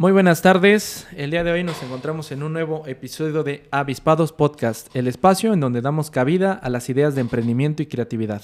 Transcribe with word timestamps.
Muy 0.00 0.12
buenas 0.12 0.40
tardes. 0.40 1.06
El 1.14 1.30
día 1.30 1.44
de 1.44 1.52
hoy 1.52 1.62
nos 1.62 1.82
encontramos 1.82 2.32
en 2.32 2.42
un 2.42 2.54
nuevo 2.54 2.86
episodio 2.86 3.42
de 3.42 3.68
Avispados 3.70 4.32
Podcast, 4.32 4.88
el 4.96 5.06
espacio 5.06 5.52
en 5.52 5.60
donde 5.60 5.82
damos 5.82 6.10
cabida 6.10 6.54
a 6.54 6.70
las 6.70 6.88
ideas 6.88 7.14
de 7.14 7.20
emprendimiento 7.20 7.82
y 7.82 7.86
creatividad. 7.86 8.40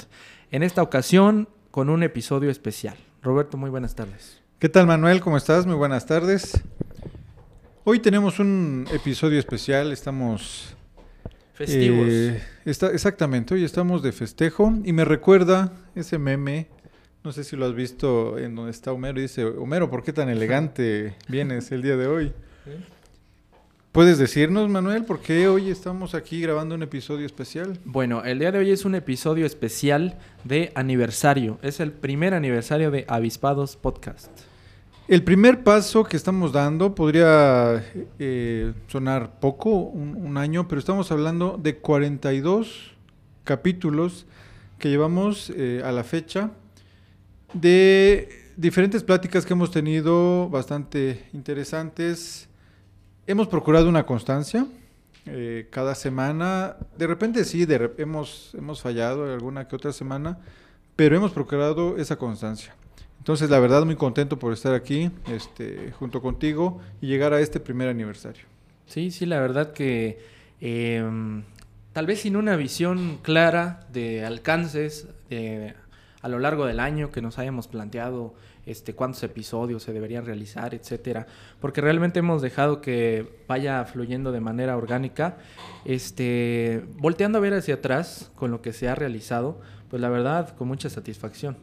En 0.50 0.62
esta 0.62 0.82
ocasión, 0.82 1.48
con 1.70 1.88
un 1.88 2.02
episodio 2.02 2.50
especial. 2.50 2.98
Roberto, 3.22 3.56
muy 3.56 3.70
buenas 3.70 3.94
tardes. 3.94 4.42
¿Qué 4.58 4.68
tal 4.68 4.86
Manuel? 4.86 5.22
¿Cómo 5.22 5.38
estás? 5.38 5.64
Muy 5.64 5.76
buenas 5.76 6.04
tardes. 6.04 6.62
Hoy 7.84 8.00
tenemos 8.00 8.38
un 8.38 8.86
episodio 8.92 9.38
especial, 9.38 9.92
estamos... 9.92 10.76
Festivos. 11.54 12.06
eh, 12.06 12.42
está, 12.66 12.88
exactamente, 12.88 13.54
hoy 13.54 13.64
estamos 13.64 14.02
de 14.02 14.12
festejo 14.12 14.74
y 14.84 14.92
me 14.92 15.06
recuerda 15.06 15.72
ese 15.94 16.18
meme, 16.18 16.68
no 17.26 17.32
sé 17.32 17.42
si 17.42 17.56
lo 17.56 17.66
has 17.66 17.74
visto 17.74 18.38
en 18.38 18.54
donde 18.54 18.70
está 18.70 18.92
Homero 18.92 19.18
y 19.18 19.22
dice, 19.22 19.44
Homero, 19.44 19.90
¿por 19.90 20.04
qué 20.04 20.12
tan 20.12 20.28
elegante 20.36 21.16
vienes 21.26 21.72
el 21.72 21.82
día 21.82 21.96
de 21.96 22.06
hoy? 22.06 22.32
¿Puedes 23.90 24.18
decirnos, 24.18 24.70
Manuel, 24.70 25.04
por 25.04 25.18
qué 25.18 25.48
hoy 25.48 25.68
estamos 25.68 26.14
aquí 26.14 26.40
grabando 26.40 26.76
un 26.76 26.84
episodio 26.84 27.26
especial? 27.26 27.80
Bueno, 27.84 28.22
el 28.22 28.38
día 28.38 28.52
de 28.52 28.60
hoy 28.60 28.70
es 28.70 28.84
un 28.84 28.94
episodio 28.94 29.44
especial 29.44 30.16
de 30.44 30.70
aniversario. 30.76 31.58
Es 31.62 31.80
el 31.80 31.90
primer 31.90 32.32
aniversario 32.32 32.92
de 32.92 33.04
Avispados 33.08 33.74
Podcast. 33.74 34.30
El 35.08 35.24
primer 35.24 35.64
paso 35.64 36.04
que 36.04 36.16
estamos 36.16 36.52
dando 36.52 36.94
podría 36.94 37.84
eh, 38.20 38.72
sonar 38.86 39.40
poco, 39.40 39.70
un, 39.70 40.14
un 40.14 40.36
año, 40.36 40.68
pero 40.68 40.78
estamos 40.78 41.10
hablando 41.10 41.58
de 41.60 41.78
42 41.78 42.92
capítulos 43.42 44.26
que 44.78 44.90
llevamos 44.90 45.50
eh, 45.56 45.82
a 45.84 45.90
la 45.90 46.04
fecha 46.04 46.52
de 47.60 48.28
diferentes 48.56 49.02
pláticas 49.02 49.44
que 49.46 49.52
hemos 49.52 49.70
tenido 49.70 50.48
bastante 50.48 51.24
interesantes. 51.32 52.48
Hemos 53.26 53.48
procurado 53.48 53.88
una 53.88 54.04
constancia 54.06 54.66
eh, 55.26 55.66
cada 55.70 55.94
semana. 55.94 56.76
De 56.96 57.06
repente 57.06 57.44
sí, 57.44 57.64
de 57.66 57.80
rep- 57.80 57.98
hemos, 58.00 58.54
hemos 58.54 58.80
fallado 58.82 59.32
alguna 59.32 59.66
que 59.68 59.76
otra 59.76 59.92
semana, 59.92 60.38
pero 60.94 61.16
hemos 61.16 61.32
procurado 61.32 61.96
esa 61.96 62.16
constancia. 62.16 62.74
Entonces, 63.18 63.50
la 63.50 63.58
verdad, 63.58 63.84
muy 63.84 63.96
contento 63.96 64.38
por 64.38 64.52
estar 64.52 64.72
aquí 64.74 65.10
este, 65.26 65.90
junto 65.98 66.22
contigo 66.22 66.80
y 67.00 67.08
llegar 67.08 67.32
a 67.32 67.40
este 67.40 67.58
primer 67.58 67.88
aniversario. 67.88 68.44
Sí, 68.86 69.10
sí, 69.10 69.26
la 69.26 69.40
verdad 69.40 69.72
que 69.72 70.20
em, 70.60 71.42
tal 71.92 72.06
vez 72.06 72.20
sin 72.20 72.36
una 72.36 72.54
visión 72.54 73.18
clara 73.22 73.80
de 73.92 74.24
alcances 74.24 75.08
de- 75.28 75.74
a 76.26 76.28
lo 76.28 76.40
largo 76.40 76.66
del 76.66 76.80
año 76.80 77.12
que 77.12 77.22
nos 77.22 77.38
hayamos 77.38 77.68
planteado 77.68 78.34
este, 78.66 78.94
cuántos 78.94 79.22
episodios 79.22 79.84
se 79.84 79.92
deberían 79.92 80.26
realizar, 80.26 80.74
etcétera, 80.74 81.28
porque 81.60 81.80
realmente 81.80 82.18
hemos 82.18 82.42
dejado 82.42 82.80
que 82.80 83.44
vaya 83.46 83.84
fluyendo 83.84 84.32
de 84.32 84.40
manera 84.40 84.76
orgánica, 84.76 85.36
este, 85.84 86.84
volteando 86.96 87.38
a 87.38 87.40
ver 87.40 87.54
hacia 87.54 87.74
atrás 87.74 88.32
con 88.34 88.50
lo 88.50 88.60
que 88.60 88.72
se 88.72 88.88
ha 88.88 88.96
realizado, 88.96 89.60
pues 89.88 90.02
la 90.02 90.08
verdad 90.08 90.56
con 90.56 90.66
mucha 90.66 90.90
satisfacción. 90.90 91.58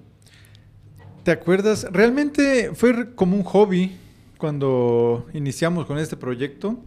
¿Te 1.24 1.32
acuerdas? 1.32 1.86
Realmente 1.92 2.72
fue 2.74 3.16
como 3.16 3.36
un 3.36 3.44
hobby 3.44 3.98
cuando 4.38 5.28
iniciamos 5.34 5.86
con 5.86 5.98
este 5.98 6.16
proyecto. 6.16 6.78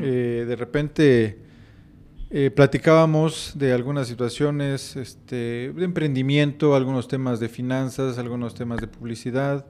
Eh, 0.00 0.44
de 0.46 0.56
repente 0.56 1.38
eh, 2.34 2.50
platicábamos 2.50 3.52
de 3.56 3.74
algunas 3.74 4.08
situaciones 4.08 4.96
este, 4.96 5.70
de 5.70 5.84
emprendimiento, 5.84 6.74
algunos 6.74 7.06
temas 7.06 7.40
de 7.40 7.50
finanzas, 7.50 8.16
algunos 8.16 8.54
temas 8.54 8.80
de 8.80 8.86
publicidad. 8.86 9.66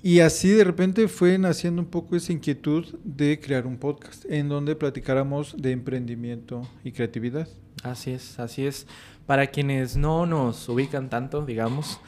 Y 0.00 0.20
así 0.20 0.50
de 0.50 0.62
repente 0.62 1.08
fue 1.08 1.36
naciendo 1.36 1.82
un 1.82 1.88
poco 1.88 2.14
esa 2.14 2.32
inquietud 2.32 2.86
de 3.02 3.40
crear 3.40 3.66
un 3.66 3.78
podcast 3.78 4.24
en 4.26 4.48
donde 4.48 4.76
platicáramos 4.76 5.56
de 5.58 5.72
emprendimiento 5.72 6.62
y 6.84 6.92
creatividad. 6.92 7.48
Así 7.82 8.12
es, 8.12 8.38
así 8.38 8.66
es. 8.66 8.86
Para 9.26 9.48
quienes 9.48 9.96
no 9.96 10.26
nos 10.26 10.68
ubican 10.68 11.10
tanto, 11.10 11.44
digamos, 11.44 11.98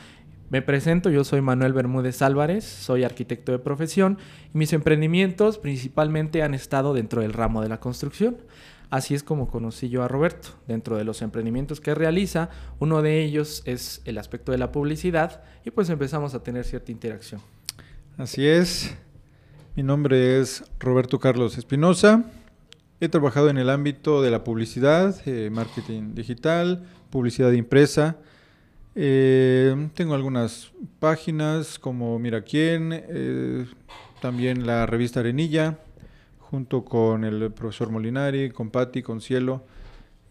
me 0.48 0.62
presento, 0.62 1.10
yo 1.10 1.24
soy 1.24 1.40
Manuel 1.40 1.72
Bermúdez 1.72 2.22
Álvarez, 2.22 2.64
soy 2.64 3.02
arquitecto 3.02 3.50
de 3.50 3.58
profesión 3.58 4.18
y 4.54 4.58
mis 4.58 4.72
emprendimientos 4.72 5.58
principalmente 5.58 6.44
han 6.44 6.54
estado 6.54 6.94
dentro 6.94 7.22
del 7.22 7.32
ramo 7.32 7.62
de 7.62 7.68
la 7.68 7.80
construcción. 7.80 8.36
Así 8.90 9.14
es 9.14 9.22
como 9.22 9.48
conocí 9.48 9.88
yo 9.88 10.02
a 10.02 10.08
Roberto. 10.08 10.48
Dentro 10.68 10.96
de 10.96 11.04
los 11.04 11.22
emprendimientos 11.22 11.80
que 11.80 11.94
realiza, 11.94 12.50
uno 12.78 13.02
de 13.02 13.22
ellos 13.24 13.62
es 13.64 14.00
el 14.04 14.18
aspecto 14.18 14.52
de 14.52 14.58
la 14.58 14.70
publicidad 14.70 15.42
y 15.64 15.70
pues 15.70 15.90
empezamos 15.90 16.34
a 16.34 16.42
tener 16.42 16.64
cierta 16.64 16.92
interacción. 16.92 17.40
Así 18.16 18.46
es. 18.46 18.96
Mi 19.74 19.82
nombre 19.82 20.40
es 20.40 20.64
Roberto 20.78 21.18
Carlos 21.18 21.58
Espinosa. 21.58 22.24
He 22.98 23.08
trabajado 23.08 23.50
en 23.50 23.58
el 23.58 23.68
ámbito 23.68 24.22
de 24.22 24.30
la 24.30 24.42
publicidad, 24.42 25.14
eh, 25.26 25.50
marketing 25.52 26.14
digital, 26.14 26.86
publicidad 27.10 27.52
impresa. 27.52 28.16
Eh, 28.94 29.90
tengo 29.92 30.14
algunas 30.14 30.72
páginas 30.98 31.78
como 31.78 32.18
Mira 32.18 32.40
quién, 32.40 32.90
eh, 32.92 33.66
también 34.22 34.66
la 34.66 34.86
revista 34.86 35.20
Arenilla, 35.20 35.78
junto 36.50 36.84
con 36.84 37.24
el 37.24 37.50
profesor 37.52 37.90
Molinari, 37.90 38.50
con 38.50 38.70
Patti, 38.70 39.02
con 39.02 39.20
Cielo. 39.20 39.64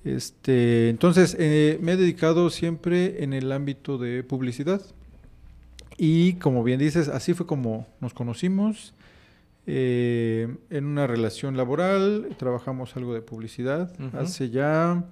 Este, 0.04 0.90
entonces, 0.90 1.36
eh, 1.40 1.80
me 1.82 1.94
he 1.94 1.98
dedicado 1.98 2.50
siempre 2.50 3.24
en 3.24 3.34
el 3.34 3.52
ámbito 3.52 3.98
de 3.98 4.24
publicidad. 4.24 4.82
Y 5.98 6.34
como 6.34 6.64
bien 6.64 6.80
dices, 6.80 7.08
así 7.08 7.34
fue 7.34 7.46
como 7.46 7.88
nos 8.02 8.14
conocimos. 8.14 8.94
eh, 9.68 10.48
en 10.70 10.86
una 10.86 11.08
relación 11.08 11.58
laboral, 11.58 12.36
trabajamos 12.38 12.96
algo 12.96 13.16
de 13.16 13.22
publicidad 13.22 13.92
hace 14.14 14.52
ya 14.52 15.04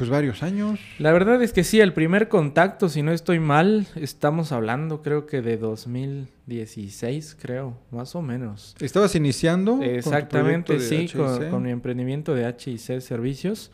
pues 0.00 0.08
varios 0.08 0.42
años. 0.42 0.80
La 0.98 1.12
verdad 1.12 1.42
es 1.42 1.52
que 1.52 1.62
sí, 1.62 1.78
el 1.78 1.92
primer 1.92 2.28
contacto, 2.28 2.88
si 2.88 3.02
no 3.02 3.12
estoy 3.12 3.38
mal, 3.38 3.86
estamos 3.96 4.50
hablando 4.50 5.02
creo 5.02 5.26
que 5.26 5.42
de 5.42 5.58
2016, 5.58 7.36
creo, 7.38 7.76
más 7.90 8.14
o 8.14 8.22
menos. 8.22 8.74
Estabas 8.80 9.14
iniciando. 9.14 9.82
Exactamente, 9.82 10.80
sí, 10.80 11.06
con, 11.14 11.42
HIC. 11.42 11.50
con 11.50 11.62
mi 11.64 11.70
emprendimiento 11.70 12.34
de 12.34 12.48
HIC 12.48 13.02
Servicios. 13.02 13.72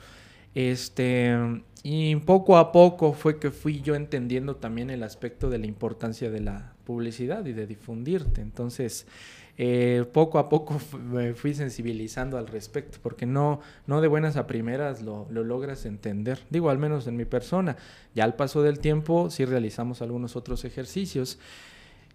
Este, 0.56 1.32
y 1.84 2.16
poco 2.16 2.59
a 2.59 2.72
poco 2.72 3.12
fue 3.12 3.38
que 3.38 3.53
fui 3.53 3.81
yo 3.81 3.94
entendiendo 3.94 4.56
también 4.56 4.91
el 4.91 5.04
aspecto 5.04 5.48
de 5.48 5.59
la 5.59 5.66
importancia 5.66 6.28
de 6.28 6.41
la 6.41 6.75
publicidad 6.82 7.47
y 7.47 7.53
de 7.53 7.69
difundirte. 7.69 8.41
Entonces, 8.41 9.06
eh, 9.58 10.04
poco 10.12 10.38
a 10.38 10.48
poco 10.48 10.80
me 11.10 11.34
fui 11.34 11.54
sensibilizando 11.54 12.38
al 12.38 12.46
respecto, 12.46 12.98
porque 13.02 13.26
no, 13.26 13.60
no 13.86 14.00
de 14.00 14.08
buenas 14.08 14.36
a 14.36 14.46
primeras 14.46 15.02
lo, 15.02 15.26
lo 15.30 15.44
logras 15.44 15.86
entender. 15.86 16.40
Digo, 16.50 16.70
al 16.70 16.78
menos 16.78 17.06
en 17.06 17.16
mi 17.16 17.24
persona. 17.24 17.76
Ya 18.14 18.24
al 18.24 18.34
paso 18.34 18.62
del 18.62 18.78
tiempo 18.78 19.30
sí 19.30 19.44
realizamos 19.44 20.03
algunos 20.03 20.36
otros 20.36 20.64
ejercicios. 20.64 21.38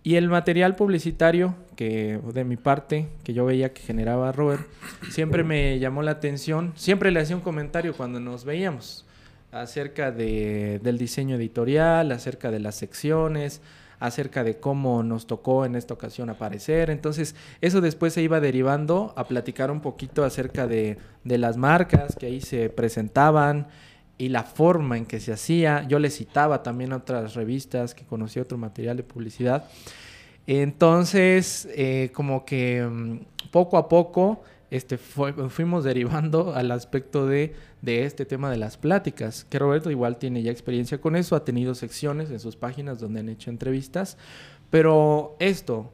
Y 0.04 0.16
el 0.16 0.30
material 0.30 0.76
publicitario 0.76 1.56
que 1.76 2.20
de 2.34 2.44
mi 2.44 2.58
parte, 2.58 3.08
que 3.24 3.34
yo 3.34 3.46
veía 3.46 3.72
que 3.72 3.84
generaba 3.84 4.32
Robert, 4.32 4.64
siempre 5.12 5.44
me 5.44 5.78
llamó 5.78 6.02
la 6.02 6.12
atención. 6.12 6.74
Siempre 6.76 7.12
le 7.12 7.20
hacía 7.20 7.36
un 7.36 7.44
comentario 7.44 7.94
cuando 7.96 8.20
nos 8.20 8.44
veíamos 8.44 9.06
acerca 9.52 10.12
de, 10.12 10.80
del 10.82 10.98
diseño 10.98 11.36
editorial, 11.36 12.12
acerca 12.12 12.50
de 12.52 12.60
las 12.60 12.76
secciones, 12.76 13.62
acerca 14.02 14.44
de 14.44 14.60
cómo 14.60 15.04
nos 15.04 15.28
tocó 15.28 15.64
en 15.64 15.76
esta 15.76 15.94
ocasión 15.94 16.30
aparecer. 16.30 16.90
Entonces, 16.90 17.36
eso 17.62 17.80
después 17.80 18.14
se 18.14 18.22
iba 18.22 18.42
derivando 18.42 19.14
a 19.16 19.28
platicar 19.28 19.72
un 19.72 19.80
poquito 19.80 20.26
acerca 20.26 20.68
de, 20.68 20.98
de 21.24 21.38
las 21.38 21.56
marcas 21.56 22.16
que 22.16 22.26
ahí 22.26 22.42
se 22.42 22.70
presentaban 22.70 23.68
y 24.18 24.30
la 24.30 24.44
forma 24.44 24.98
en 24.98 25.06
que 25.06 25.20
se 25.20 25.32
hacía. 25.32 25.86
Yo 25.88 26.00
le 26.00 26.10
citaba 26.10 26.64
también 26.64 26.94
a 26.94 26.98
otras 26.98 27.36
revistas 27.36 27.94
que 27.94 28.04
conocía 28.04 28.42
otro 28.42 28.58
material 28.58 28.98
de 28.98 29.04
publicidad. 29.04 29.70
Entonces, 30.48 31.70
eh, 31.76 32.10
como 32.14 32.44
que 32.44 32.84
mm, 32.84 33.50
poco 33.52 33.78
a 33.78 33.88
poco 33.88 34.44
este, 34.72 34.98
fuimos 34.98 35.84
derivando 35.84 36.54
al 36.56 36.72
aspecto 36.72 37.28
de, 37.28 37.54
de 37.82 38.06
este 38.06 38.26
tema 38.26 38.50
de 38.50 38.58
las 38.58 38.78
pláticas, 38.78 39.46
que 39.46 39.60
Roberto 39.60 39.92
igual 39.92 40.18
tiene 40.18 40.42
ya 40.42 40.52
experiencia 40.52 41.00
con 41.00 41.16
eso, 41.16 41.36
ha 41.36 41.46
tenido 41.46 41.76
secciones 41.76 42.32
en 42.32 42.40
sus 42.40 42.56
páginas 42.56 43.00
donde 43.00 43.20
han 43.20 43.30
hecho 43.30 43.52
entrevistas, 43.52 44.18
pero 44.70 45.36
esto, 45.40 45.92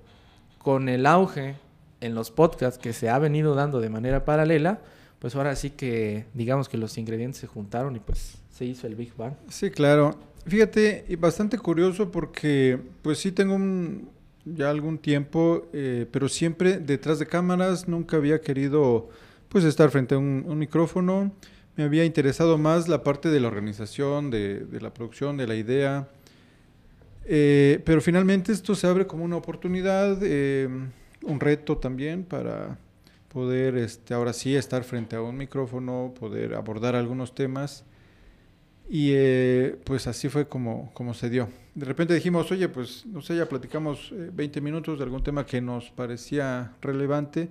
con 0.60 0.88
el 0.88 1.06
auge 1.06 1.56
en 2.00 2.14
los 2.14 2.32
podcasts 2.32 2.78
que 2.78 2.94
se 2.94 3.10
ha 3.10 3.18
venido 3.20 3.56
dando 3.56 3.82
de 3.82 3.90
manera 3.90 4.24
paralela, 4.24 4.80
pues 5.20 5.36
ahora 5.36 5.56
sí 5.56 5.72
que 5.72 6.26
digamos 6.36 6.70
que 6.70 6.78
los 6.78 6.98
ingredientes 6.98 7.42
se 7.42 7.48
juntaron 7.48 7.96
y 7.96 8.00
pues 8.00 8.38
se 8.52 8.66
hizo 8.66 8.86
el 8.86 8.96
Big 8.96 9.16
Bang. 9.16 9.34
Sí, 9.50 9.72
claro. 9.72 10.16
Fíjate, 10.46 11.06
y 11.10 11.16
bastante 11.16 11.58
curioso 11.58 12.12
porque 12.12 12.80
pues 13.02 13.18
sí 13.18 13.32
tengo 13.32 13.56
un, 13.56 14.10
ya 14.56 14.70
algún 14.70 14.98
tiempo, 14.98 15.68
eh, 15.74 16.06
pero 16.12 16.30
siempre 16.30 16.78
detrás 16.78 17.20
de 17.20 17.28
cámaras, 17.28 17.88
nunca 17.88 18.18
había 18.18 18.42
querido 18.42 19.10
pues 19.50 19.64
estar 19.64 19.90
frente 19.90 20.16
a 20.16 20.18
un, 20.18 20.58
micrófono. 20.58 21.32
Me 21.76 21.84
había 21.84 22.06
interesado 22.06 22.58
más 22.58 22.88
la 22.88 23.04
parte 23.04 23.30
de 23.30 23.40
la 23.40 23.48
organización, 23.48 24.30
de, 24.30 24.66
la 24.82 24.94
producción, 24.94 25.38
de 25.38 25.48
la 25.48 25.56
idea. 25.56 26.08
Eh, 27.26 27.82
pero 27.86 28.02
finalmente 28.02 28.52
esto 28.52 28.74
se 28.74 28.88
abre 28.88 29.06
como 29.06 29.24
una 29.24 29.36
oportunidad, 29.36 30.18
eh, 30.22 30.68
un 31.22 31.40
reto 31.40 31.78
también 31.78 32.24
para 32.24 32.80
poder 33.28 33.78
este, 33.78 34.14
ahora 34.14 34.34
sí 34.34 34.56
estar 34.56 34.84
frente 34.84 35.16
a 35.16 35.22
un 35.22 35.38
micrófono, 35.38 36.14
poder 36.20 36.56
abordar 36.56 36.96
algunos 36.96 37.36
temas. 37.36 37.84
Y 38.90 39.14
pues 39.84 40.08
así 40.08 40.30
fue 40.30 40.48
como, 40.48 40.92
como 40.94 41.14
se 41.14 41.30
dio. 41.30 41.50
De 41.78 41.86
repente 41.86 42.16
dijimos, 42.16 42.52
oye, 42.52 42.68
pues 42.70 43.06
no 43.06 43.22
sé, 43.22 43.38
ya 43.38 43.48
platicamos 43.48 44.12
20 44.12 44.62
minutos 44.62 44.98
de 44.98 45.04
algún 45.04 45.22
tema 45.22 45.46
que 45.46 45.62
nos 45.62 45.92
parecía 45.92 46.74
relevante 46.82 47.50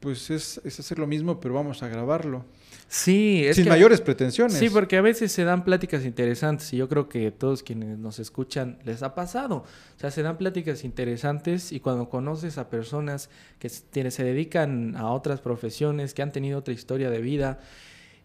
pues 0.00 0.30
es, 0.30 0.60
hacer 0.64 0.98
lo 0.98 1.06
mismo, 1.06 1.40
pero 1.40 1.54
vamos 1.54 1.82
a 1.82 1.88
grabarlo. 1.88 2.44
Sí, 2.86 3.44
es 3.44 3.56
sin 3.56 3.68
mayores 3.68 4.00
pretensiones. 4.00 4.56
Sí, 4.56 4.70
porque 4.70 4.96
a 4.96 5.02
veces 5.02 5.32
se 5.32 5.44
dan 5.44 5.64
pláticas 5.64 6.04
interesantes 6.04 6.72
y 6.72 6.76
yo 6.76 6.88
creo 6.88 7.08
que 7.08 7.30
todos 7.30 7.62
quienes 7.62 7.98
nos 7.98 8.18
escuchan 8.18 8.78
les 8.84 9.02
ha 9.02 9.14
pasado. 9.14 9.56
O 9.56 10.00
sea, 10.00 10.10
se 10.10 10.22
dan 10.22 10.38
pláticas 10.38 10.84
interesantes 10.84 11.72
y 11.72 11.80
cuando 11.80 12.08
conoces 12.08 12.56
a 12.58 12.70
personas 12.70 13.28
que 13.58 13.68
se 13.68 14.24
dedican 14.24 14.96
a 14.96 15.10
otras 15.10 15.40
profesiones, 15.40 16.14
que 16.14 16.22
han 16.22 16.32
tenido 16.32 16.58
otra 16.58 16.72
historia 16.72 17.10
de 17.10 17.20
vida, 17.20 17.58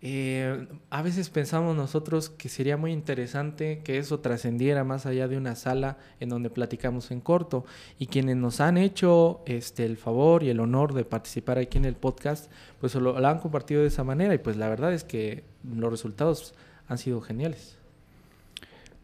eh, 0.05 0.67
a 0.89 1.01
veces 1.01 1.29
pensamos 1.29 1.77
nosotros 1.77 2.29
que 2.29 2.49
sería 2.49 2.75
muy 2.75 2.91
interesante 2.91 3.79
que 3.85 3.99
eso 3.99 4.19
trascendiera 4.19 4.83
más 4.83 5.05
allá 5.05 5.29
de 5.29 5.37
una 5.37 5.55
sala 5.55 5.97
en 6.19 6.27
donde 6.27 6.49
platicamos 6.49 7.09
en 7.11 7.21
corto. 7.21 7.63
Y 7.99 8.07
quienes 8.07 8.35
nos 8.35 8.59
han 8.59 8.77
hecho 8.77 9.41
este, 9.45 9.85
el 9.85 9.95
favor 9.95 10.43
y 10.43 10.49
el 10.49 10.59
honor 10.59 10.93
de 10.93 11.05
participar 11.05 11.57
aquí 11.57 11.77
en 11.77 11.85
el 11.85 11.95
podcast, 11.95 12.51
pues 12.81 12.95
lo, 12.95 13.15
han 13.25 13.39
compartido 13.39 13.81
de 13.81 13.87
esa 13.87 14.03
manera. 14.03 14.35
Y 14.35 14.39
pues 14.39 14.57
la 14.57 14.67
verdad 14.67 14.93
es 14.93 15.05
que 15.05 15.45
los 15.63 15.89
resultados 15.89 16.53
han 16.89 16.97
sido 16.97 17.21
geniales. 17.21 17.77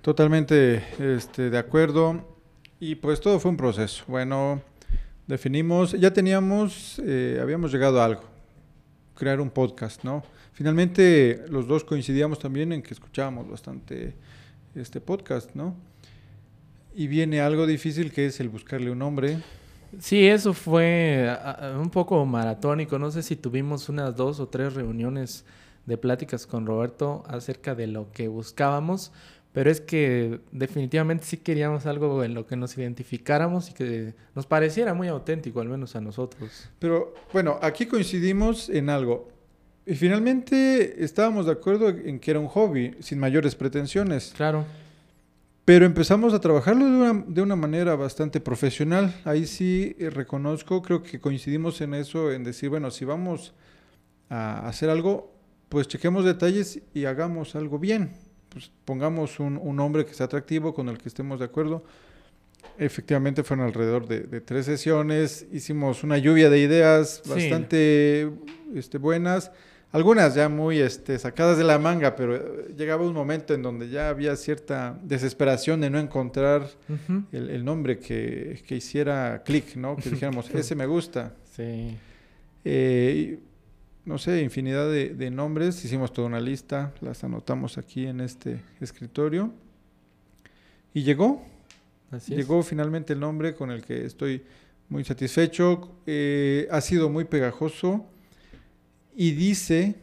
Totalmente 0.01 0.83
este, 0.99 1.49
de 1.49 1.57
acuerdo. 1.57 2.27
Y 2.81 2.95
pues 2.95 3.21
todo 3.21 3.39
fue 3.39 3.51
un 3.51 3.57
proceso. 3.57 4.03
Bueno, 4.05 4.61
definimos, 5.27 5.93
ya 5.93 6.11
teníamos, 6.11 7.01
eh, 7.05 7.39
habíamos 7.41 7.71
llegado 7.71 8.01
a 8.01 8.05
algo, 8.05 8.23
crear 9.15 9.39
un 9.39 9.49
podcast, 9.49 10.03
¿no? 10.03 10.23
Finalmente, 10.59 11.45
los 11.47 11.69
dos 11.69 11.85
coincidíamos 11.85 12.37
también 12.37 12.73
en 12.73 12.81
que 12.81 12.93
escuchábamos 12.93 13.49
bastante 13.49 14.13
este 14.75 14.99
podcast, 14.99 15.55
¿no? 15.55 15.73
Y 16.93 17.07
viene 17.07 17.39
algo 17.39 17.65
difícil 17.65 18.11
que 18.11 18.25
es 18.25 18.41
el 18.41 18.49
buscarle 18.49 18.91
un 18.91 18.99
nombre. 18.99 19.39
Sí, 19.99 20.27
eso 20.27 20.53
fue 20.53 21.33
un 21.79 21.89
poco 21.89 22.25
maratónico. 22.25 22.99
No 22.99 23.09
sé 23.09 23.23
si 23.23 23.37
tuvimos 23.37 23.87
unas 23.87 24.17
dos 24.17 24.41
o 24.41 24.49
tres 24.49 24.73
reuniones 24.73 25.45
de 25.85 25.97
pláticas 25.97 26.45
con 26.45 26.65
Roberto 26.65 27.23
acerca 27.25 27.73
de 27.73 27.87
lo 27.87 28.11
que 28.11 28.27
buscábamos, 28.27 29.13
pero 29.53 29.71
es 29.71 29.79
que 29.79 30.41
definitivamente 30.51 31.23
sí 31.23 31.37
queríamos 31.37 31.85
algo 31.85 32.21
en 32.21 32.33
lo 32.33 32.45
que 32.45 32.57
nos 32.57 32.77
identificáramos 32.77 33.69
y 33.69 33.73
que 33.75 34.13
nos 34.35 34.45
pareciera 34.45 34.93
muy 34.93 35.07
auténtico, 35.07 35.61
al 35.61 35.69
menos 35.69 35.95
a 35.95 36.01
nosotros. 36.01 36.69
Pero 36.79 37.13
bueno, 37.31 37.57
aquí 37.61 37.85
coincidimos 37.85 38.67
en 38.67 38.89
algo. 38.89 39.38
Y 39.89 39.95
finalmente 39.95 41.03
estábamos 41.03 41.47
de 41.47 41.53
acuerdo 41.53 41.89
en 41.89 42.19
que 42.19 42.29
era 42.29 42.39
un 42.39 42.47
hobby, 42.47 42.93
sin 42.99 43.17
mayores 43.17 43.55
pretensiones. 43.55 44.33
Claro. 44.37 44.63
Pero 45.65 45.83
empezamos 45.83 46.31
a 46.35 46.39
trabajarlo 46.39 46.85
de 46.85 46.91
una, 46.91 47.23
de 47.25 47.41
una 47.41 47.55
manera 47.55 47.95
bastante 47.95 48.39
profesional. 48.39 49.19
Ahí 49.25 49.47
sí 49.47 49.95
eh, 49.97 50.11
reconozco, 50.11 50.83
creo 50.83 51.01
que 51.01 51.19
coincidimos 51.19 51.81
en 51.81 51.95
eso, 51.95 52.31
en 52.31 52.43
decir, 52.43 52.69
bueno, 52.69 52.91
si 52.91 53.03
vamos 53.03 53.55
a 54.29 54.67
hacer 54.67 54.91
algo, 54.91 55.33
pues 55.69 55.87
chequemos 55.87 56.23
detalles 56.23 56.81
y 56.93 57.05
hagamos 57.05 57.55
algo 57.55 57.79
bien. 57.79 58.11
Pues 58.49 58.69
pongamos 58.85 59.39
un, 59.39 59.57
un 59.57 59.75
nombre 59.75 60.05
que 60.05 60.13
sea 60.13 60.27
atractivo, 60.27 60.75
con 60.75 60.87
el 60.89 60.99
que 60.99 61.09
estemos 61.09 61.39
de 61.39 61.45
acuerdo. 61.45 61.83
Efectivamente 62.77 63.43
fueron 63.43 63.65
alrededor 63.65 64.07
de, 64.07 64.39
tres 64.41 64.67
sesiones, 64.67 65.47
hicimos 65.51 66.03
una 66.03 66.19
lluvia 66.19 66.51
de 66.51 66.59
ideas 66.59 67.23
bastante 67.25 68.29
este, 68.75 68.99
buenas 68.99 69.51
algunas 69.91 70.35
ya 70.35 70.49
muy 70.49 70.79
este, 70.79 71.17
sacadas 71.17 71.57
de 71.57 71.63
la 71.63 71.79
manga, 71.79 72.15
pero 72.15 72.35
eh, 72.35 72.73
llegaba 72.77 73.05
un 73.05 73.13
momento 73.13 73.53
en 73.53 73.63
donde 73.63 73.89
ya 73.89 74.09
había 74.09 74.35
cierta 74.35 74.99
desesperación 75.01 75.81
de 75.81 75.89
no 75.89 75.99
encontrar 75.99 76.69
el, 77.31 77.65
nombre 77.65 77.97
que, 77.97 78.63
hiciera 78.69 79.41
clic, 79.43 79.75
¿no? 79.75 79.95
Que 79.95 80.11
dijéramos, 80.11 80.49
ese 80.53 80.75
me 80.75 80.85
gusta. 80.85 81.33
Sí. 81.55 81.97
Eh, 82.63 83.39
no 84.05 84.17
sé, 84.17 84.41
infinidad 84.41 84.89
de, 84.89 85.31
nombres, 85.31 85.83
hicimos 85.83 86.13
toda 86.13 86.27
una 86.27 86.39
lista, 86.39 86.93
las 87.01 87.23
anotamos 87.23 87.77
aquí 87.77 88.05
en 88.05 88.21
este 88.21 88.59
escritorio. 88.79 89.51
Y 90.93 91.03
llegó, 91.03 91.45
llegó 92.27 92.63
finalmente 92.63 93.13
el 93.13 93.19
nombre 93.19 93.53
con 93.53 93.69
el 93.71 93.83
que 93.83 94.05
estoy 94.05 94.43
muy 94.87 95.03
satisfecho. 95.03 95.91
Eh, 96.07 96.67
ha 96.71 96.81
sido 96.81 97.09
muy 97.09 97.25
pegajoso 97.25 98.05
y 99.19 99.31
dice, 99.31 99.95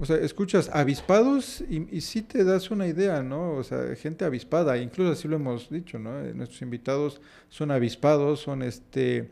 o 0.00 0.04
sea, 0.04 0.16
escuchas 0.16 0.68
avispados 0.72 1.62
y, 1.70 1.86
y 1.96 2.00
sí 2.00 2.20
te 2.22 2.42
das 2.42 2.72
una 2.72 2.88
idea, 2.88 3.22
¿no? 3.22 3.52
O 3.52 3.62
sea, 3.62 3.94
gente 3.94 4.24
avispada, 4.24 4.76
incluso 4.76 5.12
así 5.12 5.28
lo 5.28 5.36
hemos 5.36 5.70
dicho, 5.70 6.00
¿no? 6.00 6.20
Eh, 6.20 6.34
nuestros 6.34 6.60
invitados 6.60 7.20
son 7.48 7.70
avispados, 7.70 8.40
son 8.40 8.62
este 8.62 9.30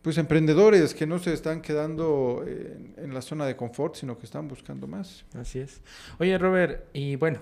pues 0.00 0.16
emprendedores 0.16 0.94
que 0.94 1.08
no 1.08 1.18
se 1.18 1.32
están 1.32 1.60
quedando 1.60 2.44
en, 2.46 2.94
en, 2.98 3.12
la 3.12 3.20
zona 3.20 3.46
de 3.46 3.56
confort, 3.56 3.96
sino 3.96 4.16
que 4.16 4.26
están 4.26 4.46
buscando 4.46 4.86
más. 4.86 5.24
Así 5.34 5.58
es. 5.58 5.80
Oye, 6.20 6.38
Robert, 6.38 6.84
y 6.92 7.16
bueno, 7.16 7.40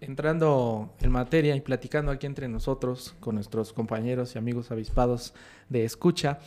entrando 0.00 0.94
en 1.00 1.10
materia 1.10 1.56
y 1.56 1.60
platicando 1.60 2.12
aquí 2.12 2.26
entre 2.26 2.46
nosotros 2.46 3.16
con 3.18 3.34
nuestros 3.34 3.72
compañeros 3.72 4.36
y 4.36 4.38
amigos 4.38 4.70
avispados 4.70 5.34
de 5.68 5.84
escucha, 5.84 6.38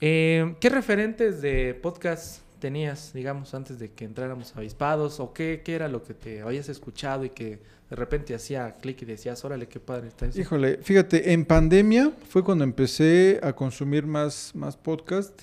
eh, 0.00 0.56
¿qué 0.60 0.70
referentes 0.70 1.42
de 1.42 1.74
podcast 1.74 2.47
tenías, 2.58 3.12
digamos, 3.12 3.54
antes 3.54 3.78
de 3.78 3.92
que 3.92 4.04
entráramos 4.04 4.54
a 4.54 4.58
avispados? 4.58 5.20
¿O 5.20 5.32
qué, 5.32 5.62
qué 5.64 5.74
era 5.74 5.88
lo 5.88 6.02
que 6.02 6.14
te 6.14 6.42
habías 6.42 6.68
escuchado 6.68 7.24
y 7.24 7.30
que 7.30 7.60
de 7.90 7.96
repente 7.96 8.34
hacía 8.34 8.72
clic 8.72 9.02
y 9.02 9.04
decías, 9.06 9.44
órale, 9.44 9.68
qué 9.68 9.80
padre 9.80 10.08
está 10.08 10.26
eso? 10.26 10.40
Híjole, 10.40 10.78
fíjate, 10.82 11.32
en 11.32 11.44
pandemia 11.44 12.12
fue 12.28 12.44
cuando 12.44 12.64
empecé 12.64 13.40
a 13.42 13.52
consumir 13.54 14.06
más, 14.06 14.52
más 14.54 14.76
podcast. 14.76 15.42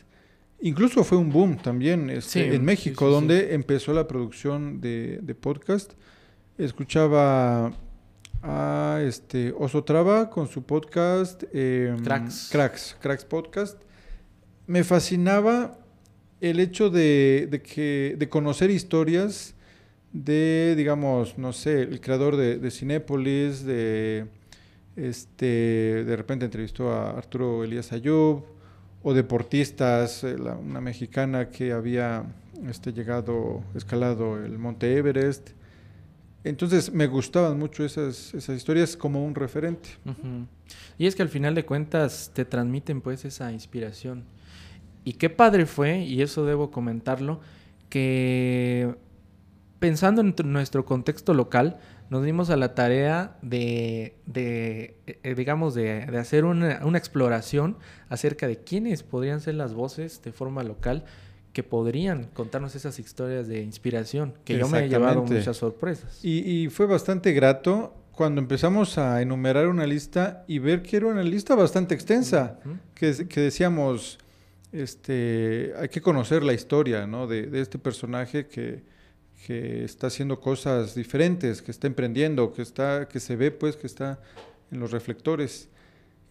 Incluso 0.62 1.04
fue 1.04 1.18
un 1.18 1.32
boom 1.32 1.58
también 1.58 2.10
este, 2.10 2.56
en 2.56 2.64
México, 2.64 3.10
donde 3.10 3.54
empezó 3.54 3.94
la 3.94 4.08
producción 4.08 4.80
de, 4.80 5.20
de, 5.22 5.36
podcast. 5.36 5.94
Escuchaba 6.58 7.74
a 8.42 9.02
este 9.04 9.54
Oso 9.58 9.84
Traba 9.84 10.30
con 10.30 10.48
su 10.48 10.64
podcast 10.64 11.44
em, 11.52 12.02
Cracks. 12.04 12.50
Cracks, 12.52 12.98
Cracks 13.02 13.26
Podcast. 13.26 13.82
Me 14.66 14.84
fascinaba 14.84 15.78
el 16.42 16.60
hecho 16.60 16.89
de, 16.89 17.62
que, 17.63 18.15
de 18.18 18.30
conocer 18.30 18.70
historias 18.70 19.56
de, 20.13 20.75
digamos, 20.77 21.38
no 21.38 21.54
sé, 21.54 21.82
el 21.82 22.00
creador 22.00 22.38
de, 22.38 22.58
de 22.58 22.72
Cinépolis, 22.72 23.63
de, 23.63 24.27
este, 24.96 26.04
de 26.06 26.15
repente 26.15 26.46
entrevistó 26.46 26.92
a 26.92 27.18
Arturo 27.18 27.63
Elías 27.63 27.92
Ayub, 27.92 28.44
o 29.04 29.13
deportistas, 29.13 30.24
eh, 30.24 30.36
una 30.36 30.82
mexicana 30.82 31.50
que 31.50 31.72
había 31.72 32.25
este, 32.68 32.92
llegado, 32.92 33.63
escalado 33.75 34.44
el 34.44 34.58
Monte 34.58 34.98
Everest. 34.98 35.50
Entonces 36.44 36.92
me 36.92 37.08
gustaban 37.08 37.58
mucho 37.60 37.84
esas, 37.86 38.34
esas 38.34 38.56
historias 38.56 38.98
como 38.98 39.25
un 39.25 39.36
referente. 39.36 39.89
Y 40.98 41.08
es 41.08 41.15
que 41.15 41.22
al 41.22 41.30
final 41.30 41.56
de 41.56 41.65
cuentas 41.65 42.32
te 42.34 42.46
transmiten 42.46 43.01
pues 43.01 43.25
esa 43.25 43.51
inspiración. 43.51 44.24
Y 45.06 45.14
qué 45.14 45.30
padre 45.30 45.66
fue, 45.68 46.00
y 46.00 46.22
eso 46.22 46.46
debo 46.46 46.72
comentarlo, 46.72 47.40
que 47.90 48.96
pensando 49.80 50.22
en 50.22 50.34
nuestro 50.52 50.84
contexto 50.84 51.34
local, 51.34 51.78
nos 52.10 52.24
dimos 52.24 52.50
a 52.50 52.58
la 52.58 52.74
tarea 52.76 53.38
de, 53.42 54.16
de 54.26 54.96
eh, 55.06 55.36
digamos, 55.36 55.76
de, 55.76 56.02
hacer 56.20 56.44
una, 56.44 56.80
exploración 56.98 57.78
acerca 58.10 58.48
de 58.48 58.58
quiénes 58.58 59.04
podrían 59.04 59.42
ser 59.42 59.56
las 59.56 59.74
voces 59.74 60.22
de 60.24 60.32
forma 60.32 60.64
local 60.64 61.06
que 61.54 61.64
podrían 61.64 62.26
contarnos 62.34 62.76
esas 62.76 63.00
historias 63.00 63.48
de 63.48 63.62
inspiración, 63.62 64.34
que 64.44 64.58
yo 64.58 64.68
me 64.68 64.86
he 64.86 64.90
llevado 64.90 65.24
muchas 65.24 65.56
sorpresas. 65.56 66.20
Y, 66.24 66.40
y, 66.40 66.70
fue 66.70 66.86
bastante 66.86 67.32
grato 67.32 67.94
cuando 68.12 68.42
empezamos 68.42 68.98
a 68.98 69.22
enumerar 69.22 69.68
una 69.68 69.86
lista 69.86 70.44
y 70.48 70.60
ver 70.60 70.82
que 70.82 70.98
era 70.98 71.08
una 71.08 71.24
lista 71.24 71.56
bastante 71.56 71.96
extensa, 71.96 72.60
que, 72.94 73.28
que 73.28 73.40
decíamos 73.40 74.20
este, 74.82 75.74
hay 75.79 75.89
que 75.89 76.01
conocer 76.01 76.44
la 76.44 76.53
historia 76.53 77.08
¿no? 77.08 77.27
de, 77.27 77.48
de 77.48 77.62
este 77.62 77.79
personaje 77.79 78.48
que, 78.48 78.84
que 79.46 79.84
está 79.84 80.08
haciendo 80.08 80.39
cosas 80.39 80.96
diferentes, 80.96 81.62
que 81.62 81.72
está 81.72 81.88
emprendiendo, 81.88 82.51
que, 82.53 82.62
está, 82.62 83.08
que 83.08 83.20
se 83.20 83.36
ve 83.36 83.51
pues 83.51 83.75
que 83.75 83.88
está 83.88 84.20
en 84.72 84.79
los 84.79 84.91
reflectores. 84.91 85.70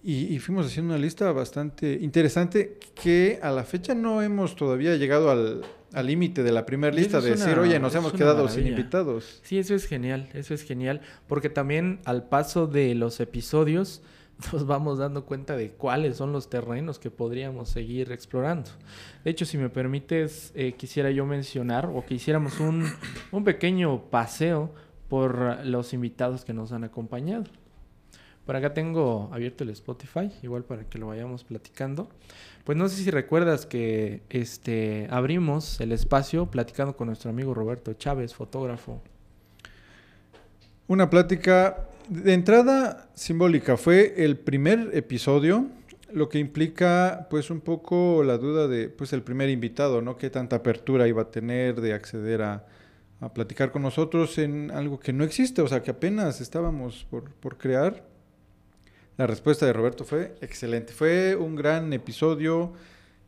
Y, 0.06 0.38
fuimos 0.38 0.66
haciendo 0.66 0.92
una 0.92 1.02
lista 1.02 1.32
bastante 1.32 1.94
interesante 2.02 2.78
que 3.02 3.38
a 3.40 3.50
la 3.50 3.64
fecha 3.64 3.94
no 3.94 4.20
hemos 4.20 4.54
todavía 4.54 4.96
llegado 4.96 5.30
al 5.30 6.06
límite 6.06 6.42
de 6.42 6.52
la 6.52 6.66
primera 6.66 6.94
lista 6.94 7.22
de 7.22 7.30
decir, 7.30 7.58
oye, 7.58 7.78
nos 7.78 7.94
hemos 7.94 8.12
quedado 8.12 8.46
sin 8.50 8.66
invitados. 8.66 9.40
Sí, 9.42 9.58
eso 9.58 9.74
es 9.74 9.86
genial, 9.86 10.28
eso 10.34 10.52
es 10.52 10.62
genial, 10.62 11.00
porque 11.26 11.48
también 11.48 12.00
al 12.04 12.28
paso 12.28 12.66
de 12.66 12.94
los 12.94 13.18
episodios 13.18 14.02
nos 14.52 14.66
vamos 14.66 14.98
dando 14.98 15.24
cuenta 15.24 15.56
de 15.56 15.70
cuáles 15.72 16.16
son 16.16 16.32
los 16.32 16.48
terrenos 16.48 16.98
que 16.98 17.10
podríamos 17.10 17.68
seguir 17.68 18.12
explorando. 18.12 18.70
De 19.24 19.30
hecho, 19.30 19.44
si 19.44 19.58
me 19.58 19.68
permites, 19.68 20.52
eh, 20.54 20.72
quisiera 20.72 21.10
yo 21.10 21.26
mencionar 21.26 21.86
o 21.86 22.04
que 22.04 22.14
hiciéramos 22.14 22.60
un, 22.60 22.86
un 23.32 23.44
pequeño 23.44 24.10
paseo 24.10 24.72
por 25.08 25.64
los 25.64 25.92
invitados 25.92 26.44
que 26.44 26.52
nos 26.52 26.72
han 26.72 26.84
acompañado. 26.84 27.44
Por 28.46 28.56
acá 28.56 28.74
tengo 28.74 29.30
abierto 29.32 29.64
el 29.64 29.70
Spotify, 29.70 30.30
igual 30.42 30.64
para 30.64 30.84
que 30.84 30.98
lo 30.98 31.06
vayamos 31.06 31.44
platicando. 31.44 32.10
Pues 32.64 32.76
no 32.76 32.88
sé 32.88 33.02
si 33.02 33.10
recuerdas 33.10 33.64
que 33.64 34.22
este 34.28 35.06
abrimos 35.10 35.80
el 35.80 35.92
espacio 35.92 36.46
platicando 36.50 36.94
con 36.94 37.06
nuestro 37.06 37.30
amigo 37.30 37.54
Roberto 37.54 37.94
Chávez, 37.94 38.34
fotógrafo. 38.34 39.00
Una 40.88 41.08
plática 41.08 41.88
de 42.08 42.34
entrada 42.34 43.08
simbólica, 43.14 43.76
fue 43.76 44.24
el 44.24 44.36
primer 44.36 44.90
episodio, 44.92 45.68
lo 46.12 46.28
que 46.28 46.38
implica 46.38 47.26
pues 47.30 47.50
un 47.50 47.60
poco 47.60 48.22
la 48.22 48.38
duda 48.38 48.68
de 48.68 48.88
pues 48.88 49.12
el 49.12 49.22
primer 49.22 49.48
invitado, 49.50 50.00
¿no? 50.00 50.16
Qué 50.16 50.30
tanta 50.30 50.56
apertura 50.56 51.08
iba 51.08 51.22
a 51.22 51.30
tener 51.30 51.80
de 51.80 51.92
acceder 51.92 52.42
a, 52.42 52.66
a 53.20 53.32
platicar 53.32 53.72
con 53.72 53.82
nosotros 53.82 54.38
en 54.38 54.70
algo 54.70 55.00
que 55.00 55.12
no 55.12 55.24
existe, 55.24 55.62
o 55.62 55.68
sea, 55.68 55.82
que 55.82 55.90
apenas 55.90 56.40
estábamos 56.40 57.06
por, 57.10 57.30
por 57.32 57.56
crear. 57.56 58.04
La 59.16 59.26
respuesta 59.26 59.64
de 59.64 59.72
Roberto 59.72 60.04
fue 60.04 60.34
excelente, 60.40 60.92
fue 60.92 61.36
un 61.36 61.56
gran 61.56 61.92
episodio. 61.92 62.72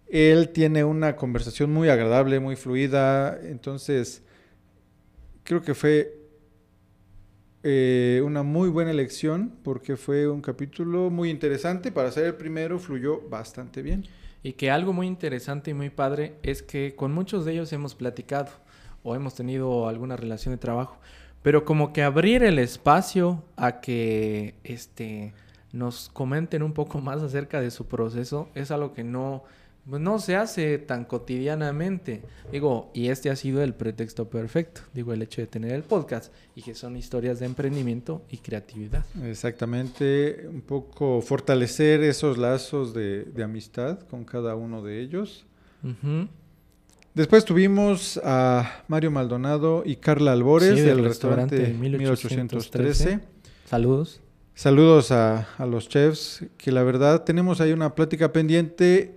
Él 0.08 0.50
tiene 0.50 0.84
una 0.84 1.16
conversación 1.16 1.72
muy 1.72 1.88
agradable, 1.88 2.40
muy 2.40 2.56
fluida, 2.56 3.40
entonces 3.42 4.22
creo 5.44 5.62
que 5.62 5.74
fue 5.74 6.25
eh, 7.68 8.22
una 8.24 8.44
muy 8.44 8.68
buena 8.68 8.92
elección 8.92 9.52
porque 9.64 9.96
fue 9.96 10.28
un 10.28 10.40
capítulo 10.40 11.10
muy 11.10 11.30
interesante. 11.30 11.90
Para 11.90 12.12
ser 12.12 12.26
el 12.26 12.34
primero 12.36 12.78
fluyó 12.78 13.28
bastante 13.28 13.82
bien. 13.82 14.04
Y 14.44 14.52
que 14.52 14.70
algo 14.70 14.92
muy 14.92 15.08
interesante 15.08 15.72
y 15.72 15.74
muy 15.74 15.90
padre 15.90 16.36
es 16.44 16.62
que 16.62 16.94
con 16.94 17.12
muchos 17.12 17.44
de 17.44 17.54
ellos 17.54 17.72
hemos 17.72 17.96
platicado 17.96 18.52
o 19.02 19.16
hemos 19.16 19.34
tenido 19.34 19.88
alguna 19.88 20.16
relación 20.16 20.54
de 20.54 20.58
trabajo. 20.58 21.00
Pero 21.42 21.64
como 21.64 21.92
que 21.92 22.04
abrir 22.04 22.44
el 22.44 22.60
espacio 22.60 23.42
a 23.56 23.80
que 23.80 24.54
este, 24.62 25.34
nos 25.72 26.08
comenten 26.08 26.62
un 26.62 26.72
poco 26.72 27.00
más 27.00 27.20
acerca 27.20 27.60
de 27.60 27.72
su 27.72 27.88
proceso 27.88 28.48
es 28.54 28.70
algo 28.70 28.92
que 28.92 29.02
no 29.02 29.42
pues 29.88 30.02
no 30.02 30.18
se 30.18 30.34
hace 30.34 30.78
tan 30.78 31.04
cotidianamente. 31.04 32.22
Digo, 32.50 32.90
y 32.92 33.08
este 33.08 33.30
ha 33.30 33.36
sido 33.36 33.62
el 33.62 33.72
pretexto 33.72 34.28
perfecto. 34.28 34.80
Digo, 34.92 35.12
el 35.12 35.22
hecho 35.22 35.40
de 35.40 35.46
tener 35.46 35.72
el 35.72 35.84
podcast 35.84 36.32
y 36.56 36.62
que 36.62 36.74
son 36.74 36.96
historias 36.96 37.38
de 37.38 37.46
emprendimiento 37.46 38.22
y 38.28 38.38
creatividad. 38.38 39.04
Exactamente, 39.24 40.48
un 40.48 40.62
poco 40.62 41.20
fortalecer 41.20 42.02
esos 42.02 42.36
lazos 42.36 42.94
de, 42.94 43.26
amistad 43.42 44.00
con 44.00 44.24
cada 44.24 44.56
uno 44.56 44.82
de 44.82 45.00
ellos. 45.00 45.46
Después 47.14 47.44
tuvimos 47.44 48.20
a 48.24 48.82
Mario 48.88 49.12
Maldonado 49.12 49.84
y 49.86 49.96
Carla 49.96 50.32
Albores 50.32 50.82
del, 50.82 51.04
restaurante, 51.04 51.68
1813. 51.68 53.20
Saludos. 53.66 54.20
Saludos 54.54 55.12
a, 55.12 55.46
a 55.58 55.66
los 55.66 55.88
chefs, 55.88 56.44
que 56.56 56.72
la 56.72 56.82
verdad 56.82 57.22
tenemos 57.24 57.60
ahí 57.60 57.72
una 57.72 57.94
plática 57.94 58.32
pendiente 58.32 59.15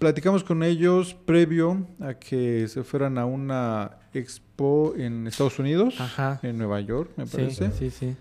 Platicamos 0.00 0.44
con 0.44 0.62
ellos 0.62 1.14
previo 1.26 1.86
a 2.00 2.14
que 2.14 2.66
se 2.68 2.82
fueran 2.84 3.18
a 3.18 3.26
una 3.26 3.98
expo 4.14 4.94
en 4.96 5.26
Estados 5.26 5.58
Unidos, 5.58 5.94
en 6.42 6.56
Nueva 6.56 6.80
York, 6.80 7.10
me 7.16 7.26
parece. 7.26 7.70
Sí, 7.72 7.90
sí. 7.90 8.16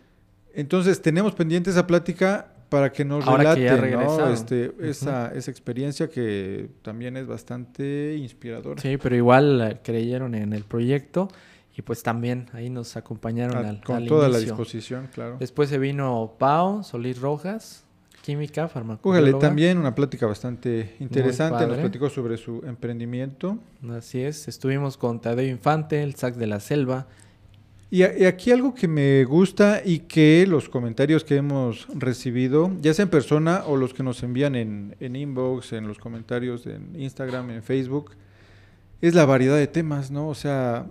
Entonces, 0.53 1.01
tenemos 1.01 1.33
pendiente 1.35 1.69
esa 1.69 1.87
plática 1.87 2.51
para 2.67 2.91
que 2.91 3.05
nos 3.05 3.25
relaten 3.25 3.97
este, 4.33 4.73
esa, 4.81 5.33
esa 5.33 5.51
experiencia 5.51 6.09
que 6.09 6.69
también 6.81 7.15
es 7.15 7.25
bastante 7.25 8.17
inspiradora. 8.17 8.81
Sí, 8.81 8.97
pero 8.97 9.15
igual 9.15 9.61
eh, 9.61 9.77
creyeron 9.81 10.35
en 10.35 10.51
el 10.51 10.65
proyecto 10.65 11.29
y 11.77 11.81
pues 11.81 12.03
también 12.03 12.47
ahí 12.51 12.69
nos 12.69 12.97
acompañaron 12.97 13.65
ah, 13.65 13.69
al, 13.69 13.81
Con 13.81 14.05
toda 14.05 14.27
la 14.27 14.39
disposición, 14.39 15.07
claro. 15.13 15.37
Después 15.39 15.69
se 15.69 15.77
vino 15.77 16.35
Pau, 16.37 16.83
Solís 16.83 17.21
Rojas, 17.21 17.85
química, 18.29 18.69
también 19.39 19.77
una 19.77 19.95
plática 19.95 20.27
bastante 20.27 20.95
interesante, 20.99 21.65
nos 21.65 21.77
platicó 21.77 22.09
sobre 22.09 22.37
su 22.37 22.61
emprendimiento. 22.65 23.57
Así 23.89 24.21
es, 24.21 24.47
estuvimos 24.47 24.97
con 24.97 25.19
Tadeo 25.19 25.49
Infante, 25.49 26.03
el 26.03 26.15
SAC 26.15 26.35
de 26.35 26.47
la 26.47 26.59
Selva. 26.59 27.07
Y, 27.91 28.03
aquí 28.03 28.51
algo 28.51 28.75
que 28.75 28.87
me 28.87 29.25
gusta 29.25 29.81
y 29.83 29.99
que 29.99 30.45
los 30.47 30.69
comentarios 30.69 31.23
que 31.23 31.37
hemos 31.37 31.87
recibido, 31.95 32.71
ya 32.81 32.93
sea 32.93 33.03
en 33.03 33.09
persona 33.09 33.63
o 33.65 33.77
los 33.77 33.95
que 33.95 34.03
nos 34.03 34.21
envían 34.21 34.55
en, 34.55 34.95
en 34.99 35.15
inbox, 35.15 35.73
en 35.73 35.87
los 35.87 35.97
comentarios 35.97 36.67
en 36.67 36.95
Instagram, 36.95 37.49
en 37.49 37.63
Facebook, 37.63 38.11
es 39.01 39.15
la 39.15 39.25
variedad 39.25 39.57
de 39.57 39.65
temas, 39.65 40.11
¿no? 40.11 40.27
O 40.27 40.35
sea, 40.35 40.85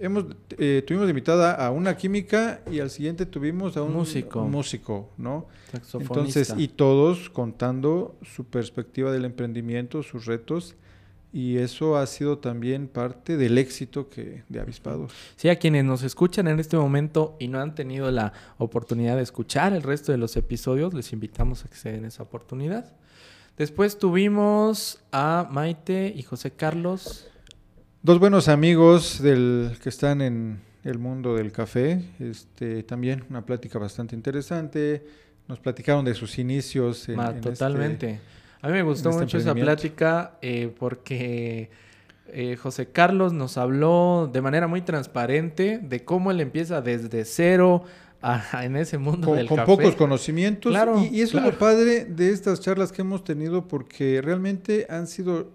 hemos 0.00 0.24
eh, 0.58 0.82
tuvimos 0.86 1.08
invitada 1.08 1.54
a 1.54 1.70
una 1.70 1.96
química 1.96 2.62
y 2.70 2.80
al 2.80 2.90
siguiente 2.90 3.26
tuvimos 3.26 3.76
a 3.76 3.82
un 3.82 3.92
músico, 3.92 4.44
músico 4.44 5.10
¿no? 5.18 5.46
Entonces, 5.94 6.54
y 6.56 6.68
todos 6.68 7.30
contando 7.30 8.16
su 8.22 8.44
perspectiva 8.44 9.12
del 9.12 9.24
emprendimiento, 9.24 10.02
sus 10.02 10.26
retos. 10.26 10.76
Y 11.32 11.58
eso 11.58 11.96
ha 11.96 12.04
sido 12.08 12.38
también 12.38 12.88
parte 12.88 13.36
del 13.36 13.56
éxito 13.56 14.08
que 14.08 14.42
de 14.48 14.58
Avispados. 14.58 15.12
Sí, 15.36 15.48
a 15.48 15.54
quienes 15.54 15.84
nos 15.84 16.02
escuchan 16.02 16.48
en 16.48 16.58
este 16.58 16.76
momento 16.76 17.36
y 17.38 17.46
no 17.46 17.60
han 17.60 17.76
tenido 17.76 18.10
la 18.10 18.32
oportunidad 18.58 19.14
de 19.14 19.22
escuchar 19.22 19.72
el 19.72 19.84
resto 19.84 20.10
de 20.10 20.18
los 20.18 20.36
episodios, 20.36 20.92
les 20.92 21.12
invitamos 21.12 21.64
a 21.64 21.68
que 21.68 21.76
se 21.76 21.92
den 21.92 22.04
esa 22.04 22.24
oportunidad. 22.24 22.92
Después 23.56 23.96
tuvimos 23.96 25.04
a 25.12 25.48
Maite 25.52 26.12
y 26.16 26.22
José 26.22 26.50
Carlos 26.50 27.30
Dos 28.02 28.18
buenos 28.18 28.48
amigos 28.48 29.20
del 29.20 29.76
que 29.82 29.90
están 29.90 30.22
en 30.22 30.58
el 30.84 30.98
mundo 30.98 31.34
del 31.34 31.52
café, 31.52 32.02
este, 32.18 32.82
también 32.82 33.24
una 33.28 33.44
plática 33.44 33.78
bastante 33.78 34.16
interesante. 34.16 35.04
Nos 35.48 35.60
platicaron 35.60 36.02
de 36.06 36.14
sus 36.14 36.38
inicios. 36.38 37.10
En, 37.10 37.20
este 37.20 37.50
totalmente. 37.50 38.18
a 38.62 38.68
mí 38.68 38.72
me 38.72 38.82
gustó 38.82 39.10
este 39.10 39.20
mucho 39.20 39.36
esa 39.36 39.54
plática 39.54 40.38
eh, 40.40 40.72
porque 40.78 41.68
eh, 42.28 42.56
José 42.56 42.86
Carlos 42.86 43.34
nos 43.34 43.58
habló 43.58 44.30
de 44.32 44.40
manera 44.40 44.66
muy 44.66 44.80
transparente 44.80 45.78
de 45.82 46.02
cómo 46.02 46.30
él 46.30 46.40
empieza 46.40 46.80
desde 46.80 47.26
cero 47.26 47.84
en 48.62 48.76
ese 48.76 48.96
mundo 48.96 49.26
con, 49.26 49.36
del 49.36 49.46
con 49.46 49.66
pocos 49.66 49.94
conocimientos. 49.94 50.74
y, 51.02 51.18
y, 51.18 51.20
eso 51.20 51.36
es 51.36 51.44
lo 51.44 51.58
padre 51.58 52.06
de 52.06 52.30
estas 52.30 52.60
charlas 52.60 52.92
que 52.92 53.02
hemos 53.02 53.24
tenido 53.24 53.68
porque 53.68 54.22
realmente 54.22 54.86
han 54.88 55.06
sido 55.06 55.50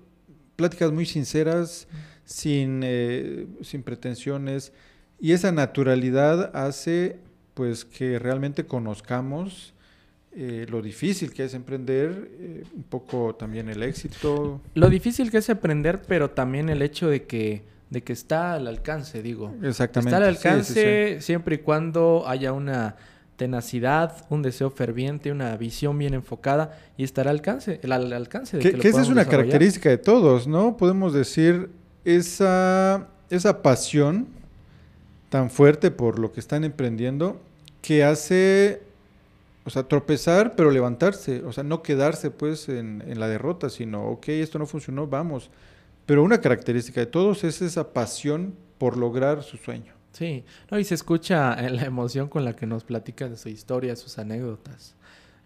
pláticas 0.55 0.91
muy 0.91 1.07
sinceras 1.07 1.87
sin, 2.25 2.81
eh, 2.83 3.47
sin 3.61 3.83
pretensiones. 3.83 4.73
Y 5.19 5.31
esa 5.31 5.51
naturalidad 5.51 6.55
hace 6.55 7.19
pues 7.53 7.85
que 7.85 8.19
realmente 8.19 8.65
conozcamos 8.65 9.73
eh, 10.35 10.65
lo 10.69 10.81
difícil 10.81 11.31
que 11.31 11.45
es 11.45 11.53
emprender, 11.53 12.29
eh, 12.37 12.63
un 12.75 12.83
poco 12.83 13.35
también 13.35 13.69
el 13.69 13.81
éxito. 13.81 14.59
Lo 14.73 14.89
difícil 14.89 15.31
que 15.31 15.37
es 15.37 15.47
emprender, 15.47 16.01
pero 16.05 16.31
también 16.31 16.67
el 16.67 16.81
hecho 16.81 17.07
de 17.07 17.23
que, 17.23 17.63
de 17.89 18.03
que 18.03 18.11
está 18.11 18.55
al 18.55 18.67
alcance, 18.67 19.21
digo. 19.21 19.53
Exactamente. 19.63 20.09
Está 20.09 20.17
al 20.17 20.35
alcance 20.35 21.21
siempre 21.21 21.55
y 21.55 21.57
cuando 21.59 22.25
haya 22.27 22.51
una 22.51 22.97
tenacidad, 23.37 24.25
un 24.29 24.41
deseo 24.41 24.69
ferviente, 24.71 25.31
una 25.31 25.55
visión 25.55 25.97
bien 25.97 26.13
enfocada 26.13 26.77
y 26.97 27.05
estará 27.05 27.31
al 27.31 27.37
alcance, 27.37 27.79
al 27.83 28.11
alcance 28.11 28.57
de 28.57 28.63
que, 28.63 28.77
que 28.77 28.87
esa 28.89 29.01
es 29.01 29.09
una 29.09 29.25
característica 29.25 29.89
de 29.89 29.97
todos, 29.97 30.47
¿no? 30.47 30.75
Podemos 30.75 31.13
decir 31.13 31.69
esa, 32.05 33.07
esa 33.29 33.61
pasión 33.61 34.27
tan 35.29 35.49
fuerte 35.49 35.91
por 35.91 36.19
lo 36.19 36.31
que 36.31 36.39
están 36.39 36.63
emprendiendo 36.63 37.41
que 37.81 38.03
hace, 38.03 38.81
o 39.65 39.69
sea, 39.69 39.83
tropezar 39.83 40.55
pero 40.55 40.71
levantarse, 40.71 41.43
o 41.43 41.51
sea, 41.51 41.63
no 41.63 41.83
quedarse 41.83 42.31
pues 42.31 42.69
en, 42.69 43.03
la 43.19 43.27
derrota, 43.27 43.69
sino, 43.69 44.07
ok, 44.07 44.29
esto 44.29 44.59
no 44.59 44.65
funcionó, 44.65 45.07
vamos. 45.07 45.49
Pero 46.05 46.23
una 46.23 46.39
característica 46.39 47.01
de 47.01 47.07
todos 47.07 47.43
es 47.43 47.61
esa 47.61 47.91
pasión 47.91 48.55
por 48.77 48.97
lograr 48.97 49.43
su 49.43 49.57
sueño. 49.57 49.93
Sí, 50.13 50.45
no, 50.71 50.79
y 50.79 50.85
se 50.85 50.95
escucha 50.95 51.55
la 51.69 51.83
emoción 51.83 52.29
con 52.29 52.45
la 52.45 52.55
que 52.55 52.65
nos 52.65 52.83
platican 52.85 53.31
de 53.31 53.37
su 53.37 53.49
historia, 53.49 53.95
sus 53.95 54.17
anécdotas. 54.17 54.94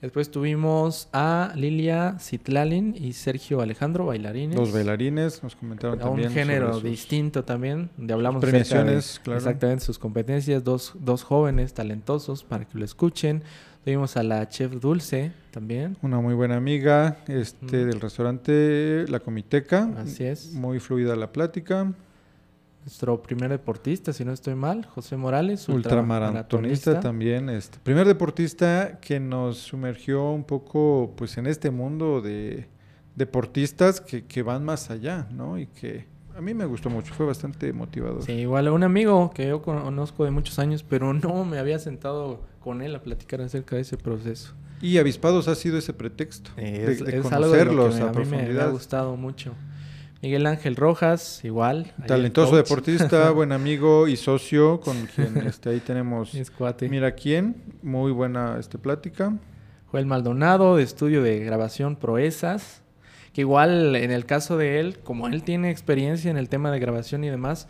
Después 0.02 0.32
tuvimos 0.32 1.10
a 1.12 1.52
Lilia 1.56 2.16
Citlalin 2.20 2.96
y 2.98 3.12
Sergio 3.12 3.60
Alejandro, 3.60 4.06
bailarines. 4.06 4.56
Dos 4.56 4.72
bailarines, 4.72 5.44
nos 5.44 5.58
comentaron 5.58 6.00
A 6.00 6.04
también. 6.04 6.30
un 6.30 6.34
género 6.34 6.74
sus- 6.76 6.84
distinto 6.84 7.44
también, 7.44 7.90
donde 7.98 8.14
hablamos 8.14 8.42
acerca 8.42 8.58
de 8.60 8.64
premiaciones, 8.70 9.20
claro. 9.22 9.38
exactamente 9.40 9.84
sus 9.84 10.00
competencias, 10.00 10.64
dos, 10.64 10.94
dos 11.02 11.24
jóvenes 11.24 11.74
talentosos 11.74 12.46
para 12.46 12.64
que 12.66 12.78
lo 12.78 12.86
escuchen. 12.86 13.44
Tuvimos 13.84 14.16
a 14.16 14.24
la 14.24 14.48
chef 14.48 14.74
Dulce 14.80 15.32
también, 15.52 15.98
Una 16.02 16.20
muy 16.22 16.34
buena 16.34 16.56
amiga 16.56 17.18
este, 17.28 17.66
Mm. 17.84 17.90
del 17.90 18.00
restaurante 18.02 19.06
La 19.10 19.20
Comiteca. 19.20 19.90
así 19.98 20.24
es. 20.24 20.54
Muy 20.54 20.80
fluida 20.80 21.16
la 21.18 21.32
plática. 21.34 21.92
Nuestro 22.90 23.22
primer 23.22 23.52
deportista, 23.52 24.12
si 24.14 24.26
no 24.26 24.34
estoy 24.34 24.56
mal, 24.56 24.84
José 24.84 25.16
Morales, 25.16 25.70
Ultramaratonista 25.70 27.00
también. 27.00 27.48
Este, 27.48 27.78
primer 27.84 28.08
deportista 28.08 28.98
que 29.00 29.20
nos 29.20 29.60
sumergió 29.60 30.32
un 30.32 30.44
poco 30.44 31.14
pues 31.16 31.38
en 31.38 31.46
este 31.46 31.70
mundo 31.70 32.20
de 32.20 32.68
deportistas 33.16 34.02
que, 34.02 34.26
que 34.26 34.42
van 34.42 34.66
más 34.66 34.90
allá, 34.90 35.28
¿no? 35.32 35.60
Y 35.60 35.68
que 35.68 36.08
a 36.36 36.42
mí 36.42 36.56
me 36.56 36.66
gustó 36.66 36.90
mucho, 36.90 37.14
fue 37.14 37.28
bastante 37.28 37.72
motivador. 37.74 38.24
Sí, 38.24 38.32
igual 38.32 38.68
un 38.70 38.82
amigo 38.82 39.30
que 39.36 39.48
yo 39.50 39.62
conozco 39.62 40.26
de 40.26 40.32
muchos 40.32 40.58
años, 40.58 40.82
pero 40.82 41.14
no 41.14 41.46
me 41.46 41.60
había 41.60 41.78
sentado 41.78 42.42
con 42.60 42.82
él 42.82 42.96
a 42.96 43.04
platicar 43.04 43.40
acerca 43.42 43.76
de 43.76 43.84
ese 43.84 43.98
proceso. 43.98 44.56
Y 44.82 44.98
Avispados 44.98 45.48
ha 45.48 45.54
sido 45.54 45.78
ese 45.78 45.94
pretexto 45.94 46.50
de, 46.56 46.92
Es, 46.92 47.06
de 47.06 47.20
es 47.20 47.32
algo 47.32 47.52
de 47.52 47.66
lo 47.66 47.72
conocerlos 47.84 47.94
que 47.96 48.02
me- 48.02 48.08
a 48.08 48.10
a 48.10 48.14
mí 48.14 48.16
me 48.18 48.22
ha 48.26 48.30
profundidad. 48.30 48.72
gustado 48.72 49.16
mucho. 49.16 49.54
Miguel 50.22 50.46
Ángel 50.48 50.76
Rojas, 50.76 51.44
igual. 51.46 51.94
Talentoso 52.06 52.56
deportista, 52.56 53.32
buen 53.32 53.52
amigo 53.54 54.08
y 54.08 54.18
socio 54.18 54.82
con 54.82 55.06
quien 55.08 55.38
este, 55.48 55.70
ahí 55.70 55.80
tenemos. 55.80 56.32
Mira 56.90 57.14
quién, 57.14 57.56
muy 57.82 58.12
buena 58.12 58.58
este, 58.60 58.78
plática. 58.78 59.38
Joel 59.92 60.06
Maldonado, 60.06 60.76
de 60.76 60.84
estudio 60.84 61.24
de 61.24 61.40
grabación 61.40 61.96
Proezas, 61.96 62.82
que 63.34 63.42
igual 63.42 63.96
en 63.96 64.12
el 64.12 64.26
caso 64.26 64.58
de 64.58 64.80
él, 64.82 65.00
como 65.04 65.28
él 65.28 65.42
tiene 65.44 65.72
experiencia 65.72 66.30
en 66.30 66.38
el 66.38 66.50
tema 66.50 66.70
de 66.72 66.80
grabación 66.80 67.24
y 67.24 67.30
demás, 67.30 67.68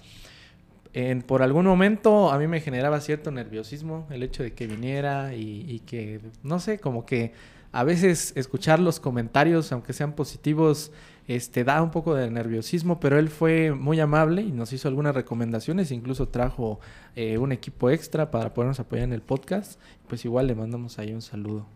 en- 0.93 1.21
por 1.21 1.43
algún 1.43 1.65
momento 1.67 2.31
a 2.31 2.39
mí 2.39 2.47
me 2.47 2.61
generaba 2.61 2.99
cierto 2.99 3.29
nerviosismo 3.29 4.07
el 4.09 4.23
hecho 4.23 4.41
de 4.41 4.53
que 4.53 4.65
viniera 4.65 5.35
y, 5.35 5.65
y 5.67 5.79
que, 5.81 6.19
no 6.41 6.59
sé, 6.59 6.79
como 6.79 7.05
que 7.05 7.31
a 7.71 7.83
veces 7.83 8.33
escuchar 8.35 8.79
los 8.79 8.99
comentarios, 8.99 9.71
aunque 9.71 9.93
sean 9.93 10.13
positivos, 10.13 10.91
este, 11.29 11.63
da 11.63 11.83
un 11.83 11.91
poco 11.91 12.15
de 12.15 12.31
nerviosismo, 12.31 12.99
pero 12.99 13.19
él 13.19 13.29
fue 13.29 13.71
muy 13.71 13.99
amable 13.99 14.41
y 14.41 14.51
nos 14.51 14.73
hizo 14.73 14.87
algunas 14.87 15.13
recomendaciones, 15.13 15.91
incluso 15.91 16.27
trajo 16.27 16.79
eh, 17.15 17.37
un 17.37 17.51
equipo 17.51 17.91
extra 17.91 18.31
para 18.31 18.51
podernos 18.51 18.79
apoyar 18.79 19.03
en 19.03 19.13
el 19.13 19.21
podcast, 19.21 19.79
pues 20.07 20.25
igual 20.25 20.47
le 20.47 20.55
mandamos 20.55 20.97
ahí 20.97 21.13
un 21.13 21.21
saludo. 21.21 21.67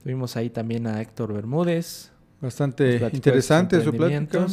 Tuvimos 0.00 0.36
ahí 0.36 0.48
también 0.48 0.86
a 0.86 1.02
Héctor 1.02 1.32
Bermúdez. 1.32 2.12
Bastante 2.40 3.10
interesante 3.12 3.82
su 3.82 3.92
plática. 3.92 4.46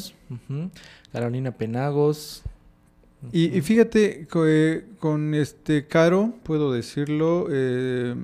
Carolina 1.11 1.51
Penagos. 1.51 2.41
Y, 3.31 3.61
fíjate, 3.61 4.27
eh, 4.47 4.85
con 4.97 5.35
este 5.35 5.85
Caro, 5.85 6.33
puedo 6.41 6.73
decirlo, 6.73 7.45
eh, 7.51 8.15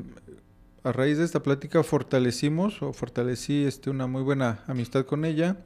a 0.85 0.91
raíz 0.91 1.17
de 1.17 1.25
esta 1.25 1.41
plática 1.41 1.81
fortalecimos 1.81 2.81
o 2.83 2.93
fortalecí 2.93 3.65
este, 3.65 3.89
una 3.89 4.05
muy 4.05 4.21
buena 4.21 4.59
amistad 4.67 5.03
con 5.05 5.25
ella. 5.25 5.57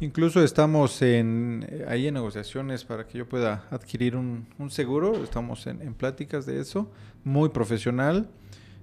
Incluso 0.00 0.42
estamos 0.42 1.00
en, 1.02 1.64
eh, 1.70 1.86
ahí 1.88 2.08
en 2.08 2.14
negociaciones 2.14 2.84
para 2.84 3.06
que 3.06 3.18
yo 3.18 3.28
pueda 3.28 3.64
adquirir 3.70 4.16
un, 4.16 4.48
un 4.58 4.70
seguro. 4.70 5.22
Estamos 5.22 5.68
en, 5.68 5.80
en 5.82 5.94
pláticas 5.94 6.46
de 6.46 6.60
eso, 6.60 6.90
muy 7.22 7.50
profesional. 7.50 8.28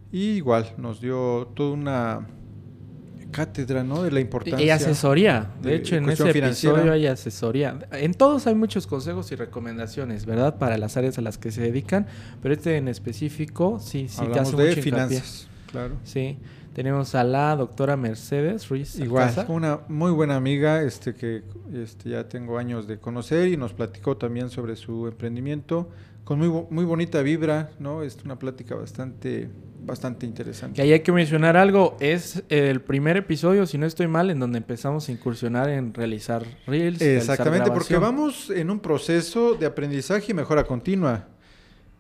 Y 0.10 0.36
igual 0.36 0.74
nos 0.78 1.02
dio 1.02 1.52
toda 1.54 1.74
una 1.74 2.28
cátedra, 3.32 3.84
¿no? 3.84 4.04
De 4.04 4.12
la 4.12 4.22
importancia. 4.22 4.66
Y 4.66 4.70
asesoría. 4.70 5.52
De, 5.62 5.72
de 5.72 5.76
hecho, 5.76 5.98
en 5.98 6.10
ese 6.10 6.32
financiera. 6.32 6.78
episodio 6.78 6.94
hay 6.94 7.08
asesoría. 7.08 7.78
En 7.92 8.14
todos 8.14 8.48
hay 8.48 8.56
muchos 8.56 8.88
consejos 8.88 9.34
y 9.34 9.36
recomendaciones, 9.36 10.26
¿verdad? 10.26 10.58
Para 10.58 10.78
las 10.78 10.96
áreas 10.96 11.18
a 11.18 11.22
las 11.22 11.38
que 11.38 11.52
se 11.52 11.62
dedican. 11.62 12.08
Pero 12.42 12.54
este 12.54 12.78
en 12.78 12.88
específico, 12.88 13.80
sí, 13.80 14.08
sí 14.08 14.18
te 14.18 14.22
Hablamos 14.24 14.54
hace 14.54 14.64
de 14.64 14.76
mucho 14.76 14.90
hincapié. 14.90 15.22
Claro. 15.74 15.96
Sí. 16.06 16.38
Tenemos 16.74 17.14
a 17.14 17.24
la 17.24 17.56
doctora 17.56 17.98
Mercedes 17.98 18.70
Ruiz. 18.70 18.98
Igual, 18.98 19.46
una 19.50 19.82
muy 19.90 20.12
buena 20.12 20.36
amiga 20.36 20.82
este, 20.82 21.14
que 21.14 21.44
este, 21.74 22.12
ya 22.12 22.30
tengo 22.30 22.58
años 22.58 22.88
de 22.88 22.98
conocer 22.98 23.50
y 23.50 23.58
nos 23.58 23.74
platicó 23.74 24.18
también 24.18 24.50
sobre 24.50 24.76
su 24.76 25.08
emprendimiento 25.08 25.90
con 26.24 26.40
muy, 26.40 26.66
muy 26.70 26.86
bonita 26.86 27.22
vibra, 27.22 27.72
¿no? 27.80 28.02
Es 28.02 28.18
una 28.24 28.40
plática 28.40 28.76
bastante, 28.76 29.50
bastante 29.84 30.22
Que 30.22 30.26
interesante. 30.26 30.82
ahí 30.82 30.94
hay 30.94 31.02
que 31.02 31.12
mencionar 31.12 31.58
algo. 31.58 31.98
Es 32.00 32.44
el 32.50 32.82
primer 32.82 33.18
episodio, 33.18 33.66
si 33.66 33.78
no 33.78 33.86
estoy 33.86 34.08
mal, 34.08 34.30
en 34.30 34.40
donde 34.40 34.58
empezamos 34.58 35.10
a 35.10 35.12
incursionar 35.12 35.70
en 35.70 35.94
realizar 35.94 36.44
reels. 36.66 37.00
realizar 37.00 37.34
Exactamente, 37.34 37.72
porque 37.72 37.98
vamos 37.98 38.50
en 38.50 38.72
un 38.72 38.80
proceso 38.80 39.56
de 39.56 39.66
aprendizaje 39.66 40.32
y 40.32 40.34
mejora 40.34 40.64
continua. 40.64 41.28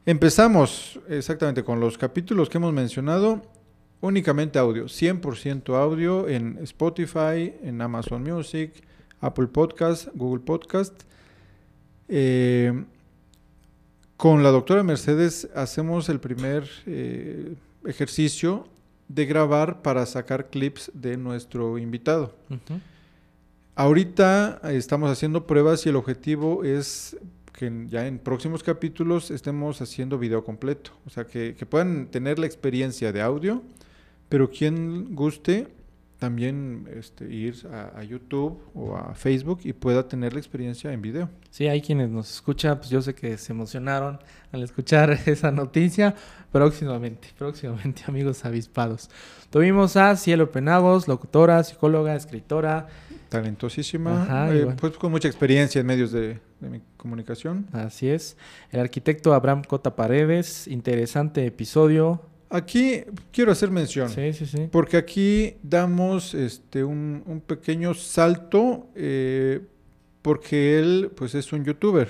Empezamos 0.05 0.99
exactamente 1.09 1.63
con 1.63 1.79
los 1.79 1.97
capítulos 1.97 2.49
que 2.49 2.57
hemos 2.57 2.73
mencionado, 2.73 3.41
únicamente 4.03 4.59
audio, 4.59 4.83
100% 4.85 5.73
audio 5.75 6.27
en 6.27 6.59
Spotify, 6.63 7.53
en 7.63 7.81
Amazon 7.81 8.21
Music, 8.21 8.73
Apple 9.21 9.47
Podcast, 9.47 10.09
Google 10.13 10.43
Podcast. 10.43 10.93
Eh, 12.09 12.83
con 14.17 14.43
la 14.43 14.51
doctora 14.51 14.83
Mercedes 14.83 15.47
hacemos 15.55 16.09
el 16.09 16.19
primer 16.19 16.69
eh, 16.85 17.55
ejercicio 17.85 18.67
de 19.07 19.25
grabar 19.25 19.81
para 19.81 20.05
sacar 20.05 20.49
clips 20.49 20.91
de 20.93 21.15
nuestro 21.15 21.77
invitado. 21.77 22.35
Ahorita 23.73 24.59
estamos 24.65 25.11
haciendo 25.11 25.47
pruebas 25.47 25.85
y 25.85 25.89
el 25.89 25.95
objetivo 25.95 26.65
es 26.65 27.15
que 27.53 27.71
ya 27.87 28.05
en 28.05 28.19
próximos 28.19 28.63
capítulos 28.63 29.31
estemos 29.31 29.79
haciendo 29.79 30.19
video 30.19 30.43
completo. 30.43 30.91
O 31.05 31.09
sea, 31.09 31.25
que, 31.25 31.55
que 31.57 31.65
puedan 31.65 32.07
tener 32.07 32.37
la 32.37 32.47
experiencia 32.47 33.13
de 33.13 33.21
audio, 33.21 33.63
pero 34.33 34.49
quien 34.49 35.13
guste 35.13 35.67
también 36.17 36.87
este, 36.97 37.31
ir 37.31 37.67
a, 37.71 37.99
a 37.99 38.03
YouTube 38.03 38.57
o 38.73 38.95
a 38.95 39.13
Facebook 39.13 39.59
y 39.63 39.73
pueda 39.73 40.07
tener 40.07 40.33
la 40.33 40.39
experiencia 40.39 40.91
en 40.91 41.01
video. 41.03 41.29
Sí, 41.51 41.67
hay 41.67 41.81
quienes 41.81 42.09
nos 42.09 42.31
escuchan, 42.33 42.77
pues 42.79 42.89
yo 42.89 42.99
sé 43.01 43.13
que 43.13 43.37
se 43.37 43.51
emocionaron 43.53 44.17
al 44.51 44.63
escuchar 44.63 45.11
esa 45.27 45.51
noticia. 45.51 46.15
Próximamente, 46.51 47.27
próximamente, 47.37 48.03
amigos 48.07 48.43
avispados. 48.43 49.09
Tuvimos 49.51 49.97
a 49.97 50.15
Cielo 50.15 50.51
Penagos, 50.51 51.07
locutora, 51.07 51.63
psicóloga, 51.63 52.15
escritora. 52.15 52.87
Talentosísima, 53.29 54.23
Ajá, 54.23 54.55
eh, 54.55 54.67
pues 54.79 54.93
con 54.97 55.11
mucha 55.11 55.27
experiencia 55.27 55.81
en 55.81 55.87
medios 55.87 56.11
de, 56.11 56.39
de 56.59 56.69
mi- 56.69 56.81
comunicación. 56.97 57.67
Así 57.71 58.07
es. 58.07 58.35
El 58.71 58.79
arquitecto 58.79 59.33
Abraham 59.33 59.61
Cota 59.67 59.95
Paredes. 59.95 60.67
Interesante 60.67 61.45
episodio. 61.45 62.21
Aquí 62.53 63.01
quiero 63.31 63.51
hacer 63.51 63.71
mención. 63.71 64.09
Sí, 64.09 64.31
sí, 64.31 64.45
sí. 64.45 64.69
Porque 64.71 64.97
aquí 64.97 65.55
damos 65.63 66.35
este, 66.35 66.83
un, 66.83 67.23
un 67.25 67.41
pequeño 67.41 67.95
salto 67.95 68.91
eh, 68.93 69.61
porque 70.21 70.77
él 70.77 71.11
pues 71.15 71.33
es 71.33 71.51
un 71.51 71.65
youtuber. 71.65 72.07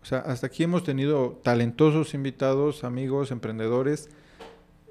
O 0.00 0.06
sea, 0.06 0.20
hasta 0.20 0.46
aquí 0.46 0.62
hemos 0.62 0.82
tenido 0.82 1.38
talentosos 1.44 2.14
invitados, 2.14 2.84
amigos, 2.84 3.32
emprendedores 3.32 4.08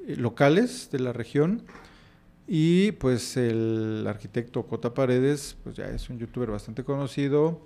eh, 0.07 0.17
locales 0.17 0.89
de 0.91 0.99
la 0.99 1.13
región. 1.13 1.63
Y 2.47 2.91
pues 2.91 3.37
el 3.37 4.05
arquitecto 4.07 4.67
Cota 4.67 4.93
Paredes 4.93 5.57
pues 5.63 5.77
ya 5.77 5.85
es 5.85 6.11
un 6.11 6.19
youtuber 6.19 6.51
bastante 6.51 6.83
conocido. 6.83 7.59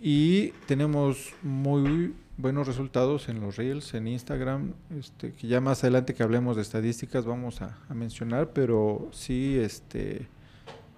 Y 0.00 0.52
tenemos 0.66 1.34
muy 1.42 2.14
buenos 2.40 2.66
resultados 2.66 3.28
en 3.28 3.40
los 3.40 3.56
reels, 3.56 3.94
en 3.94 4.08
Instagram, 4.08 4.72
este, 4.98 5.32
que 5.32 5.46
ya 5.46 5.60
más 5.60 5.82
adelante 5.84 6.14
que 6.14 6.22
hablemos 6.22 6.56
de 6.56 6.62
estadísticas 6.62 7.24
vamos 7.24 7.60
a, 7.62 7.78
mencionar, 7.92 8.50
pero 8.52 9.08
sí, 9.12 9.58
este, 9.58 10.26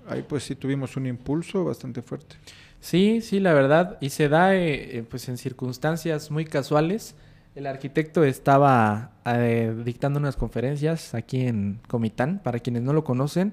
ahí 0.07 0.24
pues 0.28 0.44
sí 0.44 0.55
tuvimos 0.55 0.96
un 0.96 1.07
impulso 1.07 1.64
bastante 1.64 2.02
fuerte. 2.02 2.37
Sí, 2.81 3.20
sí, 3.20 3.40
la 3.40 3.52
verdad. 3.52 3.98
Y 4.00 4.11
se 4.11 4.28
da 4.28 4.55
eh, 4.55 4.98
eh, 4.98 5.05
pues 5.09 5.28
en 5.28 5.38
circunstancias 5.38 6.31
muy 6.31 6.44
casuales. 6.44 7.14
El 7.55 7.66
arquitecto 7.66 8.24
estaba 8.24 9.12
eh, 9.24 9.74
dictando 9.85 10.18
unas 10.18 10.37
conferencias 10.37 11.14
aquí 11.14 11.42
en 11.42 11.81
Comitán, 11.87 12.40
para 12.42 12.59
quienes 12.59 12.83
no 12.83 12.92
lo 12.92 13.05
conocen. 13.05 13.52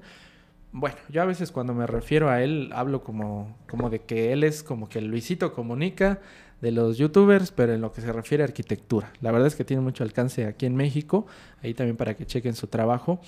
Bueno, 0.72 0.96
yo 1.08 1.22
a 1.22 1.24
veces 1.24 1.50
cuando 1.50 1.74
me 1.74 1.86
refiero 1.86 2.30
a 2.30 2.42
él 2.42 2.70
hablo 2.72 3.02
como, 3.02 3.56
como 3.68 3.90
de 3.90 4.00
que 4.00 4.32
él 4.32 4.44
es 4.44 4.62
como 4.62 4.88
que 4.88 5.00
Luisito 5.00 5.52
comunica 5.52 6.20
de 6.60 6.70
los 6.72 6.98
youtubers, 6.98 7.50
pero 7.52 7.72
en 7.74 7.80
lo 7.80 7.92
que 7.92 8.00
se 8.00 8.12
refiere 8.12 8.44
a 8.44 8.46
arquitectura. 8.46 9.12
La 9.20 9.32
verdad 9.32 9.46
es 9.46 9.54
que 9.54 9.64
tiene 9.64 9.82
mucho 9.82 10.04
alcance 10.04 10.46
aquí 10.46 10.66
en 10.66 10.76
México, 10.76 11.26
ahí 11.62 11.74
también 11.74 11.96
para 11.96 12.14
que 12.14 12.26
chequen 12.26 12.54
su 12.54 12.66
trabajo. 12.66 13.20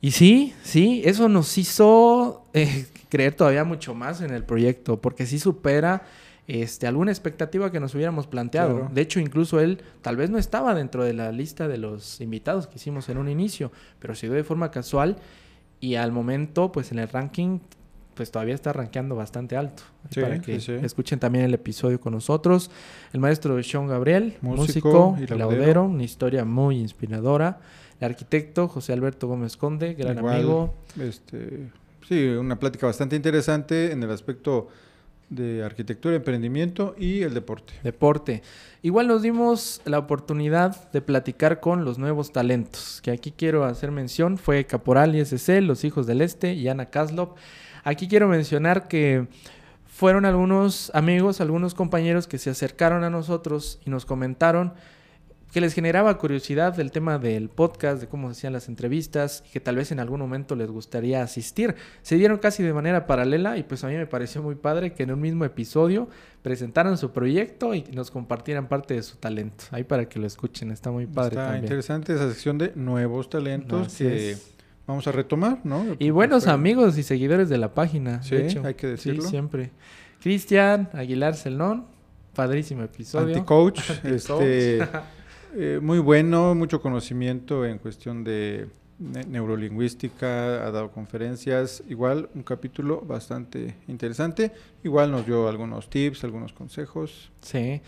Y 0.00 0.12
sí, 0.12 0.52
sí, 0.62 1.02
eso 1.04 1.28
nos 1.28 1.56
hizo 1.58 2.46
eh, 2.52 2.86
creer 3.08 3.34
todavía 3.34 3.64
mucho 3.64 3.94
más 3.94 4.20
en 4.20 4.32
el 4.32 4.44
proyecto, 4.44 5.00
porque 5.00 5.26
sí 5.26 5.38
supera 5.38 6.02
este, 6.48 6.86
alguna 6.86 7.12
expectativa 7.12 7.70
que 7.70 7.78
nos 7.78 7.94
hubiéramos 7.94 8.26
planteado. 8.26 8.78
Claro. 8.78 8.94
De 8.94 9.00
hecho, 9.00 9.20
incluso 9.20 9.60
él 9.60 9.82
tal 10.00 10.16
vez 10.16 10.28
no 10.30 10.38
estaba 10.38 10.74
dentro 10.74 11.04
de 11.04 11.12
la 11.12 11.30
lista 11.30 11.68
de 11.68 11.78
los 11.78 12.20
invitados 12.20 12.66
que 12.66 12.76
hicimos 12.76 13.08
en 13.08 13.18
un 13.18 13.28
inicio, 13.28 13.70
pero 14.00 14.14
se 14.14 14.26
dio 14.26 14.34
de 14.34 14.44
forma 14.44 14.70
casual 14.70 15.16
y 15.80 15.96
al 15.96 16.12
momento, 16.12 16.72
pues 16.72 16.92
en 16.92 16.98
el 16.98 17.08
ranking, 17.08 17.58
pues 18.14 18.30
todavía 18.30 18.54
está 18.54 18.72
rankeando 18.72 19.16
bastante 19.16 19.56
alto. 19.56 19.82
Sí, 20.10 20.20
para 20.20 20.40
que 20.40 20.60
sí, 20.60 20.78
sí. 20.78 20.84
escuchen 20.84 21.18
también 21.18 21.44
el 21.44 21.54
episodio 21.54 22.00
con 22.00 22.12
nosotros. 22.12 22.70
El 23.12 23.20
maestro 23.20 23.60
Sean 23.62 23.86
Gabriel, 23.86 24.36
Músico 24.40 25.12
músico, 25.12 25.34
y 25.34 25.38
laudero. 25.38 25.84
una 25.84 26.04
historia 26.04 26.44
muy 26.44 26.78
inspiradora. 26.78 27.60
El 28.00 28.06
arquitecto 28.06 28.68
José 28.68 28.92
Alberto 28.92 29.28
Gómez 29.28 29.56
Conde, 29.56 29.94
gran 29.94 30.18
Igual, 30.18 30.34
amigo. 30.34 30.74
Este, 31.00 31.68
sí, 32.08 32.26
una 32.28 32.58
plática 32.58 32.86
bastante 32.86 33.16
interesante 33.16 33.92
en 33.92 34.02
el 34.02 34.10
aspecto 34.10 34.68
de 35.30 35.62
arquitectura, 35.64 36.16
emprendimiento 36.16 36.94
y 36.98 37.22
el 37.22 37.32
deporte. 37.32 37.72
deporte. 37.82 38.42
Igual 38.82 39.08
nos 39.08 39.22
dimos 39.22 39.80
la 39.84 39.98
oportunidad 39.98 40.90
de 40.90 41.00
platicar 41.00 41.60
con 41.60 41.84
los 41.84 41.98
nuevos 41.98 42.32
talentos, 42.32 43.00
que 43.02 43.12
aquí 43.12 43.32
quiero 43.34 43.64
hacer 43.64 43.90
mención, 43.92 44.36
fue 44.36 44.66
Caporal 44.66 45.14
y 45.16 45.20
SC, 45.20 45.62
Los 45.62 45.84
Hijos 45.84 46.06
del 46.06 46.20
Este 46.20 46.52
y 46.54 46.68
Ana 46.68 46.86
Kaslov. 46.90 47.34
Aquí 47.84 48.08
quiero 48.08 48.28
mencionar 48.28 48.88
que 48.88 49.26
fueron 49.86 50.24
algunos 50.24 50.90
amigos, 50.94 51.40
algunos 51.40 51.74
compañeros 51.74 52.26
que 52.26 52.38
se 52.38 52.50
acercaron 52.50 53.04
a 53.04 53.10
nosotros 53.10 53.78
y 53.84 53.90
nos 53.90 54.06
comentaron 54.06 54.72
que 55.52 55.60
les 55.60 55.74
generaba 55.74 56.16
curiosidad 56.16 56.74
del 56.74 56.90
tema 56.90 57.18
del 57.18 57.50
podcast, 57.50 58.00
de 58.00 58.08
cómo 58.08 58.28
se 58.28 58.32
hacían 58.32 58.54
las 58.54 58.68
entrevistas 58.68 59.44
y 59.46 59.52
que 59.52 59.60
tal 59.60 59.76
vez 59.76 59.92
en 59.92 60.00
algún 60.00 60.18
momento 60.18 60.56
les 60.56 60.70
gustaría 60.70 61.22
asistir. 61.22 61.74
Se 62.00 62.16
dieron 62.16 62.38
casi 62.38 62.62
de 62.62 62.72
manera 62.72 63.06
paralela 63.06 63.58
y 63.58 63.62
pues 63.62 63.84
a 63.84 63.88
mí 63.88 63.94
me 63.94 64.06
pareció 64.06 64.42
muy 64.42 64.54
padre 64.54 64.94
que 64.94 65.02
en 65.02 65.12
un 65.12 65.20
mismo 65.20 65.44
episodio 65.44 66.08
presentaran 66.40 66.96
su 66.96 67.10
proyecto 67.12 67.74
y 67.74 67.82
nos 67.92 68.10
compartieran 68.10 68.66
parte 68.66 68.94
de 68.94 69.02
su 69.02 69.18
talento. 69.18 69.64
Ahí 69.72 69.84
para 69.84 70.08
que 70.08 70.18
lo 70.18 70.26
escuchen, 70.26 70.70
está 70.70 70.90
muy 70.90 71.04
padre 71.06 71.32
Está 71.34 71.44
también. 71.44 71.64
interesante 71.64 72.14
esa 72.14 72.30
sección 72.30 72.56
de 72.56 72.72
nuevos 72.74 73.28
talentos 73.28 73.94
que 73.94 74.30
es. 74.30 74.54
Vamos 74.92 75.06
a 75.08 75.12
retomar, 75.12 75.58
¿no? 75.64 75.84
Y 75.98 76.10
buenos 76.10 76.46
amigos 76.46 76.96
y 76.98 77.02
seguidores 77.02 77.48
de 77.48 77.58
la 77.58 77.74
página, 77.74 78.22
Sí, 78.22 78.36
de 78.36 78.46
hecho. 78.46 78.62
hay 78.64 78.74
que 78.74 78.86
decirlo. 78.86 79.22
Sí, 79.22 79.28
siempre. 79.28 79.70
Cristian 80.22 80.88
Aguilar 80.92 81.34
Celón, 81.34 81.86
padrísimo 82.34 82.82
episodio. 82.84 83.28
Anti-coach, 83.36 83.80
este, 84.04 84.78
eh, 85.54 85.80
muy 85.82 85.98
bueno, 85.98 86.54
mucho 86.54 86.80
conocimiento 86.80 87.66
en 87.66 87.78
cuestión 87.78 88.22
de 88.24 88.68
ne- 88.98 89.24
neurolingüística, 89.24 90.66
ha 90.66 90.70
dado 90.70 90.90
conferencias, 90.92 91.82
igual 91.88 92.28
un 92.34 92.42
capítulo 92.42 93.00
bastante 93.00 93.74
interesante, 93.88 94.52
igual 94.84 95.10
nos 95.10 95.26
dio 95.26 95.48
algunos 95.48 95.90
tips, 95.90 96.24
algunos 96.24 96.52
consejos, 96.52 97.30
Sí. 97.40 97.80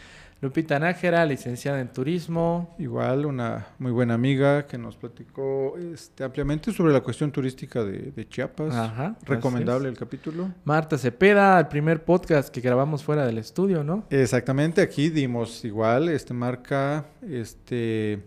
Lupita 0.45 0.79
Nájera, 0.79 1.25
licenciada 1.25 1.81
en 1.81 1.89
turismo. 1.89 2.75
igual 2.79 3.25
una 3.25 3.69
muy 3.79 3.91
buena 3.93 4.13
amiga 4.13 4.67
que 4.67 4.77
nos 4.77 4.95
platicó 4.95 5.79
este, 5.79 6.23
ampliamente 6.23 6.71
sobre 6.71 6.93
la 6.93 7.01
cuestión 7.01 7.33
turística 7.33 7.83
de, 7.83 8.13
de 8.15 8.29
Chiapas, 8.29 8.75
Ajá, 8.75 9.17
recomendable 9.25 9.89
el 9.89 9.97
capítulo. 9.97 10.51
Marta 10.65 10.99
Cepeda, 10.99 11.59
el 11.59 11.69
primer 11.69 12.05
podcast 12.05 12.51
que 12.51 12.61
grabamos 12.61 13.03
fuera 13.03 13.25
del 13.25 13.39
estudio, 13.39 13.83
¿no? 13.83 14.05
Exactamente, 14.11 14.83
aquí 14.83 15.09
dimos 15.09 15.65
igual, 15.65 16.11
este 16.11 16.35
marca, 16.35 17.07
este, 17.27 18.23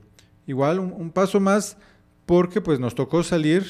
igual 0.47 0.79
un, 0.79 0.93
un 0.93 1.11
paso 1.11 1.39
más, 1.39 1.77
porque 2.25 2.61
pues 2.61 2.79
nos 2.79 2.95
tocó 2.95 3.21
salir 3.21 3.63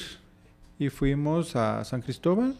y 0.79 0.87
fuimos 0.87 1.53
a 1.57 1.83
San 1.83 2.01
Cristóbal, 2.01 2.55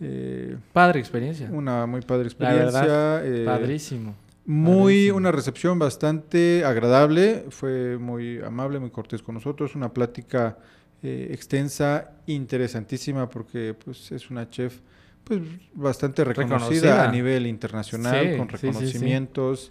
eh, 0.00 0.56
Padre 0.72 0.98
experiencia. 0.98 1.50
una 1.52 1.84
muy 1.84 2.00
padre 2.00 2.30
La 2.38 2.54
verdad, 2.54 3.16
experiencia, 3.18 3.42
eh, 3.42 3.44
Padrísimo. 3.44 4.23
Muy, 4.46 5.10
una 5.10 5.32
recepción 5.32 5.78
bastante 5.78 6.64
agradable, 6.64 7.46
fue 7.50 7.98
muy 7.98 8.40
amable, 8.40 8.78
muy 8.78 8.90
cortés 8.90 9.22
con 9.22 9.34
nosotros, 9.34 9.74
una 9.74 9.92
plática 9.92 10.58
eh, 11.02 11.28
extensa, 11.32 12.12
interesantísima, 12.26 13.28
porque 13.28 13.74
pues 13.74 14.12
es 14.12 14.30
una 14.30 14.48
chef 14.48 14.80
pues 15.24 15.40
bastante 15.72 16.22
reconocida, 16.22 16.58
Reconocida. 16.58 17.04
a 17.08 17.10
nivel 17.10 17.46
internacional, 17.46 18.32
Sí, 18.32 18.36
con 18.36 18.48
sí, 18.50 18.56
sí, 18.56 18.58
sí. 18.58 18.66
reconocimientos. 18.66 19.70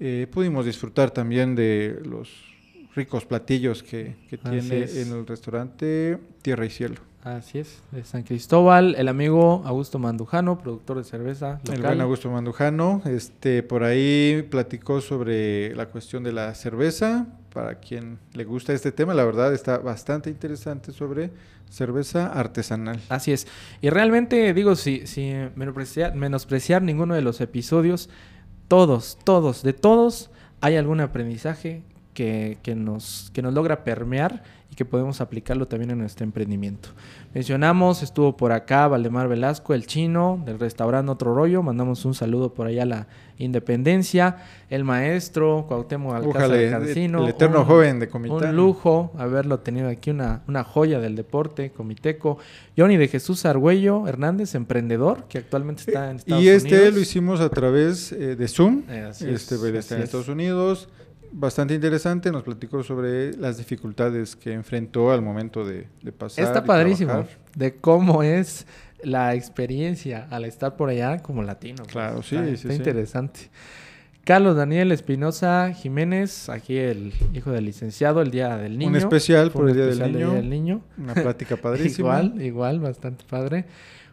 Eh, 0.00 0.26
pudimos 0.30 0.66
disfrutar 0.66 1.10
también 1.12 1.54
de 1.54 2.00
los 2.04 2.30
ricos 2.94 3.24
platillos 3.24 3.82
que, 3.82 4.16
tiene 4.28 4.84
en 4.84 5.12
el 5.12 5.26
restaurante 5.26 6.18
Tierra 6.42 6.66
y 6.66 6.70
Cielo. 6.70 6.96
Así 7.36 7.58
es, 7.58 7.82
de 7.90 8.04
San 8.04 8.22
Cristóbal, 8.22 8.94
el 8.96 9.06
amigo 9.06 9.60
Augusto 9.66 9.98
Mandujano, 9.98 10.58
productor 10.58 10.96
de 10.96 11.04
cerveza 11.04 11.60
El 11.64 11.76
local. 11.76 11.82
buen 11.82 12.00
Augusto 12.00 12.30
Mandujano, 12.30 13.02
este, 13.04 13.62
por 13.62 13.84
ahí 13.84 14.46
platicó 14.50 15.02
sobre 15.02 15.76
la 15.76 15.90
cuestión 15.90 16.24
de 16.24 16.32
la 16.32 16.54
cerveza. 16.54 17.26
Para 17.52 17.80
quien 17.80 18.18
le 18.32 18.44
gusta 18.44 18.72
este 18.72 18.92
tema, 18.92 19.12
la 19.12 19.26
verdad 19.26 19.52
está 19.52 19.76
bastante 19.76 20.30
interesante 20.30 20.90
sobre 20.92 21.30
cerveza 21.68 22.28
artesanal. 22.28 22.98
Así 23.10 23.32
es. 23.32 23.46
Y 23.82 23.90
realmente, 23.90 24.54
digo, 24.54 24.74
si, 24.74 25.06
si 25.06 25.34
menospreciar, 25.54 26.14
menospreciar 26.14 26.80
ninguno 26.80 27.14
de 27.14 27.20
los 27.20 27.42
episodios, 27.42 28.08
todos, 28.68 29.18
todos, 29.22 29.62
de 29.62 29.74
todos, 29.74 30.30
hay 30.62 30.76
algún 30.76 31.00
aprendizaje 31.00 31.82
que, 32.14 32.56
que 32.62 32.74
nos, 32.74 33.30
que 33.34 33.42
nos 33.42 33.52
logra 33.52 33.84
permear 33.84 34.42
que 34.78 34.84
podemos 34.84 35.20
aplicarlo 35.20 35.66
también 35.66 35.90
en 35.90 35.98
nuestro 35.98 36.22
emprendimiento. 36.24 36.90
Mencionamos, 37.34 38.04
estuvo 38.04 38.36
por 38.36 38.52
acá 38.52 38.86
Valdemar 38.86 39.26
Velasco, 39.26 39.74
el 39.74 39.88
chino, 39.88 40.40
del 40.46 40.60
restaurante 40.60 41.10
Otro 41.10 41.34
Rollo. 41.34 41.64
Mandamos 41.64 42.04
un 42.04 42.14
saludo 42.14 42.54
por 42.54 42.68
allá 42.68 42.84
a 42.84 42.86
la 42.86 43.06
Independencia. 43.38 44.36
El 44.70 44.84
maestro 44.84 45.64
Cuauhtémoc 45.66 46.14
Alcázar 46.14 46.52
el, 46.54 46.70
Cancino. 46.70 47.24
el 47.24 47.30
eterno 47.30 47.60
un- 47.60 47.66
joven 47.66 47.98
de 47.98 48.08
Comitán. 48.08 48.50
un 48.50 48.56
lujo 48.56 49.10
haberlo 49.18 49.58
tenido 49.58 49.88
aquí, 49.88 50.10
una, 50.10 50.42
una 50.46 50.62
joya 50.62 51.00
del 51.00 51.16
deporte, 51.16 51.70
comiteco. 51.72 52.38
Johnny 52.76 52.96
de 52.96 53.08
Jesús 53.08 53.44
Argüello 53.46 54.06
Hernández, 54.06 54.54
emprendedor, 54.54 55.24
que 55.28 55.38
actualmente 55.38 55.82
está 55.88 56.10
en 56.10 56.18
Estados 56.18 56.42
Y 56.44 56.48
este 56.50 56.74
Unidos. 56.76 56.94
lo 56.94 57.00
hicimos 57.00 57.40
a 57.40 57.48
través 57.48 58.12
eh, 58.12 58.36
de 58.36 58.46
Zoom. 58.46 58.82
Eh, 58.88 59.06
así 59.10 59.24
este 59.28 59.56
es, 59.56 59.60
así 59.62 59.76
está 59.76 59.94
en 59.96 60.02
es. 60.02 60.04
Estados 60.04 60.28
Unidos. 60.28 60.88
Bastante 61.32 61.74
interesante, 61.74 62.32
nos 62.32 62.42
platicó 62.42 62.82
sobre 62.82 63.36
las 63.36 63.58
dificultades 63.58 64.34
que 64.36 64.52
enfrentó 64.52 65.10
al 65.12 65.22
momento 65.22 65.64
de, 65.64 65.86
de 66.02 66.12
pasar. 66.12 66.44
Está 66.44 66.64
padrísimo 66.64 67.10
trabajar. 67.12 67.38
de 67.54 67.74
cómo 67.76 68.22
es 68.22 68.66
la 69.02 69.34
experiencia 69.34 70.26
al 70.30 70.44
estar 70.44 70.76
por 70.76 70.88
allá 70.88 71.18
como 71.22 71.42
latino. 71.42 71.76
pues. 71.84 71.92
Claro, 71.92 72.22
sí, 72.22 72.36
Está, 72.36 72.46
sí, 72.48 72.54
está 72.54 72.68
sí. 72.70 72.74
interesante. 72.76 73.40
Carlos 74.24 74.56
Daniel 74.56 74.92
Espinosa 74.92 75.72
Jiménez, 75.72 76.48
aquí 76.50 76.76
el 76.76 77.14
hijo 77.32 77.50
del 77.50 77.64
licenciado, 77.64 78.20
el 78.20 78.30
Día 78.30 78.56
del 78.58 78.76
Niño. 78.76 78.90
Un 78.90 78.96
especial 78.96 79.50
por 79.50 79.70
el 79.70 79.74
Día 79.76 79.86
del 79.86 80.12
Niño. 80.12 80.32
del 80.32 80.50
Niño. 80.50 80.82
Una 80.98 81.14
plática 81.14 81.56
padrísima. 81.62 82.20
Igual, 82.20 82.42
igual, 82.42 82.80
bastante 82.80 83.24
padre. 83.28 83.64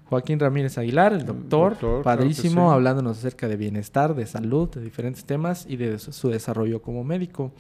Joaquín 0.06 0.40
Ramírez 0.40 0.78
Aguilar, 0.78 1.14
el 1.14 1.26
doctor, 1.26 1.78
claro 1.78 2.02
padrísimo, 2.04 2.70
sí. 2.70 2.74
hablándonos 2.76 3.18
acerca 3.18 3.48
de 3.48 3.56
bienestar, 3.58 4.14
de 4.16 4.26
salud, 4.28 4.70
de 4.70 4.82
diferentes 4.82 5.26
temas 5.26 5.66
y 5.68 5.78
de 5.78 5.98
su, 6.00 6.30
desarrollo 6.30 6.82
como 6.82 7.04
médico. 7.04 7.52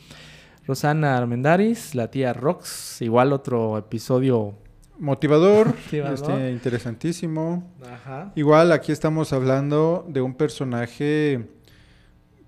Rosana 0.67 1.17
Armendaris, 1.17 1.95
la 1.95 2.09
tía 2.11 2.33
Rox, 2.33 3.01
igual 3.01 3.33
otro 3.33 3.77
episodio. 3.77 4.53
Motivador, 4.99 5.67
Motivador. 5.85 6.13
este, 6.13 6.51
interesantísimo. 6.51 7.71
Ajá. 7.91 8.31
Igual 8.35 8.71
aquí 8.71 8.91
estamos 8.91 9.33
hablando 9.33 10.05
de 10.07 10.21
un 10.21 10.33
personaje 10.35 11.49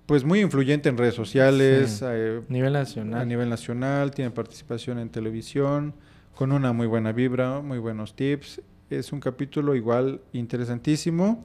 pues 0.06 0.24
muy 0.24 0.40
influyente 0.40 0.88
en 0.88 0.96
redes 0.96 1.14
sociales, 1.14 1.98
Sí. 1.98 2.04
eh, 2.08 2.40
Nivel 2.48 2.74
a 2.76 2.80
nacional. 2.80 3.28
nivel 3.28 3.50
nacional, 3.50 4.10
tiene 4.12 4.30
participación 4.30 4.98
en 4.98 5.10
televisión, 5.10 5.94
con 6.34 6.50
una 6.52 6.72
muy 6.72 6.86
buena 6.86 7.12
vibra, 7.12 7.60
muy 7.60 7.78
buenos 7.78 8.14
tips. 8.16 8.62
Es 8.90 9.12
un 9.12 9.20
capítulo 9.20 9.74
igual 9.74 10.20
interesantísimo, 10.32 11.44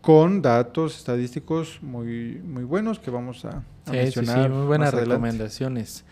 con 0.00 0.42
datos 0.42 0.96
estadísticos 0.96 1.80
muy, 1.82 2.40
muy 2.44 2.62
buenos 2.62 3.00
que 3.00 3.10
vamos 3.10 3.44
a, 3.44 3.48
a 3.48 3.62
Sí, 3.90 3.92
sí, 4.06 4.10
sí, 4.12 4.18
mencionar. 4.20 4.50
muy 4.50 4.66
buenas 4.66 4.94
recomendaciones. 4.94 6.04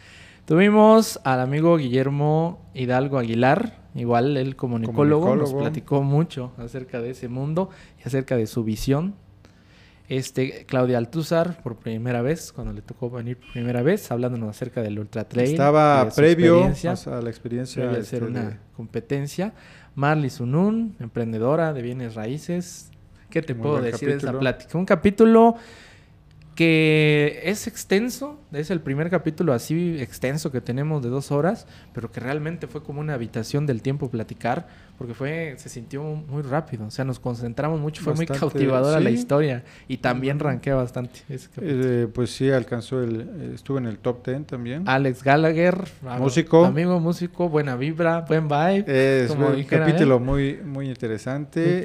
Tuvimos 0.45 1.21
al 1.25 1.41
amigo 1.41 1.77
Guillermo 1.77 2.61
Hidalgo 2.75 3.19
Aguilar, 3.19 3.85
igual 3.95 4.37
él 4.37 4.57
comunicólogo, 4.57 5.27
nos 5.37 5.51
Comunicólogo. 5.51 5.61
platicó 5.63 6.03
mucho 6.03 6.53
acerca 6.59 7.01
de 7.01 7.11
ese 7.11 7.29
mundo 7.29 7.71
y 8.05 8.07
acerca 8.09 8.37
de 8.37 8.47
su 8.49 8.65
visión. 8.65 9.15
Este, 10.07 10.67
Claudia 10.67 10.99
Altúzar, 10.99 11.63
por 11.63 11.77
primera 11.77 12.21
vez, 12.21 12.53
cuando 12.53 12.75
le 12.75 12.83
tocó 12.83 13.09
venir 13.09 13.39
por 13.39 13.53
primera 13.53 13.81
vez, 13.81 14.11
hablándonos 14.11 14.51
acerca 14.51 14.83
del 14.83 14.99
Ultra 14.99 15.27
Trail. 15.27 15.53
Estaba 15.53 16.11
previo 16.15 16.63
a 16.63 17.21
la 17.23 17.31
experiencia 17.31 17.85
este, 17.87 18.01
hacer 18.01 18.21
de- 18.21 18.27
una 18.27 18.61
competencia. 18.77 19.55
Marly 19.95 20.31
Sunun, 20.31 20.97
emprendedora 21.01 21.73
de 21.73 21.83
bienes 21.83 22.15
raíces. 22.15 22.91
¿Qué 23.31 23.43
te 23.43 23.55
Muy 23.55 23.63
puedo 23.63 23.81
decir 23.83 24.09
de 24.09 24.17
esa 24.17 24.27
capítulo. 24.27 24.41
plática? 24.41 24.79
Un 24.79 24.85
capítulo 24.87 25.57
que 26.55 27.41
es 27.45 27.67
extenso, 27.67 28.39
es 28.53 28.71
el 28.71 28.81
primer 28.81 29.11
capítulo 29.11 29.53
así 29.53 29.97
extenso 30.01 30.53
que 30.53 30.61
tenemos 30.61 31.03
de 31.03 31.09
dos 31.09 31.33
horas, 31.33 31.67
pero 31.93 32.11
que 32.13 32.21
realmente 32.21 32.67
fue 32.67 32.83
como 32.83 33.01
una 33.01 33.15
habitación 33.15 33.67
del 33.67 33.83
tiempo 33.83 34.09
platicar, 34.09 34.69
porque 34.97 35.15
fue, 35.15 35.55
se 35.59 35.69
sintió 35.69 36.03
muy 36.03 36.43
rápido, 36.43 36.87
o 36.87 36.91
sea, 36.91 37.05
nos 37.05 37.19
concentramos 37.19 37.81
mucho, 37.81 38.03
fue 38.03 38.15
muy 38.15 38.27
cautivadora 38.27 39.01
la 39.01 39.11
historia 39.11 39.65
y 39.89 39.97
también 39.97 40.39
ranquea 40.39 40.77
bastante. 40.77 41.21
Eh, 41.61 42.07
pues 42.13 42.31
sí, 42.31 42.51
alcanzó 42.51 43.03
el, 43.03 43.53
estuvo 43.55 43.79
en 43.79 43.87
el 43.87 43.99
top 43.99 44.25
10 44.25 44.47
también. 44.47 44.89
Alex 44.89 45.25
Gallagher, 45.25 45.77
músico, 46.19 46.65
amigo 46.65 47.01
músico, 47.01 47.49
buena 47.49 47.75
vibra, 47.75 48.21
buen 48.21 48.47
vibe. 48.47 48.85
Es 48.87 49.31
un 49.31 49.65
capítulo 49.65 50.21
muy, 50.21 50.61
muy 50.65 50.89
interesante, 50.89 51.85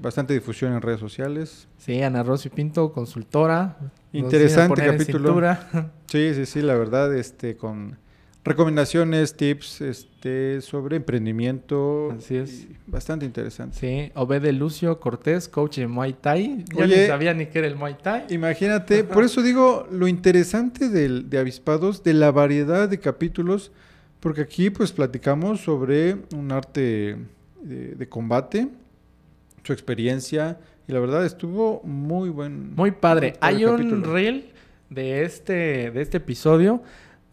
bastante 0.00 0.34
difusión 0.34 0.72
en 0.72 0.82
redes 0.82 1.00
sociales. 1.00 1.66
Sí, 1.78 2.00
Ana 2.02 2.22
Rosy 2.22 2.48
Pinto, 2.48 2.92
consultora. 2.92 3.76
Interesante 4.14 4.82
capítulo. 4.84 5.40
Sí, 6.06 6.32
sí, 6.34 6.46
sí, 6.46 6.62
la 6.62 6.74
verdad, 6.74 7.12
este, 7.16 7.56
con 7.56 7.98
recomendaciones, 8.44 9.36
tips, 9.36 9.80
este, 9.80 10.60
sobre 10.60 10.96
emprendimiento. 10.96 12.12
Así 12.16 12.36
es. 12.36 12.68
Bastante 12.86 13.26
interesante. 13.26 13.76
Sí, 13.76 14.12
Obede 14.14 14.52
Lucio 14.52 15.00
Cortés, 15.00 15.48
coach 15.48 15.78
de 15.78 15.88
Muay 15.88 16.12
Thai. 16.12 16.64
Yo 16.76 16.86
ni 16.86 16.94
sabía 17.06 17.34
ni 17.34 17.46
qué 17.46 17.58
era 17.58 17.68
el 17.68 17.74
Muay 17.74 17.96
Thai. 18.00 18.26
Imagínate, 18.30 19.02
por 19.04 19.24
eso 19.24 19.42
digo 19.42 19.88
lo 19.90 20.06
interesante 20.06 20.88
del, 20.88 21.28
de 21.30 21.38
Avispados, 21.38 22.04
de 22.04 22.14
la 22.14 22.30
variedad 22.30 22.88
de 22.88 23.00
capítulos, 23.00 23.72
porque 24.20 24.42
aquí 24.42 24.70
pues 24.70 24.92
platicamos 24.92 25.62
sobre 25.62 26.18
un 26.36 26.52
arte 26.52 27.16
de, 27.60 27.94
de 27.96 28.08
combate, 28.08 28.68
su 29.64 29.72
experiencia, 29.72 30.58
y 30.86 30.92
la 30.92 31.00
verdad 31.00 31.24
estuvo 31.24 31.80
muy 31.84 32.28
buen. 32.28 32.74
Muy 32.74 32.90
padre. 32.90 33.34
Hay 33.40 33.64
un 33.64 34.04
reel 34.04 34.52
de 34.90 35.24
este, 35.24 35.90
de 35.90 36.02
este 36.02 36.18
episodio 36.18 36.82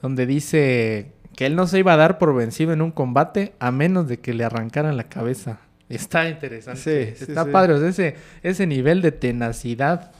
donde 0.01 0.25
dice 0.25 1.11
que 1.35 1.45
él 1.45 1.55
no 1.55 1.67
se 1.67 1.79
iba 1.79 1.93
a 1.93 1.97
dar 1.97 2.17
por 2.17 2.35
vencido 2.35 2.73
en 2.73 2.81
un 2.81 2.91
combate 2.91 3.53
a 3.59 3.71
menos 3.71 4.07
de 4.07 4.19
que 4.19 4.33
le 4.33 4.43
arrancaran 4.43 4.97
la 4.97 5.09
cabeza. 5.09 5.59
Está 5.89 6.29
interesante. 6.29 7.15
Sí, 7.15 7.23
Está 7.23 7.51
padre. 7.51 7.87
ese, 7.87 8.15
ese 8.43 8.65
nivel 8.65 9.01
de 9.01 9.11
tenacidad 9.11 10.11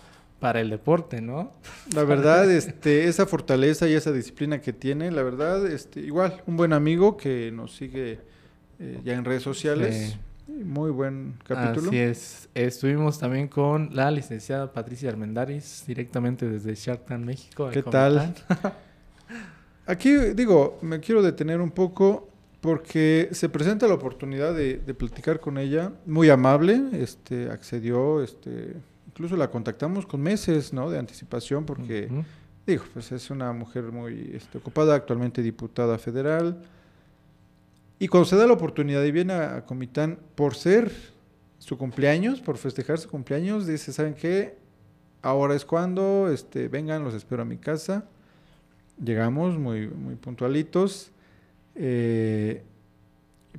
para 0.42 0.60
el 0.60 0.70
deporte, 0.70 1.22
¿no? 1.22 1.54
La 1.94 2.04
verdad, 2.04 2.50
este, 2.50 3.08
esa 3.08 3.26
fortaleza 3.26 3.88
y 3.88 3.94
esa 3.94 4.12
disciplina 4.12 4.60
que 4.60 4.74
tiene, 4.74 5.12
la 5.12 5.22
verdad, 5.24 5.66
este, 5.68 6.00
igual, 6.02 6.42
un 6.48 6.58
buen 6.58 6.74
amigo 6.74 7.16
que 7.16 7.52
nos 7.54 7.76
sigue 7.76 8.20
eh, 8.80 9.00
ya 9.06 9.14
en 9.14 9.24
redes 9.24 9.44
sociales. 9.44 10.18
Muy 10.52 10.92
buen 10.92 11.36
capítulo. 11.48 11.88
Así 11.88 11.98
es. 11.98 12.50
Estuvimos 12.54 13.18
también 13.18 13.48
con 13.48 13.90
la 13.96 14.12
licenciada 14.12 14.72
Patricia 14.72 15.10
Armendaris, 15.10 15.86
directamente 15.88 16.50
desde 16.50 16.76
Shark 16.76 17.06
Tank, 17.06 17.24
México. 17.24 17.70
¿Qué 17.72 17.82
tal? 17.82 18.36
Aquí, 19.86 20.14
digo, 20.36 20.78
me 20.82 21.00
quiero 21.00 21.22
detener 21.22 21.62
un 21.62 21.72
poco 21.72 22.30
porque 22.60 23.30
se 23.32 23.48
presenta 23.48 23.88
la 23.88 23.94
oportunidad 23.94 24.54
de, 24.54 24.78
platicar 24.94 25.40
con 25.40 25.58
ella. 25.58 25.94
Muy 26.06 26.30
amable, 26.30 26.82
este, 26.94 27.50
accedió, 27.50 28.22
este, 28.22 28.76
incluso 29.08 29.38
la 29.38 29.50
contactamos 29.50 30.06
con 30.06 30.22
meses 30.22 30.74
¿no? 30.74 30.90
de 30.90 31.00
anticipación 31.00 31.66
porque, 31.66 32.10
digo, 32.68 32.84
pues 32.94 33.12
es 33.14 33.30
una 33.32 33.54
mujer 33.54 33.86
muy 33.86 34.32
este, 34.34 34.58
ocupada, 34.58 34.96
actualmente 34.96 35.42
diputada 35.42 35.98
federal 35.98 36.62
y 38.02 38.08
cuando 38.08 38.26
se 38.26 38.36
da 38.36 38.48
la 38.48 38.54
oportunidad 38.54 39.04
y 39.04 39.12
viene 39.12 39.34
a, 39.34 39.64
Comitán 39.64 40.18
por 40.34 40.56
ser 40.56 40.92
su 41.60 41.78
cumpleaños, 41.78 42.42
por 42.42 42.58
festejar 42.58 42.98
su 42.98 43.08
cumpleaños, 43.08 43.68
dice, 43.68 43.94
¿saben 43.94 44.16
qué? 44.16 44.58
Ahora 45.22 45.54
es 45.54 45.66
cuando, 45.66 46.28
este, 46.34 46.68
vengan, 46.68 47.04
los 47.04 47.14
espero 47.14 47.44
a 47.44 47.46
mi 47.46 47.58
casa. 47.58 48.06
Llegamos 49.00 49.56
muy, 49.60 49.88
muy 49.88 50.16
puntualitos. 50.16 51.12
Eh, 51.76 52.64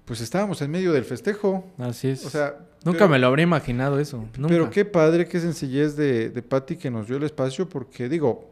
pues 0.05 0.21
estábamos 0.21 0.61
en 0.61 0.73
medio 0.73 0.93
del 0.93 1.05
festejo. 1.05 1.65
Así 1.79 2.09
es. 2.09 2.27
O 2.27 2.31
sea, 2.31 2.67
Nunca 2.85 3.07
me 3.07 3.21
lo 3.21 3.29
habría 3.29 3.45
imaginado 3.45 4.01
eso. 4.01 4.27
Pero 4.49 4.71
qué 4.71 4.85
padre, 4.85 5.29
qué 5.29 5.39
sencillez 5.39 5.95
de, 5.95 6.31
de 6.31 6.43
Patti 6.43 6.75
que 6.75 6.91
nos 6.91 7.07
dio 7.07 7.17
el 7.17 7.23
espacio, 7.23 7.69
porque 7.69 8.09
digo, 8.09 8.52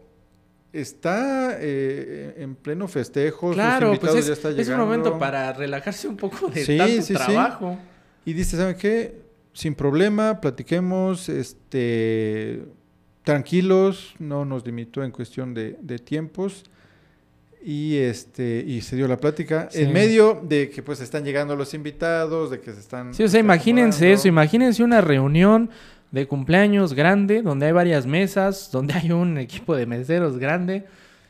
está 0.73 1.57
eh, 1.59 2.35
en 2.39 2.55
pleno 2.55 2.87
festejo, 2.89 3.53
claro, 3.53 3.95
pues 4.01 4.15
es, 4.15 4.27
ya 4.27 4.33
está. 4.35 4.51
Es 4.51 4.69
un 4.69 4.79
momento 4.79 5.19
para 5.19 5.53
relajarse 5.53 6.09
un 6.09 6.17
poco 6.17 6.49
de 6.49 6.65
tanto 6.77 7.15
trabajo. 7.15 7.79
Y 8.25 8.33
dice, 8.33 8.57
¿saben 8.57 8.77
qué? 8.77 9.23
Sin 9.53 9.75
problema, 9.75 10.41
platiquemos, 10.41 11.29
este, 11.29 12.63
tranquilos, 13.25 14.15
no 14.19 14.45
nos 14.45 14.65
limitó 14.65 15.03
en 15.03 15.11
cuestión 15.11 15.55
de, 15.55 15.99
tiempos. 15.99 16.65
Y 17.63 17.97
este, 17.97 18.65
y 18.67 18.81
se 18.81 18.97
dio 18.97 19.07
la 19.07 19.19
plática 19.19 19.69
en 19.75 19.93
medio 19.93 20.41
de 20.43 20.71
que 20.71 20.83
pues 20.83 20.99
están 21.03 21.25
llegando 21.25 21.55
los 21.57 21.75
invitados, 21.75 22.51
de 22.51 22.59
que 22.59 22.73
se 22.73 22.81
están. 22.81 23.13
Sí, 23.13 23.23
o 23.23 23.29
sea, 23.29 23.39
imagínense 23.39 24.13
eso, 24.13 24.29
imagínense 24.29 24.83
una 24.83 25.03
reunión 25.03 25.69
de 26.11 26.27
cumpleaños 26.27 26.95
grande, 26.95 27.43
donde 27.43 27.67
hay 27.67 27.73
varias 27.73 28.07
mesas, 28.07 28.71
donde 28.73 28.95
hay 28.95 29.13
un 29.13 29.39
equipo 29.39 29.75
de 29.75 29.87
meseros 29.87 30.39
grande 30.39 30.87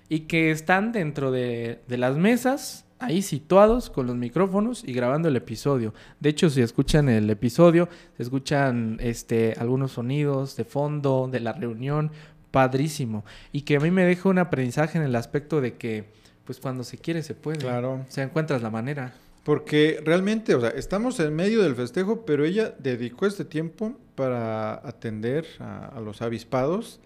y 0.08 0.20
que 0.20 0.50
están 0.50 0.92
dentro 0.92 1.30
de, 1.30 1.80
las 1.86 2.16
mesas, 2.16 2.84
ahí 2.98 3.22
situados 3.22 3.90
con 3.90 4.08
los 4.08 4.16
micrófonos 4.16 4.82
y 4.84 4.92
grabando 4.92 5.28
el 5.28 5.36
episodio. 5.36 5.94
De 6.18 6.30
hecho, 6.30 6.50
si 6.50 6.60
escuchan 6.62 7.08
el 7.08 7.30
episodio, 7.30 7.88
se 8.16 8.24
escuchan 8.24 8.98
este, 9.00 9.54
algunos 9.56 9.92
sonidos 9.92 10.56
de 10.56 10.64
fondo 10.64 11.28
de 11.30 11.38
la 11.38 11.52
reunión, 11.52 12.10
padrísimo. 12.50 13.24
Y 13.52 13.62
que 13.62 13.76
a 13.76 13.80
mí 13.80 13.92
me 13.92 14.04
deja 14.04 14.28
un 14.28 14.38
aprendizaje 14.38 14.98
en 14.98 15.04
el 15.04 15.14
aspecto 15.14 15.60
de 15.60 15.74
que, 15.74 16.06
pues 16.44 16.58
cuando 16.58 16.82
se 16.82 16.98
quiere, 16.98 17.22
se 17.22 17.34
puede. 17.34 17.58
Claro. 17.58 18.04
O 18.08 18.10
sea, 18.10 18.24
encuentras 18.24 18.62
la 18.62 18.70
manera. 18.70 19.14
Porque 19.44 20.00
realmente, 20.04 20.54
o 20.54 20.60
sea, 20.60 20.70
estamos 20.70 21.18
en 21.20 21.34
medio 21.34 21.62
del 21.62 21.74
festejo, 21.74 22.24
pero 22.26 22.44
ella 22.44 22.74
dedicó 22.78 23.26
este 23.26 23.44
tiempo 23.44 23.96
para 24.14 24.74
atender 24.86 25.46
a, 25.60 25.98
los 26.04 26.20
avispados 26.20 27.00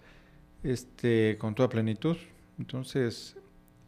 este, 0.63 1.37
con 1.39 1.55
toda 1.55 1.69
plenitud. 1.69 2.17
Entonces, 2.59 3.37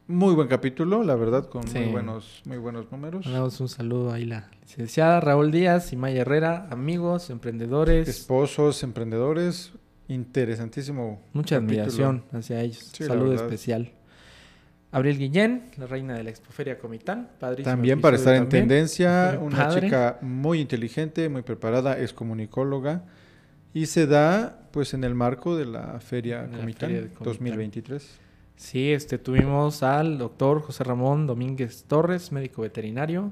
muy 0.08 0.34
buen 0.34 0.48
capítulo, 0.48 1.04
la 1.04 1.16
verdad, 1.16 1.50
con 1.50 1.66
muy 1.74 1.92
buenos, 1.92 2.42
muy 2.46 2.58
buenos 2.58 2.90
números. 2.90 3.30
Damos 3.30 3.60
un 3.60 3.68
saludo 3.68 4.14
ahí 4.14 4.26
la 4.26 4.50
licenciada 4.62 5.20
Raúl 5.20 5.52
Díaz 5.52 5.92
y 5.92 5.98
Maya 5.98 6.22
Herrera, 6.22 6.68
amigos, 6.72 7.30
emprendedores. 7.30 8.08
Esposos, 8.08 8.82
emprendedores, 8.84 9.74
interesantísimo. 10.08 11.22
Mucha 11.34 11.58
admiración 11.58 12.24
hacia 12.32 12.62
ellos. 12.62 12.92
Saludo 12.98 13.34
especial. 13.34 13.92
Abril 14.92 15.18
Guillén, 15.18 15.64
la 15.78 15.86
reina 15.88 16.16
de 16.16 16.24
la 16.24 16.30
Expoferia 16.30 16.78
Comitán. 16.78 17.30
También 17.64 18.00
para 18.00 18.16
estar 18.16 18.36
en 18.36 18.50
tendencia, 18.50 19.38
una 19.42 19.70
chica 19.70 20.18
muy 20.22 20.60
inteligente, 20.62 21.30
muy 21.30 21.42
preparada, 21.42 21.98
es 21.98 22.14
comunicóloga 22.14 23.04
y 23.74 23.88
se 23.88 24.08
da 24.08 24.70
pues 24.72 24.94
en 24.94 25.04
el 25.04 25.14
marco 25.14 25.56
de 25.56 25.66
la 25.66 26.00
Feria 26.00 26.50
Comitán 26.50 27.12
2023. 27.20 28.20
Sí, 28.56 28.92
este 28.92 29.18
tuvimos 29.20 29.84
al 29.84 30.18
doctor 30.18 30.62
José 30.62 30.84
Ramón 30.84 31.28
Domínguez 31.28 31.84
Torres, 31.84 32.32
médico 32.32 32.64
veterinario, 32.64 33.32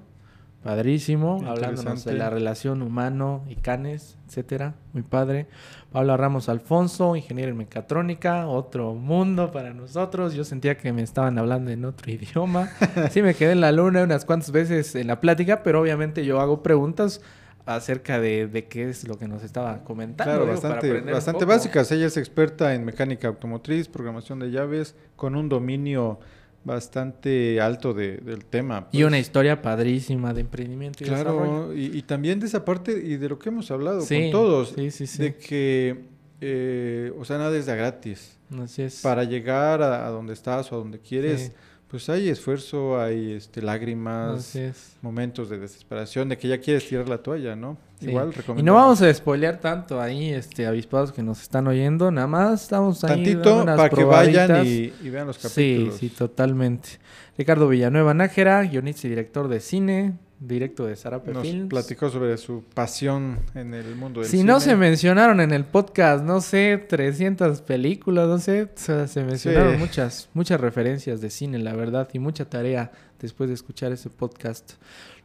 Padrísimo, 0.66 1.44
hablándonos 1.46 2.06
de 2.06 2.14
la 2.14 2.32
relación 2.32 2.82
humano 2.82 3.44
y 3.48 3.56
canes, 3.56 4.18
etcétera. 4.26 4.74
Muy 4.94 5.04
padre. 5.04 5.46
Pablo 5.92 6.18
Ramos 6.18 6.50
Alfonso, 6.50 7.16
ingeniero 7.16 7.52
en 7.52 7.58
mecatrónica, 7.58 8.48
otro 8.48 8.96
mundo 8.96 9.52
para 9.52 9.76
nosotros. 9.76 10.34
Yo 10.34 10.44
sentía 10.44 10.76
que 10.76 10.92
me 10.92 11.04
estaban 11.04 11.38
hablando 11.38 11.70
en 11.70 11.86
otro 11.86 12.12
idioma. 12.12 12.72
Sí, 13.12 13.22
me 13.22 13.36
quedé 13.36 13.52
en 13.52 13.62
la 13.62 13.72
luna 13.72 14.02
unas 14.02 14.26
cuantas 14.26 14.50
veces 14.50 14.96
en 14.96 15.06
la 15.06 15.22
plática, 15.22 15.62
pero 15.62 15.80
obviamente 15.80 16.26
yo 16.26 16.42
hago 16.42 16.64
preguntas 16.64 17.22
acerca 17.68 18.20
de, 18.20 18.68
qué 18.68 18.90
es 18.90 19.08
lo 19.08 19.20
que 19.20 19.28
nos 19.28 19.44
estaba 19.44 19.84
comentando. 19.84 20.34
Claro, 20.34 20.48
bastante, 20.48 21.00
bastante 21.02 21.46
básicas. 21.46 21.92
Ella 21.92 22.08
es 22.08 22.18
experta 22.18 22.74
en 22.74 22.86
mecánica 22.86 23.28
automotriz, 23.28 23.88
programación 23.88 24.40
de 24.40 24.50
llaves, 24.50 24.96
con 25.16 25.36
un 25.36 25.48
dominio 25.48 26.20
bastante 26.66 27.62
alto 27.62 27.94
del 27.94 28.44
tema. 28.46 28.88
Y 28.92 28.98
pues. 28.98 29.08
una 29.08 29.20
historia 29.20 29.62
padrísima 29.62 30.34
de 30.34 30.42
emprendimiento 30.42 31.04
y 31.04 31.08
claro, 31.08 31.74
Y, 31.74 32.02
también 32.02 32.40
de 32.40 32.48
esa 32.48 32.66
parte 32.66 32.92
y 32.92 33.18
de 33.18 33.30
lo 33.30 33.40
que 33.40 33.50
hemos 33.50 33.72
hablado 33.72 34.06
con 34.06 34.32
todos, 34.32 34.76
de 34.76 35.36
que, 35.38 36.06
eh, 36.42 37.14
o 37.18 37.24
sea, 37.24 37.38
nada 37.38 37.56
es 37.56 37.68
de 37.68 37.76
gratis. 37.76 38.38
Así 38.62 38.82
es. 38.82 39.02
Para 39.02 39.24
llegar 39.24 39.82
a, 39.82 40.10
donde 40.10 40.34
estás 40.34 40.72
o 40.72 40.76
a 40.76 40.78
donde 40.80 41.00
quieres, 41.00 41.54
pues 41.96 42.10
hay 42.10 42.28
esfuerzo, 42.28 43.00
hay 43.00 43.32
este, 43.32 43.62
lágrimas, 43.62 44.54
momentos 45.02 45.50
de 45.50 45.58
desesperación, 45.58 46.28
de 46.28 46.38
que 46.38 46.50
ya 46.50 46.58
quieres 46.60 46.86
tirar 46.90 47.08
la 47.08 47.20
toalla, 47.20 47.56
¿no? 47.56 47.78
igual 48.02 48.34
Y 48.58 48.64
no 48.64 48.74
vamos 48.74 49.02
a 49.02 49.14
spoilear 49.14 49.62
tanto 49.62 50.02
ahí, 50.02 50.32
este, 50.32 50.68
avispados 50.68 51.14
que 51.14 51.24
nos 51.24 51.42
están 51.42 51.68
oyendo, 51.68 52.12
nada 52.12 52.28
más 52.28 52.64
estamos 52.64 53.02
ahí. 53.06 53.24
Tantito 53.24 53.64
para 53.64 53.90
que 53.90 54.04
vayan 54.04 54.68
y, 54.68 54.90
vean 55.10 55.28
los 55.28 55.38
capítulos. 55.38 55.96
Sí, 55.96 56.10
sí, 56.10 56.10
totalmente. 56.10 57.00
Ricardo 57.38 57.70
Villanueva 57.70 58.14
Nájera, 58.14 58.62
guionista 58.64 59.08
y 59.08 59.12
director 59.12 59.48
de 59.48 59.62
cine, 59.62 60.18
directo 60.40 60.86
de 60.86 60.96
Sarape 60.96 61.32
Nos 61.32 61.48
platicó 61.70 62.10
sobre 62.10 62.38
su 62.38 62.64
pasión 62.74 63.40
en 63.54 63.74
el 63.74 63.96
mundo 63.96 64.22
del 64.22 64.30
si 64.30 64.38
cine. 64.38 64.52
no 64.52 64.60
se 64.60 64.76
mencionaron 64.76 65.40
en 65.40 65.52
el 65.52 65.64
podcast, 65.64 66.24
no 66.24 66.42
sé, 66.42 66.78
300 66.90 67.62
películas, 67.62 68.28
no 68.28 68.40
sé, 68.40 68.70
se 68.76 69.24
mencionaron 69.24 69.80
muchas, 69.80 70.30
muchas 70.34 70.60
referencias 70.60 71.22
de 71.22 71.30
cine, 71.30 71.60
la 71.60 71.74
verdad, 71.74 72.10
y 72.14 72.20
mucha 72.20 72.50
tarea 72.50 72.92
después 73.20 73.50
de 73.50 73.56
escuchar 73.56 73.92
ese 73.92 74.10
podcast. 74.10 74.74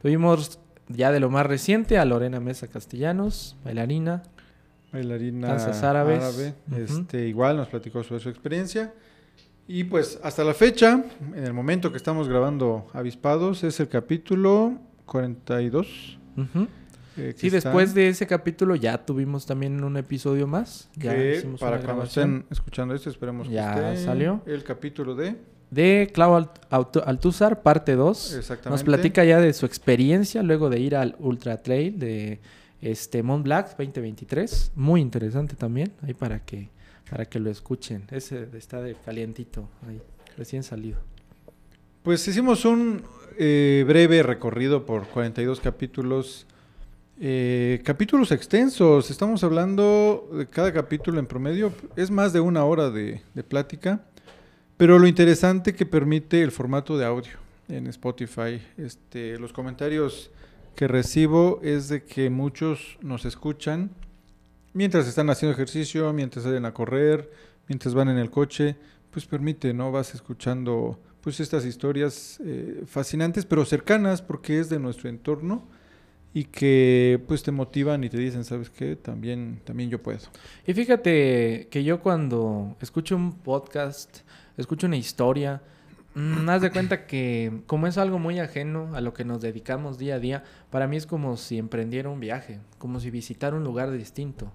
Tuvimos 0.01 0.61
ya 0.89 1.13
de 1.13 1.21
lo 1.21 1.31
más 1.31 1.47
reciente 1.47 1.99
a 1.99 2.05
Lorena 2.05 2.41
Mesa 2.41 2.69
Castellanos, 2.69 3.57
bailarina. 3.65 4.23
Bailarina 4.93 5.49
danzas 5.49 5.83
árabes. 5.83 6.55
este, 6.77 7.29
igual 7.29 7.57
nos 7.57 7.69
platicó 7.69 8.03
sobre 8.03 8.21
su 8.21 8.29
experiencia. 8.29 8.93
Y 9.69 9.85
pues 9.85 10.19
hasta 10.25 10.43
la 10.43 10.53
fecha, 10.53 11.05
en 11.33 11.45
el 11.45 11.53
momento 11.53 11.93
que 11.93 11.97
estamos 11.97 12.29
grabando 12.29 12.89
Avispados, 12.93 13.63
es 13.63 13.79
el 13.79 13.87
capítulo 13.87 14.81
42. 15.11 16.19
Eh, 17.17 17.35
sí, 17.37 17.51
después 17.51 17.93
de 17.95 18.09
ese 18.09 18.27
capítulo 18.29 18.77
ya 18.77 19.05
tuvimos 19.05 19.45
también 19.45 19.83
un 19.83 19.97
episodio 19.97 20.47
más. 20.47 20.89
Ya 20.97 21.15
para 21.59 21.81
cuando 21.81 22.05
estén 22.05 22.47
escuchando 22.49 22.95
esto, 22.95 23.11
esperemos 23.11 23.49
ya 23.49 23.93
que 23.93 23.97
salió. 23.99 24.43
El 24.47 24.63
capítulo 24.63 25.15
de... 25.17 25.37
De 25.71 26.11
Clau 26.13 26.49
Altuzar, 26.71 27.63
parte 27.63 27.95
2. 27.95 28.35
Exactamente. 28.35 28.71
Nos 28.71 28.85
platica 28.85 29.25
ya 29.25 29.41
de 29.41 29.53
su 29.53 29.67
experiencia 29.67 30.43
luego 30.43 30.71
de 30.71 30.81
ir 30.81 30.97
al 30.97 31.17
Ultra 31.19 31.63
Trail 31.63 31.99
de 31.99 32.41
este 32.81 33.23
Mont 33.23 33.45
Black 33.45 33.77
2023. 33.77 34.73
Muy 34.77 35.01
interesante 35.01 35.57
también, 35.57 35.93
ahí 36.03 36.15
para 36.15 36.45
que, 36.45 36.71
para 37.11 37.25
que 37.25 37.39
lo 37.41 37.51
escuchen. 37.51 38.05
Ese 38.11 38.49
está 38.55 38.81
de 38.81 38.95
calientito, 38.95 39.69
ahí, 39.87 40.01
recién 40.37 40.63
salido. 40.63 40.99
Pues 42.03 42.27
hicimos 42.27 42.65
un 42.65 43.03
eh, 43.37 43.85
breve 43.87 44.23
recorrido 44.23 44.87
por 44.87 45.07
42 45.09 45.61
capítulos. 45.61 46.47
Eh, 47.21 47.83
capítulos 47.85 48.33
extensos, 48.33 49.11
estamos 49.11 49.45
hablando 49.45 50.27
de 50.33 50.47
cada 50.47 50.73
capítulo 50.73 51.19
en 51.19 51.27
promedio, 51.27 51.75
es 51.97 52.11
más 52.11 52.33
de 52.33 52.41
una 52.41 52.65
hora 52.65 52.89
de, 52.89 53.21
plática, 53.47 54.01
pero 54.79 54.99
lo 54.99 55.07
interesante 55.07 55.75
que 55.75 55.85
permite 55.85 56.43
el 56.43 56.53
formato 56.53 56.97
de 56.97 57.05
audio 57.05 57.33
en 57.69 57.87
Spotify, 57.89 58.63
este, 58.79 59.39
los 59.39 59.53
comentarios 59.53 60.31
que 60.77 60.89
recibo 60.89 61.61
es 61.63 61.91
de 61.91 62.05
que 62.05 62.31
muchos 62.31 62.97
nos 63.03 63.27
escuchan 63.27 63.91
mientras 64.73 65.07
están 65.07 65.29
haciendo 65.29 65.53
ejercicio, 65.53 66.11
mientras 66.15 66.45
salen 66.47 66.65
a 66.65 66.73
correr, 66.73 67.31
mientras 67.69 67.93
van 67.93 68.09
en 68.09 68.17
el 68.17 68.31
coche, 68.31 68.77
pues 69.11 69.27
permite, 69.27 69.75
¿no? 69.75 69.93
Vas 69.93 70.15
escuchando 70.15 70.99
pues 71.21 71.41
estas 71.41 71.65
historias 71.65 72.41
eh, 72.45 72.83
fascinantes 72.87 73.45
pero 73.45 73.65
cercanas 73.65 74.23
porque 74.23 74.59
es 74.59 74.69
de 74.69 74.79
nuestro 74.79 75.09
entorno 75.09 75.69
y 76.33 76.45
que 76.45 77.23
pues 77.27 77.43
te 77.43 77.51
motivan 77.51 78.05
y 78.05 78.09
te 78.09 78.17
dicen, 78.17 78.45
¿sabes 78.45 78.71
qué? 78.71 78.97
También, 78.97 79.61
también 79.65 79.91
yo 79.91 80.01
puedo. 80.01 80.21
Y 80.67 80.75
fíjate 80.75 81.69
que 81.71 81.83
yo 81.83 82.01
cuando 82.01 82.77
escucho 82.81 83.17
un 83.17 83.33
podcast, 83.33 84.19
escucho 84.57 84.87
una 84.87 84.97
historia, 84.97 85.61
mmm, 86.15 86.49
haz 86.49 86.63
de 86.63 86.71
cuenta 86.71 87.07
que 87.07 87.63
como 87.67 87.87
es 87.89 87.99
algo 87.99 88.19
muy 88.19 88.39
ajeno 88.39 88.95
a 88.95 89.01
lo 89.01 89.13
que 89.13 89.25
nos 89.25 89.41
dedicamos 89.41 89.99
día 89.99 90.17
a 90.17 90.21
día, 90.21 90.45
para 90.71 90.87
mí 90.87 90.97
es 90.97 91.07
como 91.07 91.37
si 91.37 91.59
emprendiera 91.59 92.09
un 92.09 92.21
viaje, 92.21 92.61
como 92.79 93.01
si 93.01 93.11
visitara 93.11 93.57
un 93.57 93.65
lugar 93.65 93.91
distinto. 93.91 94.53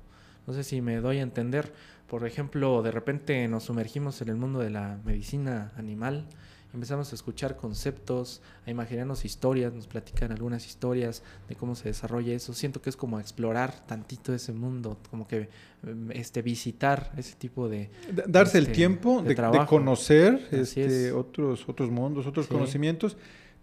No 0.48 0.54
sé 0.54 0.64
si 0.64 0.82
me 0.82 0.98
doy 0.98 1.18
a 1.18 1.24
entender. 1.24 1.74
Por 2.08 2.26
ejemplo, 2.26 2.84
de 2.84 2.92
repente 2.92 3.48
nos 3.48 3.64
sumergimos 3.64 4.22
en 4.22 4.30
el 4.30 4.36
mundo 4.36 4.60
de 4.60 4.70
la 4.70 5.00
medicina 5.04 5.74
animal 5.76 6.28
empezamos 6.76 7.12
a 7.12 7.16
escuchar 7.16 7.56
conceptos, 7.56 8.42
a 8.66 8.72
imaginarnos 8.72 9.26
historias, 9.26 9.74
nos 9.74 9.88
platican 9.88 10.32
algunas 10.32 10.68
historias 10.68 11.24
de 11.50 11.56
cómo 11.56 11.76
se 11.76 11.90
desarrolla 11.90 12.34
eso. 12.34 12.54
Siento 12.54 12.82
que 12.82 12.90
es 12.90 12.96
como 12.96 13.20
explorar 13.20 13.86
tantito 13.88 14.34
ese 14.34 14.54
mundo, 14.54 14.98
como 15.10 15.28
que 15.28 15.50
em, 15.84 16.12
este 16.12 16.42
visitar 16.42 17.12
ese 17.18 17.36
tipo 17.36 17.68
de 17.68 17.90
darse 18.28 18.60
el 18.60 18.66
este, 18.66 18.76
tiempo 18.76 19.24
de, 19.24 19.36
conocer 19.68 20.48
este, 20.52 21.12
otros 21.12 21.68
otros 21.68 21.90
mundos, 21.90 22.28
otros 22.28 22.48
conocimientos, 22.48 23.18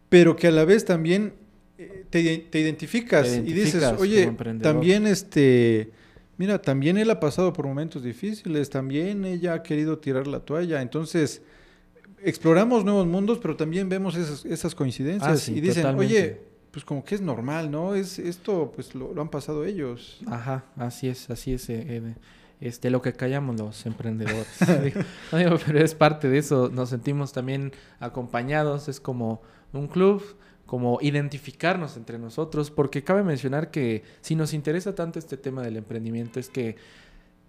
pero 0.09 0.35
que 0.35 0.49
a 0.49 0.51
la 0.51 0.65
vez 0.65 0.85
también 0.85 1.35
eh, 1.79 2.05
te, 2.11 2.59
identificas, 2.59 3.37
y 3.37 3.53
dices, 3.53 3.85
oye, 3.99 4.33
también 4.61 5.07
este 5.07 5.93
Mira, 6.39 6.61
también 6.61 6.97
él 6.97 7.11
ha 7.11 7.21
pasado 7.21 7.53
por 7.53 7.67
momentos 7.67 8.03
difíciles, 8.03 8.71
también 8.71 9.25
ella 9.25 9.55
ha 9.55 9.63
querido 9.63 9.99
tirar 9.99 10.27
la 10.27 10.41
toalla, 10.41 10.81
entonces 10.81 11.43
exploramos 12.25 12.85
nuevos 12.85 13.07
mundos, 13.07 13.39
pero 13.41 13.57
también 13.57 13.89
vemos 13.89 14.17
esas, 14.17 14.75
coincidencias 14.75 15.49
ah, 15.49 15.51
y 15.51 15.61
dicen, 15.61 15.87
oye, 15.99 16.41
pues 16.71 16.85
como 16.85 17.05
que 17.05 17.15
es 17.15 17.21
normal, 17.21 17.71
¿no? 17.71 17.95
Es 17.95 18.19
esto, 18.19 18.73
pues 18.75 18.95
lo, 18.95 19.21
han 19.21 19.29
pasado 19.29 19.65
ellos. 19.65 20.21
Ajá, 20.27 20.65
así 20.77 21.09
es, 21.09 21.29
así 21.31 21.53
es. 21.53 21.69
Eh, 21.69 21.85
eh, 21.87 22.15
este, 22.61 22.91
lo 22.91 23.03
que 23.03 23.13
callamos 23.13 23.61
los 23.61 23.85
emprendedores. 23.87 24.47
pero 25.31 25.79
es 25.79 25.95
parte 25.95 26.29
de 26.29 26.39
eso. 26.39 26.71
Nos 26.73 26.89
sentimos 26.89 27.33
también 27.33 27.73
acompañados. 28.01 28.89
Es 28.89 29.01
como 29.01 29.43
un 29.73 29.89
club, 29.89 30.23
como 30.65 30.99
identificarnos 31.03 31.97
entre 31.97 32.19
nosotros, 32.19 32.71
porque 32.71 33.05
cabe 33.05 33.23
mencionar 33.23 33.71
que 33.71 34.05
si 34.23 34.35
nos 34.35 34.55
interesa 34.55 34.95
tanto 34.95 35.19
este 35.19 35.37
tema 35.37 35.63
del 35.63 35.77
emprendimiento, 35.77 36.41
es 36.41 36.49
que 36.49 36.77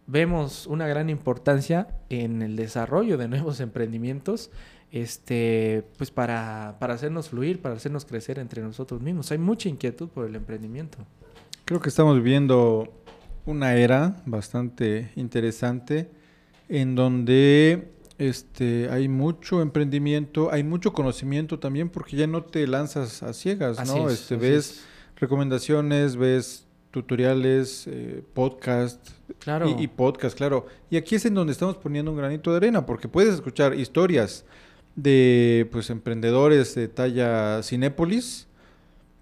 vemos 0.08 0.68
una 0.68 0.88
gran 0.88 1.10
importancia 1.10 1.88
en 2.10 2.42
el 2.42 2.56
desarrollo 2.56 3.18
de 3.18 3.28
nuevos 3.28 3.60
emprendimientos, 3.62 4.52
este, 4.92 5.86
pues 5.98 6.12
para, 6.12 6.78
para 6.80 6.94
hacernos 6.94 7.30
fluir, 7.30 7.62
para 7.62 7.76
hacernos 7.76 8.06
crecer 8.06 8.40
entre 8.40 8.62
nosotros 8.62 9.02
mismos. 9.02 9.32
Hay 9.32 9.40
mucha 9.40 9.70
inquietud 9.70 10.08
por 10.10 10.28
el 10.28 10.36
emprendimiento. 10.36 11.00
Creo 11.66 11.80
que 11.80 11.90
estamos 11.90 12.18
viviendo 12.18 12.94
una 13.46 13.76
era 13.76 14.22
bastante 14.26 15.12
interesante 15.16 16.10
en 16.70 16.96
donde 16.96 17.92
este, 18.18 18.90
hay 18.90 19.08
mucho 19.08 19.62
emprendimiento, 19.62 20.52
hay 20.52 20.64
mucho 20.64 20.94
conocimiento 20.94 21.60
también 21.60 21.90
porque 21.90 22.16
ya 22.16 22.28
no 22.28 22.44
te 22.44 22.68
lanzas 22.68 23.24
a 23.24 23.34
ciegas, 23.34 23.86
¿no? 23.88 24.10
este, 24.10 24.36
ves 24.36 24.84
recomendaciones, 25.16 26.16
ves 26.16 26.66
tutoriales, 26.94 27.88
eh, 27.88 28.24
podcast 28.36 29.10
claro. 29.40 29.68
y, 29.68 29.88
podcast, 29.88 30.38
claro. 30.38 30.68
Y 30.92 30.98
aquí 30.98 31.16
es 31.16 31.26
en 31.26 31.34
donde 31.34 31.52
estamos 31.52 31.76
poniendo 31.76 32.12
un 32.12 32.18
granito 32.18 32.52
de 32.52 32.58
arena, 32.58 32.86
porque 32.86 33.08
puedes 33.08 33.34
escuchar 33.34 33.74
historias 33.74 34.46
de 34.96 35.68
pues 35.72 35.90
emprendedores 35.90 36.76
de 36.76 36.88
talla 36.88 37.64
Cinépolis, 37.64 38.48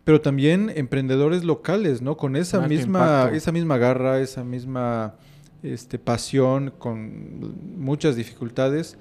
pero 0.03 0.19
también 0.19 0.69
emprendedores 0.75 1.45
locales, 1.45 2.01
¿no? 2.01 2.17
Con 2.17 2.35
esa 2.35 2.59
misma, 2.67 3.31
esa 3.33 3.53
misma 3.53 3.77
garra, 3.77 4.19
esa 4.19 4.43
misma 4.43 5.15
este, 5.63 5.97
pasión, 5.97 6.73
con 6.77 7.79
muchas 7.79 8.17
dificultades, 8.17 8.97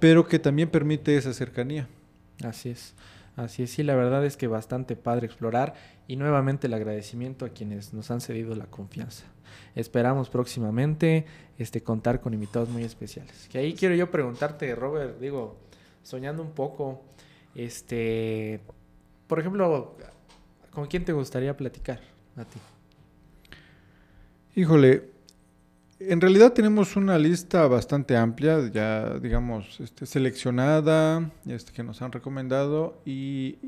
pero 0.00 0.26
que 0.26 0.38
también 0.38 0.70
permite 0.70 1.18
esa 1.18 1.34
cercanía. 1.34 1.88
Así 2.42 2.70
es. 2.70 2.94
Así 3.36 3.64
es, 3.64 3.70
sí, 3.70 3.82
la 3.82 3.96
verdad 3.96 4.24
es 4.24 4.36
que 4.36 4.46
bastante 4.46 4.94
padre 4.94 5.26
explorar 5.26 5.74
y 6.06 6.16
nuevamente 6.16 6.68
el 6.68 6.74
agradecimiento 6.74 7.44
a 7.44 7.48
quienes 7.48 7.92
nos 7.92 8.10
han 8.10 8.20
cedido 8.20 8.54
la 8.54 8.66
confianza. 8.66 9.24
Esperamos 9.74 10.30
próximamente 10.30 11.26
este, 11.58 11.82
contar 11.82 12.20
con 12.20 12.32
invitados 12.32 12.68
muy 12.68 12.84
especiales. 12.84 13.48
Que 13.50 13.58
ahí 13.58 13.74
quiero 13.74 13.94
yo 13.96 14.10
preguntarte, 14.10 14.72
Robert, 14.76 15.18
digo, 15.18 15.56
soñando 16.04 16.42
un 16.42 16.52
poco, 16.52 17.02
este, 17.56 18.60
por 19.26 19.40
ejemplo, 19.40 19.96
¿con 20.70 20.86
quién 20.86 21.04
te 21.04 21.12
gustaría 21.12 21.56
platicar 21.56 22.00
a 22.36 22.44
ti? 22.44 22.60
Híjole, 24.54 25.13
en 26.00 26.20
realidad 26.20 26.52
tenemos 26.52 26.96
una 26.96 27.18
lista 27.18 27.66
bastante 27.66 28.16
amplia, 28.16 28.68
ya 28.72 29.18
digamos, 29.18 29.80
este, 29.80 30.06
seleccionada, 30.06 31.30
este, 31.46 31.72
que 31.72 31.82
nos 31.82 32.02
han 32.02 32.12
recomendado 32.12 33.00
y, 33.04 33.58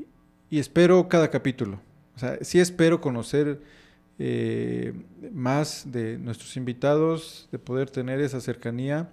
espero 0.51 1.07
cada 1.07 1.29
capítulo. 1.29 1.79
O 2.15 2.19
sea, 2.19 2.37
sí 2.41 2.59
espero 2.59 2.99
conocer 3.01 3.61
eh, 4.19 4.93
más 5.31 5.91
de 5.91 6.17
nuestros 6.17 6.57
invitados, 6.57 7.47
de 7.51 7.59
poder 7.59 7.89
tener 7.89 8.19
esa 8.19 8.41
cercanía 8.41 9.09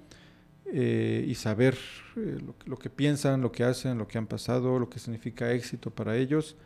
eh, 0.73 1.25
y 1.29 1.35
saber 1.35 1.77
eh, 2.17 2.39
lo, 2.45 2.55
lo, 2.65 2.77
que 2.77 2.89
piensan, 2.89 3.43
lo 3.43 3.53
que 3.53 3.65
hacen, 3.65 3.99
lo 3.99 4.09
que 4.09 4.19
han 4.19 4.27
pasado, 4.27 4.79
lo 4.79 4.89
que 4.89 4.99
significa 4.99 5.53
éxito 5.53 5.91
para 5.91 6.17
ellos. 6.17 6.57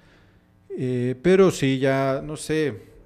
pero 1.22 1.50
sí, 1.50 1.78
ya, 1.78 2.22
no 2.24 2.36
sé, 2.36 2.97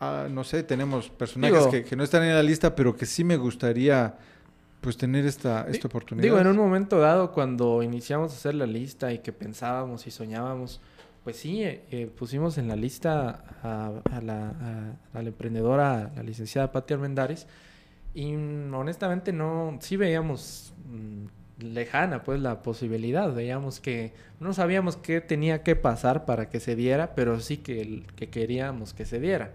Ah, 0.00 0.28
no 0.30 0.44
sé, 0.44 0.62
tenemos 0.62 1.10
personajes 1.10 1.84
que, 1.84 1.96
no 1.96 2.04
están 2.04 2.22
en 2.22 2.34
la 2.34 2.42
lista, 2.42 2.74
pero 2.74 2.96
que 2.96 3.04
sí 3.04 3.24
me 3.24 3.36
gustaría 3.36 4.16
pues 4.80 4.96
tener 4.96 5.26
esta, 5.26 5.66
esta 5.68 5.88
oportunidad. 5.88 6.22
Digo, 6.22 6.38
en 6.38 6.46
un 6.46 6.56
momento 6.56 7.00
dado, 7.00 7.32
cuando 7.32 7.82
iniciamos 7.82 8.32
a 8.32 8.36
hacer 8.36 8.54
la 8.54 8.66
lista 8.66 9.12
y 9.12 9.18
que 9.18 9.32
pensábamos 9.32 10.06
y 10.06 10.12
soñábamos, 10.12 10.80
pues 11.24 11.36
sí, 11.36 11.62
eh, 11.64 12.10
pusimos 12.16 12.58
en 12.58 12.68
la 12.68 12.76
lista 12.76 13.42
a, 13.62 14.20
la, 14.22 14.94
a, 15.12 15.20
la, 15.20 15.28
emprendedora, 15.28 16.12
la 16.14 16.22
licenciada 16.22 16.70
Pati 16.70 16.94
Armendares, 16.94 17.48
y 18.14 18.34
honestamente 18.34 19.32
no, 19.32 19.78
sí 19.80 19.96
veíamos 19.96 20.72
mm, 20.86 21.64
lejana 21.74 22.22
pues 22.22 22.40
la 22.40 22.62
posibilidad, 22.62 23.32
veíamos 23.34 23.80
que 23.80 24.12
no 24.38 24.52
sabíamos 24.52 24.96
qué 24.96 25.20
tenía 25.20 25.64
que 25.64 25.74
pasar 25.74 26.24
para 26.24 26.48
que 26.48 26.60
se 26.60 26.76
diera, 26.76 27.16
pero 27.16 27.40
sí 27.40 27.56
que, 27.58 28.04
que 28.14 28.30
queríamos 28.30 28.94
que 28.94 29.04
se 29.04 29.18
diera. 29.18 29.50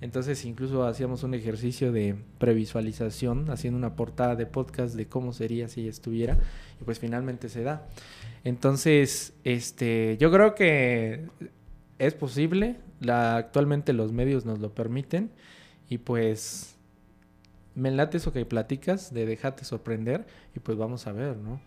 Entonces 0.00 0.44
incluso 0.44 0.84
hacíamos 0.84 1.24
un 1.24 1.34
ejercicio 1.34 1.90
de 1.90 2.16
previsualización, 2.38 3.50
haciendo 3.50 3.76
una 3.76 3.96
portada 3.96 4.36
de 4.36 4.46
podcast 4.46 4.94
de 4.94 5.06
cómo 5.06 5.32
sería 5.32 5.68
si 5.68 5.88
estuviera, 5.88 6.38
y 6.80 6.84
pues 6.84 7.00
finalmente 7.00 7.48
se 7.48 7.62
da. 7.62 7.88
Entonces, 8.44 9.32
este, 9.42 10.16
yo 10.20 10.30
creo 10.30 10.54
que 10.54 11.26
es 11.98 12.14
posible, 12.14 12.76
la, 13.00 13.36
actualmente 13.36 13.92
los 13.92 14.12
medios 14.12 14.46
nos 14.46 14.60
lo 14.60 14.72
permiten, 14.72 15.30
y 15.88 15.98
pues 15.98 16.76
me 17.74 17.90
late 17.90 18.18
eso 18.18 18.32
que 18.32 18.44
platicas, 18.46 19.12
de 19.12 19.26
dejarte 19.26 19.64
sorprender, 19.64 20.26
y 20.54 20.60
pues 20.60 20.78
vamos 20.78 21.08
a 21.08 21.12
ver, 21.12 21.36
¿no? 21.36 21.60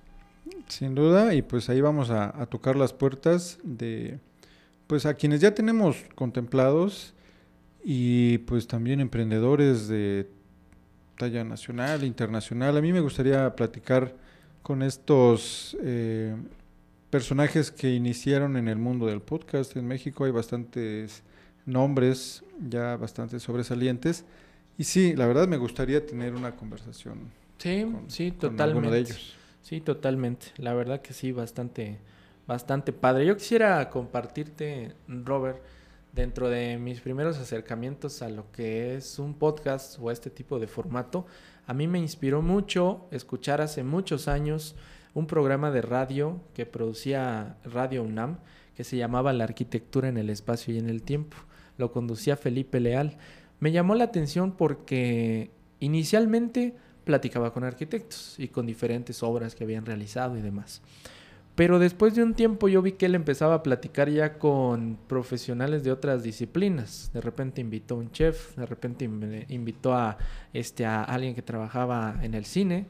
Sin 0.67 0.95
duda, 0.95 1.33
y 1.33 1.41
pues 1.41 1.69
ahí 1.69 1.81
vamos 1.81 2.09
a, 2.09 2.41
a 2.41 2.45
tocar 2.45 2.77
las 2.77 2.93
puertas 2.93 3.59
de, 3.63 4.19
pues 4.87 5.05
a 5.05 5.15
quienes 5.15 5.41
ya 5.41 5.53
tenemos 5.53 5.97
contemplados, 6.15 7.13
y 7.83 8.39
pues 8.39 8.67
también 8.67 8.99
emprendedores 8.99 9.87
de 9.87 10.29
talla 11.17 11.43
nacional, 11.43 12.03
internacional. 12.03 12.77
A 12.77 12.81
mí 12.81 12.91
me 12.91 12.99
gustaría 12.99 13.55
platicar 13.55 14.15
con 14.61 14.83
estos 14.83 15.77
eh, 15.81 16.35
personajes 17.09 17.71
que 17.71 17.93
iniciaron 17.93 18.57
en 18.57 18.67
el 18.67 18.77
mundo 18.77 19.07
del 19.07 19.21
podcast. 19.21 19.75
En 19.75 19.87
México 19.87 20.25
hay 20.25 20.31
bastantes 20.31 21.23
nombres 21.65 22.43
ya 22.67 22.97
bastante 22.97 23.39
sobresalientes. 23.39 24.25
Y 24.77 24.83
sí, 24.83 25.15
la 25.15 25.27
verdad 25.27 25.47
me 25.47 25.57
gustaría 25.57 26.05
tener 26.05 26.33
una 26.33 26.55
conversación. 26.55 27.31
Sí, 27.57 27.85
sí, 28.07 28.31
totalmente. 28.31 28.89
de 28.89 28.99
ellos. 28.99 29.35
Sí, 29.61 29.81
totalmente. 29.81 30.47
La 30.57 30.73
verdad 30.73 31.01
que 31.01 31.13
sí, 31.13 31.31
bastante, 31.31 31.99
bastante 32.47 32.93
padre. 32.93 33.25
Yo 33.25 33.37
quisiera 33.37 33.89
compartirte, 33.89 34.93
Robert, 35.07 35.61
dentro 36.13 36.49
de 36.49 36.77
mis 36.77 37.01
primeros 37.01 37.37
acercamientos 37.37 38.21
a 38.21 38.29
lo 38.29 38.51
que 38.51 38.95
es 38.95 39.19
un 39.19 39.33
podcast 39.33 39.97
o 39.99 40.11
este 40.11 40.29
tipo 40.29 40.59
de 40.59 40.67
formato, 40.67 41.25
a 41.65 41.73
mí 41.73 41.87
me 41.87 41.99
inspiró 41.99 42.41
mucho 42.41 43.07
escuchar 43.11 43.61
hace 43.61 43.83
muchos 43.83 44.27
años 44.27 44.75
un 45.13 45.27
programa 45.27 45.71
de 45.71 45.81
radio 45.81 46.41
que 46.53 46.65
producía 46.65 47.57
Radio 47.63 48.03
UNAM 48.03 48.37
que 48.75 48.83
se 48.83 48.97
llamaba 48.97 49.33
La 49.33 49.43
arquitectura 49.43 50.07
en 50.09 50.17
el 50.17 50.29
espacio 50.29 50.73
y 50.73 50.79
en 50.79 50.89
el 50.89 51.03
tiempo. 51.03 51.37
Lo 51.77 51.91
conducía 51.91 52.37
Felipe 52.37 52.79
Leal. 52.79 53.17
Me 53.59 53.71
llamó 53.71 53.95
la 53.95 54.05
atención 54.05 54.53
porque 54.53 55.51
inicialmente 55.79 56.75
platicaba 57.03 57.53
con 57.53 57.63
arquitectos 57.63 58.35
y 58.37 58.47
con 58.47 58.65
diferentes 58.65 59.23
obras 59.23 59.55
que 59.55 59.63
habían 59.63 59.85
realizado 59.85 60.37
y 60.37 60.41
demás. 60.41 60.81
Pero 61.55 61.79
después 61.79 62.15
de 62.15 62.23
un 62.23 62.33
tiempo 62.33 62.69
yo 62.69 62.81
vi 62.81 62.93
que 62.93 63.05
él 63.05 63.15
empezaba 63.15 63.55
a 63.55 63.63
platicar 63.63 64.09
ya 64.09 64.39
con 64.39 64.97
profesionales 65.07 65.83
de 65.83 65.91
otras 65.91 66.23
disciplinas. 66.23 67.11
De 67.13 67.21
repente 67.21 67.61
invitó 67.61 67.95
a 67.95 67.97
un 67.97 68.11
chef, 68.11 68.55
de 68.55 68.65
repente 68.65 69.05
invitó 69.05 69.93
a, 69.93 70.17
este, 70.53 70.85
a 70.85 71.03
alguien 71.03 71.35
que 71.35 71.41
trabajaba 71.41 72.19
en 72.21 72.33
el 72.35 72.45
cine. 72.45 72.87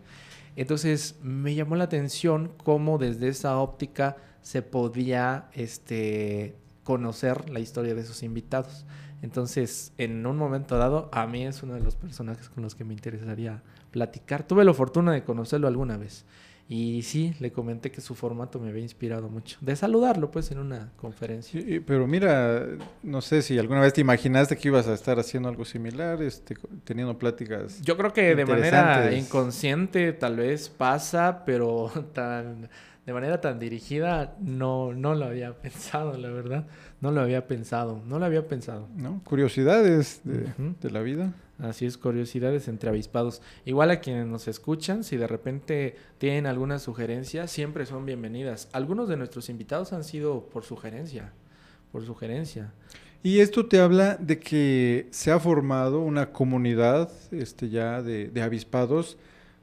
Entonces 0.56 1.16
me 1.24 1.56
llamó 1.56 1.76
la 1.76 1.86
atención 1.86 2.52
cómo 2.64 2.98
desde 2.98 3.30
esa 3.30 3.58
óptica 3.58 4.18
se 4.42 4.62
podía 4.62 5.50
este, 5.54 6.56
conocer 6.84 7.50
la 7.50 7.60
historia 7.60 7.96
de 7.96 8.02
esos 8.02 8.22
invitados. 8.22 8.86
Entonces, 9.22 9.94
en 9.98 10.26
un 10.26 10.38
momento 10.38 10.78
dado, 10.78 11.10
a 11.12 11.28
mí 11.28 11.46
es 11.46 11.62
uno 11.62 11.76
de 11.76 11.82
los 11.82 11.96
personajes 11.96 12.50
con 12.50 12.64
los 12.64 12.74
que 12.74 12.84
me 12.84 12.94
interesaría 12.94 13.62
platicar. 13.92 14.48
Tuve 14.48 14.66
la 14.66 14.74
fortuna 14.74 15.12
de 15.12 15.24
conocerlo 15.24 15.68
alguna 15.68 15.98
vez. 15.98 16.26
Y 16.70 17.02
sí, 17.04 17.34
le 17.40 17.52
comenté 17.52 17.92
que 17.92 18.00
su 18.00 18.16
formato 18.16 18.60
me 18.60 18.70
había 18.70 18.82
inspirado 18.82 19.28
mucho. 19.30 19.58
De 19.62 19.76
saludarlo, 19.76 20.32
pues, 20.32 20.52
en 20.52 20.60
una 20.60 20.92
conferencia. 20.96 21.62
pero 21.86 22.08
mira, 22.08 22.66
no 23.04 23.22
sé 23.22 23.42
si 23.42 23.60
alguna 23.60 23.82
vez 23.82 23.94
te 23.94 24.02
imaginaste 24.02 24.56
que 24.56 24.70
ibas 24.70 24.88
a 24.88 24.94
estar 24.94 25.20
haciendo 25.20 25.50
algo 25.50 25.66
similar, 25.66 26.22
este, 26.22 26.56
teniendo 26.84 27.18
pláticas. 27.18 27.82
Yo 27.82 27.98
creo 27.98 28.14
que 28.14 28.36
de 28.36 28.46
manera 28.46 29.14
inconsciente 29.14 30.14
tal 30.14 30.38
vez 30.38 30.70
pasa, 30.70 31.44
pero 31.46 31.92
tan 32.14 32.70
de 33.06 33.14
manera 33.14 33.42
tan 33.42 33.60
dirigida 33.60 34.36
no, 34.40 34.94
no 34.94 35.16
lo 35.16 35.26
había 35.26 35.54
pensado, 35.54 36.18
la 36.18 36.30
verdad. 36.30 36.68
No 37.00 37.12
lo 37.12 37.22
había 37.22 37.48
pensado, 37.48 38.02
no 38.06 38.20
lo 38.20 38.26
había 38.26 38.48
pensado. 38.48 38.88
¿No? 38.96 39.22
Curiosidades 39.24 40.22
de, 40.24 40.54
de 40.80 40.92
la 40.92 41.02
vida. 41.02 41.34
Así 41.62 41.86
es, 41.86 42.00
curiosidades 42.00 42.68
entre 42.68 42.90
avispados. 42.90 43.42
Igual 43.66 43.92
a 43.92 44.00
quienes 44.00 44.26
nos 44.26 44.48
escuchan, 44.48 45.04
si 45.04 45.16
de 45.16 45.28
repente 45.28 45.96
tienen 46.18 46.48
alguna 46.48 46.80
sugerencia, 46.80 47.46
siempre 47.48 47.86
son 47.86 48.04
bienvenidas. 48.06 48.68
Algunos 48.74 49.08
de 49.08 49.16
nuestros 49.16 49.48
invitados 49.48 49.94
han 49.94 50.04
sido 50.04 50.50
por 50.50 50.64
sugerencia, 50.64 51.34
por 51.92 52.04
sugerencia. 52.04 52.74
Y 53.22 53.42
esto 53.42 53.68
te 53.68 53.80
habla 53.80 54.16
de 54.16 54.40
que 54.40 55.08
se 55.12 55.30
ha 55.30 55.40
formado 55.40 56.02
una 56.02 56.32
comunidad 56.32 57.12
este, 57.30 57.70
ya 57.70 58.02
de, 58.02 58.42
avispados 58.42 59.20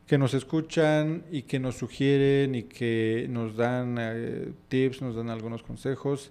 que 0.07 0.18
nos 0.18 0.34
escuchan 0.34 1.24
y 1.32 1.42
que 1.42 1.59
nos 1.59 1.78
sugieren 1.78 2.55
y 2.55 2.62
que 2.62 3.26
nos 3.28 3.57
dan 3.57 3.96
eh, 3.99 4.53
tips, 4.68 5.03
nos 5.03 5.16
dan 5.16 5.30
algunos 5.30 5.64
consejos. 5.64 6.30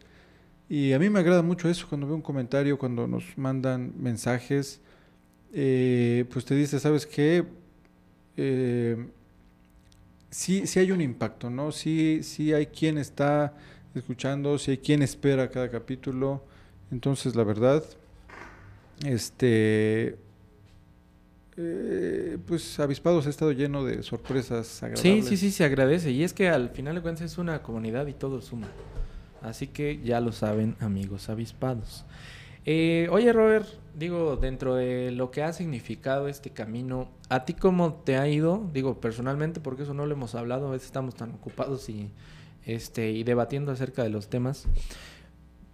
Y 0.69 0.93
a 0.93 0.99
mí 0.99 1.09
me 1.09 1.19
agrada 1.19 1.41
mucho 1.41 1.67
eso 1.67 1.87
cuando 1.89 2.07
veo 2.07 2.15
un 2.15 2.21
comentario, 2.21 2.77
cuando 2.77 3.05
nos 3.05 3.37
mandan 3.37 3.91
mensajes 3.97 4.79
eh, 5.53 6.25
pues 6.31 6.45
te 6.45 6.55
dice, 6.55 6.79
¿sabes 6.79 7.05
qué? 7.05 7.43
Eh, 8.35 9.07
sí, 10.29 10.63
hay 10.75 10.91
un 10.91 11.01
impacto, 11.01 11.49
¿no? 11.49 11.71
Sí, 11.71 12.21
sí 12.23 12.53
hay 12.53 12.67
quien 12.67 12.97
está 12.97 13.53
escuchando, 13.95 14.57
sí 14.57 14.71
hay 14.71 14.77
quien 14.77 15.01
espera 15.01 15.49
cada 15.49 15.69
capítulo. 15.69 16.43
Entonces, 16.91 17.35
la 17.35 17.43
verdad, 17.43 17.83
este, 19.05 20.17
eh, 21.57 22.37
pues 22.45 22.79
Avispados 22.79 23.25
ha 23.25 23.29
estado 23.29 23.51
lleno 23.51 23.83
de 23.83 24.03
sorpresas 24.03 24.83
agradables. 24.83 25.25
Sí, 25.25 25.37
sí, 25.37 25.37
sí, 25.37 25.51
se 25.51 25.63
agradece. 25.63 26.11
Y 26.11 26.23
es 26.23 26.33
que 26.33 26.49
al 26.49 26.69
final 26.69 26.95
de 26.95 27.01
cuentas 27.01 27.25
es 27.31 27.37
una 27.37 27.63
comunidad 27.63 28.07
y 28.07 28.13
todo 28.13 28.41
suma. 28.41 28.67
Así 29.41 29.67
que 29.67 29.99
ya 30.03 30.19
lo 30.21 30.31
saben, 30.31 30.75
amigos 30.79 31.29
avispados. 31.29 32.05
Eh, 32.69 33.07
oye, 33.11 33.31
Robert, 33.31 33.65
digo, 33.95 34.35
dentro 34.35 34.75
de 34.75 35.11
lo 35.11 35.31
que 35.31 35.41
ha 35.41 35.53
significado 35.53 36.27
este 36.27 36.49
camino, 36.49 37.07
¿a 37.29 37.45
ti 37.45 37.53
cómo 37.53 37.93
te 37.93 38.17
ha 38.17 38.27
ido? 38.27 38.69
Digo, 38.73 38.99
personalmente, 38.99 39.61
porque 39.61 39.83
eso 39.83 39.93
no 39.93 40.05
lo 40.05 40.13
hemos 40.13 40.35
hablado, 40.35 40.67
a 40.67 40.71
veces 40.71 40.87
estamos 40.87 41.15
tan 41.15 41.33
ocupados 41.33 41.87
y, 41.87 42.11
este, 42.65 43.11
y 43.11 43.23
debatiendo 43.23 43.71
acerca 43.71 44.03
de 44.03 44.09
los 44.09 44.27
temas. 44.27 44.67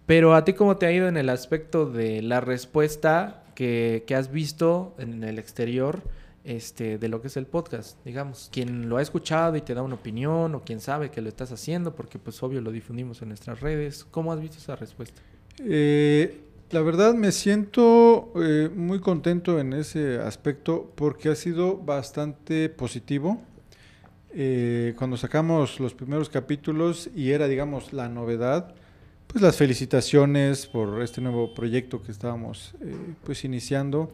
Pero 0.06 0.36
a 0.36 0.44
ti 0.44 0.52
cómo 0.52 0.76
te 0.76 0.86
ha 0.86 0.92
ido 0.92 1.08
en 1.08 1.16
el 1.16 1.30
aspecto 1.30 1.86
de 1.86 2.22
la 2.22 2.40
respuesta 2.40 3.42
que, 3.56 4.04
que 4.06 4.14
has 4.14 4.30
visto 4.30 4.94
en 4.96 5.24
el 5.24 5.40
exterior 5.40 6.00
este, 6.44 6.98
de 6.98 7.08
lo 7.08 7.20
que 7.20 7.26
es 7.26 7.36
el 7.36 7.46
podcast, 7.46 7.98
digamos, 8.04 8.50
quien 8.52 8.88
lo 8.88 8.98
ha 8.98 9.02
escuchado 9.02 9.56
y 9.56 9.62
te 9.62 9.74
da 9.74 9.82
una 9.82 9.96
opinión 9.96 10.54
o 10.54 10.62
quien 10.62 10.78
sabe 10.78 11.10
que 11.10 11.22
lo 11.22 11.28
estás 11.28 11.50
haciendo, 11.50 11.96
porque 11.96 12.20
pues 12.20 12.40
obvio 12.44 12.60
lo 12.60 12.70
difundimos 12.70 13.20
en 13.20 13.30
nuestras 13.30 13.60
redes, 13.60 14.04
¿cómo 14.04 14.32
has 14.32 14.40
visto 14.40 14.58
esa 14.58 14.76
respuesta? 14.76 15.20
Eh, 15.58 16.52
la 16.74 16.82
verdad 16.82 17.14
me 17.14 17.30
siento 17.30 18.32
eh, 18.34 18.68
muy 18.68 18.98
contento 18.98 19.60
en 19.60 19.74
ese 19.74 20.18
aspecto 20.18 20.90
porque 20.96 21.28
ha 21.28 21.36
sido 21.36 21.76
bastante 21.76 22.68
positivo. 22.68 23.40
Eh, 24.32 24.92
cuando 24.98 25.16
sacamos 25.16 25.78
los 25.78 25.94
primeros 25.94 26.28
capítulos 26.28 27.08
y 27.14 27.30
era, 27.30 27.46
digamos, 27.46 27.92
la 27.92 28.08
novedad, 28.08 28.74
pues 29.28 29.40
las 29.40 29.56
felicitaciones 29.56 30.66
por 30.66 31.00
este 31.00 31.20
nuevo 31.20 31.54
proyecto 31.54 32.02
que 32.02 32.10
estábamos 32.10 32.74
eh, 32.80 32.92
pues 33.22 33.44
iniciando. 33.44 34.10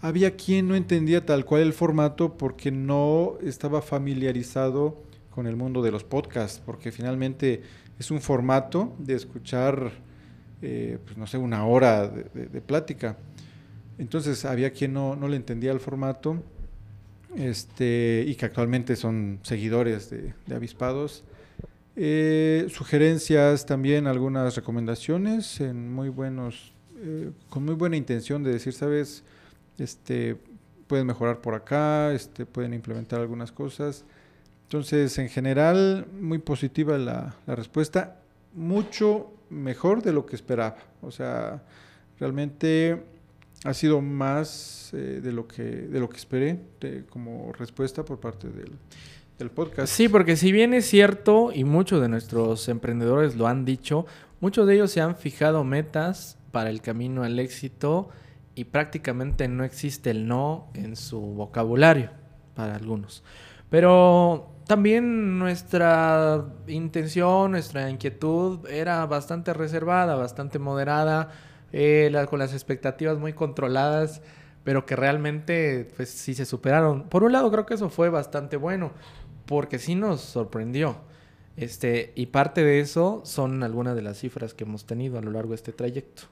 Había 0.00 0.34
quien 0.34 0.66
no 0.66 0.74
entendía 0.74 1.24
tal 1.24 1.44
cual 1.44 1.62
el 1.62 1.72
formato 1.72 2.36
porque 2.36 2.72
no 2.72 3.34
estaba 3.44 3.80
familiarizado 3.80 5.00
con 5.30 5.46
el 5.46 5.54
mundo 5.54 5.82
de 5.82 5.92
los 5.92 6.02
podcasts, 6.02 6.60
porque 6.66 6.90
finalmente 6.90 7.62
es 7.96 8.10
un 8.10 8.20
formato 8.20 8.92
de 8.98 9.14
escuchar 9.14 9.92
eh, 10.64 10.98
pues 11.04 11.16
no 11.18 11.26
sé, 11.26 11.38
una 11.38 11.66
hora 11.66 12.06
de, 12.06 12.60
plática. 12.60 13.16
Entonces 13.98 14.44
había 14.44 14.70
quien 14.70 14.92
no, 14.92 15.16
no, 15.16 15.26
le 15.26 15.34
entendía 15.34 15.72
el 15.72 15.80
formato 15.80 16.40
este, 17.36 18.24
y 18.26 18.36
que 18.36 18.46
actualmente 18.46 18.94
son 18.94 19.40
seguidores 19.42 20.10
de, 20.10 20.34
avispados. 20.54 21.24
Eh, 21.96 22.68
sugerencias 22.70 23.66
también, 23.66 24.06
algunas 24.06 24.54
recomendaciones 24.54 25.60
en 25.60 25.92
muy 25.92 26.08
buenos, 26.08 26.72
eh, 27.00 27.32
con 27.50 27.64
muy 27.64 27.74
buena 27.74 27.96
intención 27.96 28.44
de 28.44 28.52
decir, 28.52 28.72
sabes, 28.72 29.24
este, 29.78 30.36
pueden 30.86 31.08
mejorar 31.08 31.40
por 31.40 31.54
acá, 31.54 32.12
este, 32.12 32.46
pueden 32.46 32.72
implementar 32.72 33.20
algunas 33.20 33.50
cosas. 33.50 34.04
Entonces, 34.64 35.18
en 35.18 35.28
general, 35.28 36.06
muy 36.18 36.38
positiva 36.38 36.96
la, 36.98 37.34
la 37.46 37.56
respuesta. 37.56 38.20
Mucho 38.54 39.32
mejor 39.52 40.02
de 40.02 40.12
lo 40.12 40.26
que 40.26 40.36
esperaba. 40.36 40.76
O 41.02 41.10
sea, 41.10 41.62
realmente 42.18 43.02
ha 43.64 43.74
sido 43.74 44.00
más 44.00 44.90
eh, 44.92 45.20
de 45.22 45.32
lo 45.32 45.46
que 45.46 45.62
de 45.62 46.00
lo 46.00 46.08
que 46.08 46.16
esperé 46.16 46.60
como 47.10 47.52
respuesta 47.52 48.04
por 48.04 48.18
parte 48.18 48.48
del, 48.48 48.72
del, 49.38 49.50
podcast. 49.50 49.92
Sí, 49.92 50.08
porque 50.08 50.36
si 50.36 50.50
bien 50.50 50.74
es 50.74 50.86
cierto 50.86 51.52
y 51.54 51.64
muchos 51.64 52.00
de 52.00 52.08
nuestros 52.08 52.68
emprendedores 52.68 53.36
lo 53.36 53.46
han 53.46 53.64
dicho, 53.64 54.06
muchos 54.40 54.66
de 54.66 54.74
ellos 54.74 54.90
se 54.90 55.00
han 55.00 55.16
fijado 55.16 55.62
metas 55.64 56.38
para 56.50 56.70
el 56.70 56.80
camino 56.80 57.22
al 57.22 57.38
éxito 57.38 58.08
y 58.54 58.64
prácticamente 58.64 59.48
no 59.48 59.64
existe 59.64 60.10
el 60.10 60.26
no 60.26 60.68
en 60.74 60.96
su 60.96 61.20
vocabulario 61.20 62.10
para 62.54 62.74
algunos. 62.74 63.22
Pero 63.70 64.52
también 64.66 65.38
nuestra 65.38 66.44
intención, 66.66 67.52
nuestra 67.52 67.90
inquietud 67.90 68.66
era 68.68 69.04
bastante 69.06 69.52
reservada, 69.52 70.14
bastante 70.14 70.58
moderada, 70.58 71.30
eh, 71.72 72.12
con 72.28 72.38
las 72.38 72.52
expectativas 72.52 73.18
muy 73.18 73.32
controladas, 73.32 74.22
pero 74.64 74.86
que 74.86 74.96
realmente 74.96 75.88
pues 75.96 76.10
sí 76.10 76.34
se 76.34 76.44
superaron. 76.44 77.04
Por 77.08 77.24
un 77.24 77.32
lado 77.32 77.50
creo 77.50 77.66
que 77.66 77.74
eso 77.74 77.90
fue 77.90 78.08
bastante 78.08 78.56
bueno, 78.56 78.92
porque 79.46 79.78
sí 79.78 79.94
nos 79.94 80.20
sorprendió. 80.20 80.96
Este, 81.56 82.12
y 82.14 82.26
parte 82.26 82.64
de 82.64 82.80
eso 82.80 83.20
son 83.24 83.62
algunas 83.62 83.94
de 83.94 84.02
las 84.02 84.18
cifras 84.18 84.54
que 84.54 84.64
hemos 84.64 84.86
tenido 84.86 85.18
a 85.18 85.22
lo 85.22 85.30
largo 85.30 85.50
de 85.50 85.56
este 85.56 85.72
trayecto. 85.72 86.22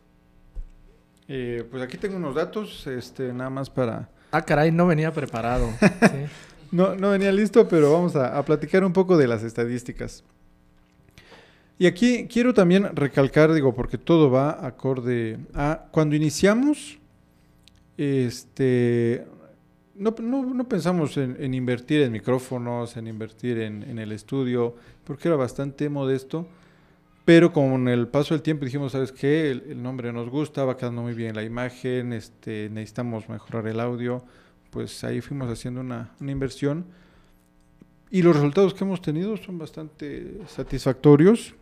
Eh, 1.29 1.67
pues 1.71 1.83
aquí 1.83 1.97
tengo 1.97 2.17
unos 2.17 2.35
datos, 2.35 2.87
este, 2.87 3.33
nada 3.33 3.51
más 3.51 3.71
para... 3.71 4.09
Ah, 4.33 4.43
caray, 4.43 4.73
no 4.73 4.87
venía 4.87 5.13
preparado. 5.13 5.69
no, 6.71 6.95
no 6.95 7.11
venía 7.11 7.33
listo, 7.33 7.67
pero 7.69 7.93
vamos 7.93 8.17
a, 8.17 8.43
platicar 8.45 8.85
un 8.85 8.93
poco 8.93 9.17
de 9.17 9.27
las 9.27 9.43
estadísticas. 9.43 10.25
Y 11.79 11.87
aquí 11.87 12.29
quiero 12.31 12.53
también 12.53 12.95
recalcar, 12.95 13.53
digo, 13.53 13.75
porque 13.75 13.99
todo 13.99 14.31
va 14.31 14.65
acorde 14.67 15.39
a 15.55 15.87
cuando 15.91 16.15
iniciamos, 16.15 16.99
este, 17.97 19.27
no, 19.95 20.15
pensamos 20.69 21.17
en, 21.17 21.55
invertir 21.55 22.03
en 22.03 22.13
micrófonos, 22.13 22.97
en 22.97 23.07
invertir 23.07 23.59
en, 23.59 23.99
el 23.99 24.13
estudio, 24.13 24.77
porque 25.05 25.29
era 25.29 25.37
bastante 25.37 25.89
modesto. 25.89 26.47
Pero 27.25 27.53
con 27.53 27.87
el 27.89 28.09
paso 28.09 28.35
del 28.35 28.43
tiempo 28.43 28.65
dijimos, 28.65 28.93
¿sabes 28.93 29.13
qué? 29.13 29.51
El, 29.51 29.83
nombre 29.83 30.13
nos 30.13 30.29
gusta, 30.29 30.65
va 30.65 30.77
quedando 30.77 31.03
muy 31.03 31.15
bien 31.15 31.35
la 31.35 31.43
imagen, 31.43 32.13
este, 32.13 32.69
necesitamos 32.71 33.29
mejorar 33.29 33.67
el 33.67 33.81
audio. 33.81 34.25
Pues 34.71 35.03
ahí 35.05 35.21
fuimos 35.21 35.51
haciendo 35.51 35.81
una, 35.81 36.13
inversión. 36.21 36.87
Y 38.11 38.23
los 38.23 38.35
resultados 38.35 38.75
que 38.75 38.85
hemos 38.85 39.03
tenido 39.03 39.37
son 39.37 39.59
bastante 39.59 40.39
satisfactorios. 40.47 41.55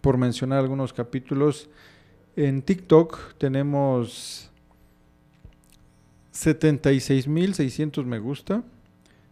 Por 0.00 0.16
mencionar 0.16 0.60
algunos 0.60 0.92
capítulos, 0.92 1.68
en 2.36 2.62
TikTok 2.62 3.34
tenemos 3.36 4.50
76.600 6.32 8.04
me 8.04 8.18
gusta, 8.18 8.62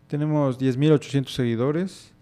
tenemos 0.08 0.58
10.800 0.58 1.28
seguidores, 1.28 2.12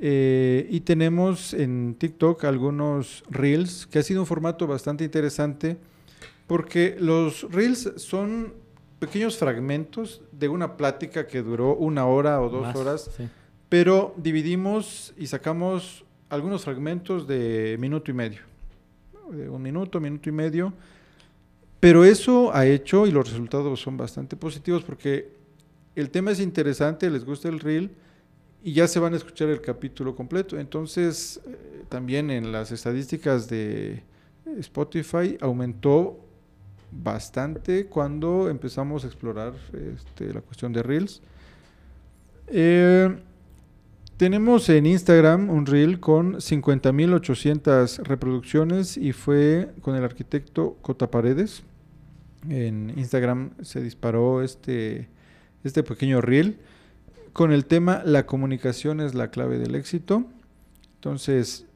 eh, 0.00 0.68
y 0.70 0.80
tenemos 0.80 1.52
en 1.52 1.96
TikTok 1.98 2.44
algunos 2.44 3.24
reels, 3.28 3.86
que 3.86 3.98
ha 3.98 4.02
sido 4.02 4.20
un 4.20 4.26
formato 4.26 4.68
bastante 4.68 5.02
interesante, 5.02 5.76
porque 6.46 6.96
los 7.00 7.50
reels 7.50 7.92
son 7.96 8.54
pequeños 8.98 9.36
fragmentos 9.36 10.22
de 10.32 10.48
una 10.48 10.76
plática 10.76 11.26
que 11.26 11.42
duró 11.42 11.74
una 11.76 12.06
hora 12.06 12.40
o 12.40 12.48
dos 12.48 12.74
horas, 12.74 13.10
pero 13.68 14.14
dividimos 14.16 15.14
y 15.16 15.26
sacamos 15.26 16.04
algunos 16.28 16.64
fragmentos 16.64 17.26
de 17.26 17.76
minuto 17.78 18.10
y 18.10 18.14
medio, 18.14 18.40
de 19.30 19.48
un 19.48 19.62
minuto, 19.62 20.00
minuto 20.00 20.28
y 20.28 20.32
medio, 20.32 20.72
pero 21.80 22.04
eso 22.04 22.54
ha 22.54 22.66
hecho 22.66 23.06
y 23.06 23.10
los 23.10 23.30
resultados 23.30 23.80
son 23.80 23.96
bastante 23.96 24.36
positivos 24.36 24.82
porque 24.82 25.32
el 25.94 26.10
tema 26.10 26.32
es 26.32 26.40
interesante, 26.40 27.10
les 27.10 27.24
gusta 27.24 27.48
el 27.48 27.60
reel, 27.60 27.90
y 28.62 28.72
ya 28.72 28.88
se 28.88 28.98
van 28.98 29.14
a 29.14 29.16
escuchar 29.16 29.48
el 29.48 29.60
capítulo 29.60 30.14
completo. 30.14 30.58
Entonces, 30.58 31.40
eh, 31.46 31.84
también 31.88 32.30
en 32.30 32.52
las 32.52 32.72
estadísticas 32.72 33.48
de 33.48 34.02
Spotify 34.58 35.36
aumentó 35.40 36.18
bastante 36.90 37.86
cuando 37.86 38.48
empezamos 38.48 39.04
a 39.04 39.06
explorar 39.06 39.54
este, 39.72 40.32
la 40.32 40.40
cuestión 40.40 40.72
de 40.72 40.82
Reels. 40.82 41.22
Eh, 42.48 43.16
tenemos 44.16 44.68
en 44.68 44.86
Instagram 44.86 45.48
un 45.48 45.64
Reel 45.64 46.00
con 46.00 46.38
50.800 46.38 47.98
reproducciones 47.98 48.96
y 48.96 49.12
fue 49.12 49.70
con 49.80 49.94
el 49.94 50.02
arquitecto 50.02 50.76
Cota 50.82 51.08
Paredes. 51.08 51.62
En 52.48 52.92
Instagram 52.98 53.52
se 53.62 53.80
disparó 53.80 54.42
este, 54.42 55.08
este 55.62 55.84
pequeño 55.84 56.20
Reel 56.20 56.58
con 57.32 57.52
el 57.52 57.66
tema 57.66 58.02
La 58.04 58.26
comunicación 58.26 59.00
es 59.00 59.14
la 59.14 59.30
clave 59.30 59.58
del 59.58 59.76
éxito. 59.76 60.24
Entonces, 60.96 61.67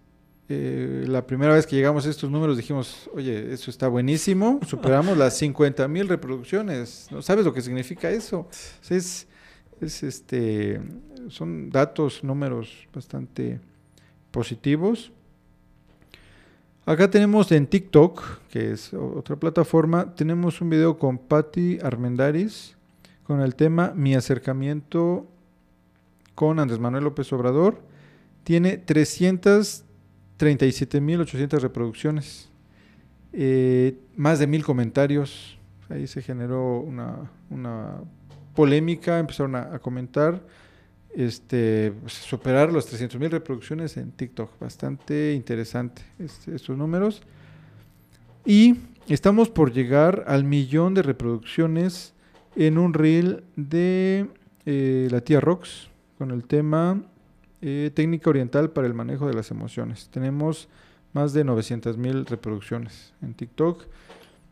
eh, 0.54 1.04
la 1.08 1.26
primera 1.26 1.54
vez 1.54 1.66
que 1.66 1.74
llegamos 1.74 2.04
a 2.04 2.10
estos 2.10 2.30
números 2.30 2.58
dijimos, 2.58 3.08
oye, 3.14 3.54
eso 3.54 3.70
está 3.70 3.88
buenísimo, 3.88 4.60
superamos 4.66 5.16
las 5.16 5.38
50 5.38 5.88
mil 5.88 6.06
reproducciones. 6.08 7.08
¿No 7.10 7.22
sabes 7.22 7.46
lo 7.46 7.54
que 7.54 7.62
significa 7.62 8.10
eso? 8.10 8.46
es, 8.90 9.26
es, 9.80 10.02
este, 10.02 10.82
son 11.28 11.70
datos, 11.70 12.22
números 12.22 12.86
bastante 12.92 13.60
positivos. 14.30 15.10
Acá 16.84 17.10
tenemos 17.10 17.50
en 17.50 17.66
TikTok, 17.66 18.22
que 18.50 18.72
es 18.72 18.92
otra 18.92 19.36
plataforma, 19.36 20.14
tenemos 20.14 20.60
un 20.60 20.68
video 20.68 20.98
con 20.98 21.16
Patti 21.16 21.78
Armendaris 21.82 22.76
con 23.22 23.40
el 23.40 23.54
tema 23.54 23.94
Mi 23.94 24.14
acercamiento 24.14 25.26
con 26.34 26.58
Andrés 26.58 26.78
Manuel 26.78 27.04
López 27.04 27.32
Obrador, 27.32 27.80
tiene 28.44 28.76
337.800 30.42 31.60
reproducciones, 31.60 32.48
eh, 33.32 33.96
más 34.16 34.40
de 34.40 34.48
mil 34.48 34.64
comentarios. 34.64 35.56
Ahí 35.88 36.08
se 36.08 36.20
generó 36.20 36.80
una, 36.80 38.00
polémica, 38.56 39.20
empezaron 39.20 39.54
a, 39.54 39.78
comentar, 39.78 40.42
este, 41.14 41.92
pues, 42.00 42.14
superar 42.14 42.72
las 42.72 42.92
300.000 42.92 43.30
reproducciones 43.30 43.96
en 43.96 44.10
TikTok. 44.10 44.58
Bastante 44.58 45.32
interesante 45.34 46.02
este, 46.18 46.56
estos 46.56 46.76
números. 46.76 47.22
Y 48.44 48.78
estamos 49.06 49.48
por 49.48 49.72
llegar 49.72 50.24
al 50.26 50.42
millón 50.42 50.94
de 50.94 51.02
reproducciones 51.02 52.14
en 52.56 52.78
un 52.78 52.94
reel 52.94 53.44
de 53.54 54.26
eh, 54.66 55.06
la 55.08 55.20
tía 55.20 55.38
Rox, 55.38 55.88
con 56.18 56.32
el 56.32 56.44
tema 56.44 57.00
eh, 57.62 57.90
técnica 57.94 58.28
oriental 58.28 58.70
para 58.70 58.88
el 58.88 58.94
manejo 58.94 59.26
de 59.26 59.34
las 59.34 59.50
emociones. 59.52 60.08
Tenemos 60.10 60.68
más 61.12 61.32
de 61.32 61.44
900 61.44 61.96
mil 61.96 62.26
reproducciones 62.26 63.14
en 63.22 63.34
TikTok. 63.34 63.84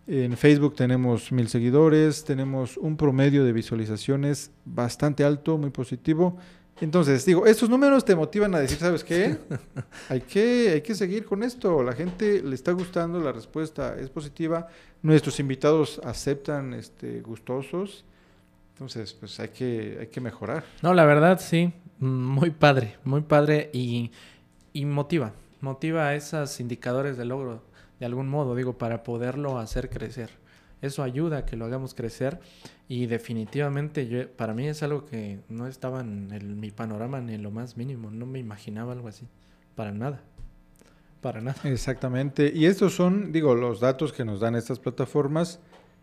En 0.06 0.36
Facebook 0.36 0.76
tenemos 0.76 1.30
mil 1.32 1.48
seguidores, 1.48 2.24
tenemos 2.24 2.76
un 2.76 2.96
promedio 2.96 3.44
de 3.44 3.52
visualizaciones 3.52 4.50
bastante 4.64 5.24
alto, 5.24 5.58
muy 5.58 5.70
positivo. 5.70 6.38
Entonces, 6.80 7.24
digo, 7.26 7.46
estos 7.46 7.68
números 7.68 8.04
te 8.04 8.16
motivan 8.16 8.54
a 8.54 8.60
decir, 8.60 8.78
¿sabes 8.78 9.04
qué? 9.04 9.36
hay, 10.08 10.20
que, 10.20 10.70
hay 10.74 10.80
que 10.80 10.94
seguir 10.94 11.24
con 11.24 11.42
esto. 11.42 11.82
La 11.82 11.92
gente 11.92 12.42
le 12.42 12.54
está 12.54 12.72
gustando, 12.72 13.20
la 13.20 13.32
respuesta 13.32 13.96
es 13.98 14.08
positiva. 14.08 14.68
Nuestros 15.02 15.38
invitados 15.40 16.00
aceptan 16.04 16.74
este, 16.74 17.20
gustosos. 17.20 18.04
Entonces, 18.72 19.12
pues 19.12 19.38
hay 19.40 19.48
que, 19.48 19.98
hay 20.00 20.06
que 20.06 20.20
mejorar. 20.20 20.64
No, 20.80 20.94
la 20.94 21.04
verdad 21.04 21.38
sí, 21.38 21.72
muy 22.00 22.50
padre, 22.50 22.96
muy 23.04 23.20
padre 23.20 23.70
y, 23.72 24.10
y 24.72 24.84
motiva, 24.84 25.32
motiva 25.60 26.08
a 26.08 26.14
esos 26.14 26.58
indicadores 26.60 27.16
de 27.16 27.24
logro 27.24 27.62
de 27.98 28.06
algún 28.06 28.28
modo, 28.28 28.56
digo, 28.56 28.78
para 28.78 29.02
poderlo 29.02 29.58
hacer 29.58 29.90
crecer. 29.90 30.30
Eso 30.80 31.02
ayuda 31.02 31.38
a 31.38 31.46
que 31.46 31.56
lo 31.56 31.66
hagamos 31.66 31.94
crecer 31.94 32.40
y 32.88 33.06
definitivamente 33.06 34.26
para 34.26 34.54
mí 34.54 34.66
es 34.66 34.82
algo 34.82 35.04
que 35.04 35.40
no 35.50 35.66
estaba 35.66 36.00
en 36.00 36.58
mi 36.58 36.70
panorama 36.70 37.20
ni 37.20 37.34
en 37.34 37.42
lo 37.42 37.50
más 37.50 37.76
mínimo, 37.76 38.10
no 38.10 38.24
me 38.24 38.38
imaginaba 38.38 38.92
algo 38.92 39.08
así, 39.08 39.28
para 39.74 39.92
nada. 39.92 40.22
Para 41.20 41.42
nada. 41.42 41.60
Exactamente. 41.64 42.50
Y 42.54 42.64
estos 42.64 42.94
son, 42.94 43.30
digo, 43.30 43.54
los 43.54 43.80
datos 43.80 44.14
que 44.14 44.24
nos 44.24 44.40
dan 44.40 44.54
estas 44.54 44.78
plataformas 44.78 45.60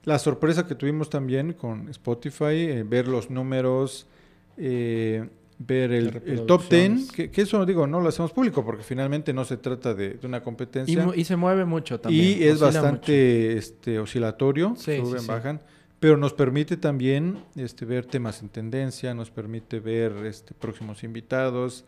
la 0.07 0.19
sorpresa 0.19 0.65
que 0.65 0.73
tuvimos 0.73 1.09
también 1.09 1.51
con 1.51 1.89
Spotify, 1.89 2.69
eh, 2.69 2.83
ver 2.87 3.09
los 3.09 3.29
números, 3.29 4.07
eh, 4.55 5.27
ver 5.59 5.91
el, 5.91 6.45
top 6.45 6.69
10, 6.69 7.11
que, 7.11 7.31
eso 7.41 7.65
digo, 7.65 7.87
no 7.87 7.99
lo 7.99 8.09
hacemos 8.09 8.31
público 8.31 8.63
porque 8.63 8.83
finalmente 8.83 9.33
no 9.33 9.43
se 9.43 9.57
trata 9.57 9.93
de, 9.93 10.19
una 10.23 10.41
competencia. 10.41 11.07
Y, 11.15 11.23
se 11.23 11.35
mueve 11.35 11.65
mucho 11.65 11.99
también. 11.99 12.39
Y 12.39 12.43
es 12.43 12.59
bastante 12.59 13.57
este, 13.57 13.99
oscilatorio, 13.99 14.75
suben, 14.75 15.25
bajan, 15.25 15.61
pero 15.99 16.17
nos 16.17 16.33
permite 16.33 16.77
también 16.77 17.43
este, 17.55 17.85
ver 17.85 18.05
temas 18.05 18.41
en 18.41 18.49
tendencia, 18.49 19.13
nos 19.13 19.31
permite 19.31 19.79
ver 19.79 20.13
este, 20.25 20.53
próximos 20.53 21.03
invitados. 21.03 21.85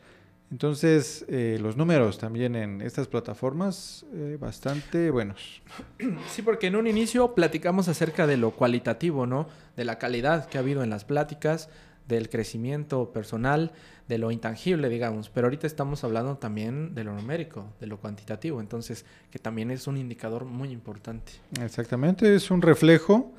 Entonces, 0.52 1.26
eh, 1.28 1.60
los 1.62 1.78
números 1.78 2.18
también 2.18 2.56
en 2.56 2.82
estas 2.82 3.08
plataformas, 3.08 4.04
eh, 4.16 4.38
bastante 4.40 5.12
buenos. 5.12 5.62
Sí, 6.30 6.42
porque 6.42 6.68
en 6.68 6.76
un 6.76 6.88
inicio 6.88 7.36
platicamos 7.36 7.88
acerca 7.88 8.26
de 8.26 8.38
lo 8.38 8.52
cualitativo, 8.52 9.28
¿no? 9.28 9.48
De 9.76 9.86
la 9.86 10.00
calidad 10.00 10.48
que 10.48 10.58
ha 10.58 10.62
habido 10.62 10.82
en 10.82 10.90
las 10.90 11.06
pláticas, 11.06 11.70
del 12.10 12.28
crecimiento 12.28 13.14
personal, 13.14 13.72
de 14.10 14.18
lo 14.18 14.32
intangible, 14.32 14.90
digamos. 14.90 15.30
Pero 15.30 15.48
ahorita 15.48 15.68
estamos 15.68 16.04
hablando 16.04 16.38
también 16.38 16.96
de 16.96 17.06
lo 17.06 17.14
numérico, 17.14 17.72
de 17.80 17.88
lo 17.88 18.00
cuantitativo. 18.00 18.60
Entonces, 18.60 19.06
que 19.32 19.40
también 19.40 19.72
es 19.72 19.88
un 19.88 19.96
indicador 19.96 20.44
muy 20.44 20.72
importante. 20.72 21.32
Exactamente, 21.64 22.36
es 22.36 22.52
un 22.52 22.62
reflejo 22.62 23.32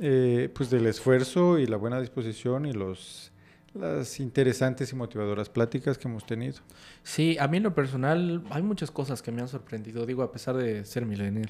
eh, 0.00 0.50
pues 0.54 0.68
del 0.68 0.86
esfuerzo 0.86 1.58
y 1.58 1.66
la 1.66 1.76
buena 1.76 2.00
disposición 2.00 2.66
y 2.66 2.72
los 2.72 3.30
las 3.74 4.18
interesantes 4.18 4.92
y 4.92 4.96
motivadoras 4.96 5.48
pláticas 5.48 5.96
que 5.96 6.08
hemos 6.08 6.26
tenido. 6.26 6.56
Sí, 7.04 7.36
a 7.38 7.46
mí 7.46 7.58
en 7.58 7.62
lo 7.62 7.74
personal 7.74 8.42
hay 8.50 8.62
muchas 8.62 8.90
cosas 8.90 9.22
que 9.22 9.30
me 9.30 9.42
han 9.42 9.48
sorprendido, 9.48 10.06
digo, 10.06 10.22
a 10.22 10.32
pesar 10.32 10.56
de 10.56 10.84
ser 10.84 11.06
millennial. 11.06 11.48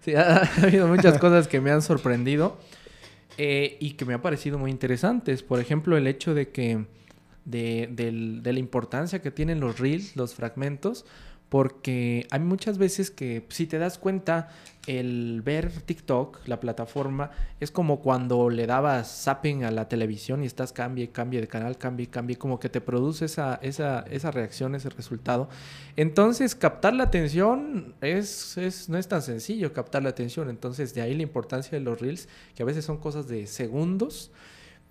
Sí, 0.00 0.14
ha, 0.16 0.42
habido 0.62 0.86
muchas 0.86 1.18
cosas 1.18 1.48
que 1.48 1.60
me 1.60 1.72
han 1.72 1.82
sorprendido 1.82 2.56
eh, 3.42 3.78
y 3.80 3.92
que 3.92 4.04
me 4.04 4.12
han 4.12 4.20
parecido 4.20 4.58
muy 4.58 4.70
interesantes. 4.70 5.42
Por 5.42 5.60
ejemplo, 5.60 5.96
el 5.96 6.06
hecho 6.06 6.34
de 6.34 6.50
que, 6.50 6.84
de, 7.46 7.88
de 7.90 8.52
la 8.52 8.58
importancia 8.58 9.22
que 9.22 9.30
tienen 9.30 9.60
los 9.60 9.78
reels, 9.78 10.14
los 10.14 10.34
fragmentos, 10.34 11.06
porque 11.50 12.28
hay 12.30 12.40
muchas 12.40 12.78
veces 12.78 13.10
que 13.10 13.44
si 13.48 13.66
te 13.66 13.78
das 13.78 13.98
cuenta 13.98 14.48
el 14.86 15.42
ver 15.44 15.70
TikTok, 15.82 16.46
la 16.46 16.60
plataforma, 16.60 17.32
es 17.58 17.72
como 17.72 18.00
cuando 18.00 18.50
le 18.50 18.66
dabas 18.66 19.24
zapping 19.24 19.64
a 19.64 19.72
la 19.72 19.88
televisión 19.88 20.44
y 20.44 20.46
estás 20.46 20.72
cambie, 20.72 21.10
cambie 21.10 21.40
de 21.40 21.48
canal, 21.48 21.76
cambie, 21.76 22.06
cambie, 22.06 22.38
como 22.38 22.60
que 22.60 22.68
te 22.68 22.80
produce 22.80 23.24
esa, 23.24 23.58
esa, 23.62 24.04
esa 24.10 24.30
reacción, 24.30 24.76
ese 24.76 24.90
resultado. 24.90 25.48
Entonces, 25.96 26.54
captar 26.54 26.94
la 26.94 27.02
atención 27.04 27.94
es, 28.00 28.56
es, 28.56 28.88
no 28.88 28.96
es 28.96 29.08
tan 29.08 29.20
sencillo 29.20 29.72
captar 29.72 30.04
la 30.04 30.10
atención. 30.10 30.50
Entonces, 30.50 30.94
de 30.94 31.02
ahí 31.02 31.14
la 31.14 31.24
importancia 31.24 31.76
de 31.76 31.84
los 31.84 32.00
reels, 32.00 32.28
que 32.54 32.62
a 32.62 32.66
veces 32.66 32.84
son 32.84 32.98
cosas 32.98 33.26
de 33.26 33.48
segundos, 33.48 34.30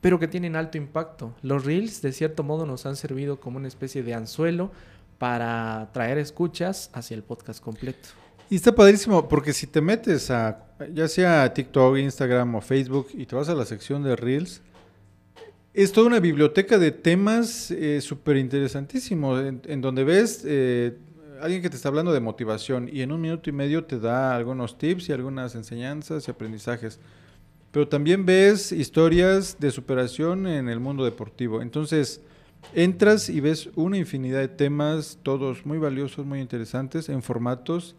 pero 0.02 0.20
que 0.20 0.28
tienen 0.28 0.58
alto 0.58 0.78
impacto. 0.78 1.34
Los 1.42 1.64
reels, 1.64 2.02
de 2.02 2.12
cierto 2.12 2.44
modo, 2.44 2.66
nos 2.66 2.86
han 2.86 2.98
servido 2.98 3.40
como 3.40 3.58
una 3.58 3.70
especie 3.70 4.04
de 4.04 4.14
anzuelo 4.14 4.72
para 5.20 5.90
traer 5.94 6.18
escuchas 6.18 6.90
hacia 6.94 7.16
el 7.16 7.22
podcast 7.24 7.62
completo. 7.62 8.10
Y 8.50 8.56
está 8.56 8.74
padrísimo, 8.74 9.28
porque 9.28 9.54
si 9.54 9.68
te 9.68 9.80
metes 9.80 10.32
a, 10.32 10.66
ya 10.92 11.08
sea 11.08 11.54
TikTok, 11.54 11.98
Instagram 11.98 12.56
o 12.56 12.62
Facebook, 12.62 13.10
y 13.14 13.28
te 13.28 13.36
vas 13.36 13.48
a 13.50 13.54
la 13.54 13.66
sección 13.66 14.02
de 14.02 14.16
Reels, 14.16 14.62
es 15.74 15.92
toda 15.92 16.08
una 16.08 16.20
biblioteca 16.20 16.80
de 16.80 16.92
temas 16.92 17.70
eh, 17.70 18.02
súper 18.02 18.38
interesantísimos, 18.38 19.40
en, 19.68 19.82
donde 19.82 20.04
ves 20.04 20.44
eh, 20.46 20.98
alguien 21.40 21.62
que 21.62 21.70
te 21.70 21.76
está 21.76 21.90
hablando 21.90 22.12
de 22.12 22.20
motivación 22.22 22.90
y 22.92 23.02
en 23.02 23.12
un 23.12 23.22
minuto 23.22 23.50
y 23.50 23.54
medio 23.54 23.84
te 23.84 24.00
da 24.00 24.36
algunos 24.36 24.78
tips 24.78 25.10
y 25.10 25.12
algunas 25.12 25.54
enseñanzas 25.54 26.28
y 26.28 26.32
aprendizajes. 26.32 27.00
Pero 27.72 27.88
también 27.88 28.26
ves 28.26 28.72
historias 28.72 29.58
de 29.60 29.70
superación 29.70 30.48
en 30.48 30.70
el 30.70 30.80
mundo 30.80 31.06
deportivo. 31.06 31.62
Entonces, 31.62 32.22
Entras 32.74 33.30
y 33.30 33.40
ves 33.40 33.70
una 33.76 33.98
infinidad 33.98 34.40
de 34.40 34.48
temas, 34.48 35.20
todos 35.24 35.66
muy 35.66 35.78
valiosos, 35.78 36.26
muy 36.26 36.40
interesantes, 36.40 37.10
en 37.10 37.24
formatos 37.24 37.96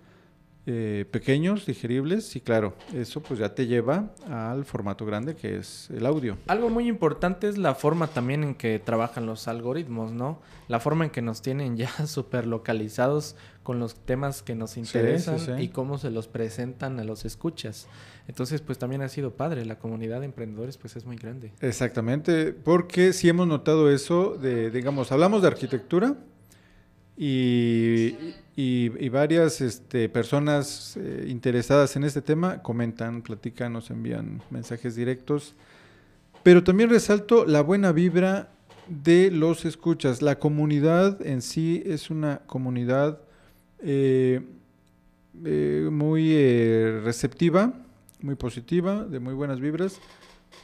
eh, 0.66 1.06
pequeños, 1.10 1.64
digeribles, 1.64 2.36
y 2.36 2.40
claro, 2.40 2.74
eso 2.94 3.22
pues 3.22 3.40
ya 3.40 3.54
te 3.54 3.66
lleva 3.66 4.10
al 4.28 4.66
formato 4.66 5.06
grande 5.06 5.34
que 5.34 5.56
es 5.56 5.88
el 5.90 6.04
audio. 6.04 6.36
Algo 6.48 6.68
muy 6.68 6.86
importante 6.86 7.48
es 7.48 7.56
la 7.56 7.74
forma 7.74 8.08
también 8.08 8.44
en 8.44 8.54
que 8.54 8.78
trabajan 8.78 9.24
los 9.24 9.48
algoritmos, 9.48 10.12
¿no? 10.12 10.40
La 10.68 10.78
forma 10.78 11.06
en 11.06 11.10
que 11.10 11.22
nos 11.22 11.40
tienen 11.40 11.78
ya 11.78 11.88
súper 12.06 12.46
localizados 12.46 13.36
con 13.62 13.78
los 13.78 13.94
temas 13.94 14.42
que 14.42 14.54
nos 14.54 14.76
interesan 14.76 15.60
y 15.60 15.68
cómo 15.68 15.96
se 15.96 16.10
los 16.10 16.28
presentan 16.28 17.00
a 17.00 17.04
los 17.04 17.24
escuchas. 17.24 17.88
Entonces, 18.28 18.60
pues 18.60 18.78
también 18.78 19.00
ha 19.00 19.08
sido 19.08 19.34
padre, 19.36 19.64
la 19.64 19.78
comunidad 19.78 20.20
de 20.20 20.26
emprendedores 20.26 20.76
pues 20.76 20.94
es 20.94 21.06
muy 21.06 21.16
grande. 21.16 21.52
Exactamente, 21.60 22.52
porque 22.52 23.12
sí 23.12 23.28
hemos 23.28 23.46
notado 23.46 23.90
eso 23.90 24.36
de, 24.36 24.70
digamos, 24.70 25.10
hablamos 25.10 25.40
de 25.40 25.48
arquitectura 25.48 26.16
y, 27.26 29.08
varias 29.10 29.60
este, 29.60 30.08
personas 30.08 30.96
eh, 30.96 31.26
interesadas 31.28 31.96
en 31.96 32.04
este 32.04 32.22
tema 32.22 32.62
comentan, 32.62 33.22
platican, 33.22 33.72
nos 33.72 33.90
envían 33.90 34.42
mensajes 34.50 34.94
directos, 34.96 35.54
pero 36.42 36.64
también 36.64 36.88
resalto 36.88 37.44
la 37.44 37.60
buena 37.60 37.92
vibra 37.92 38.50
de 38.88 39.30
los 39.30 39.64
escuchas. 39.64 40.22
La 40.22 40.38
comunidad 40.38 41.24
en 41.26 41.42
sí 41.42 41.82
es 41.84 42.10
una 42.10 42.38
comunidad 42.46 43.20
eh, 43.82 44.40
eh, 45.44 45.88
muy 45.90 46.34
receptiva 47.02 47.74
muy 48.22 48.34
positiva, 48.34 49.04
de 49.04 49.20
muy 49.20 49.34
buenas 49.34 49.60
vibras, 49.60 50.00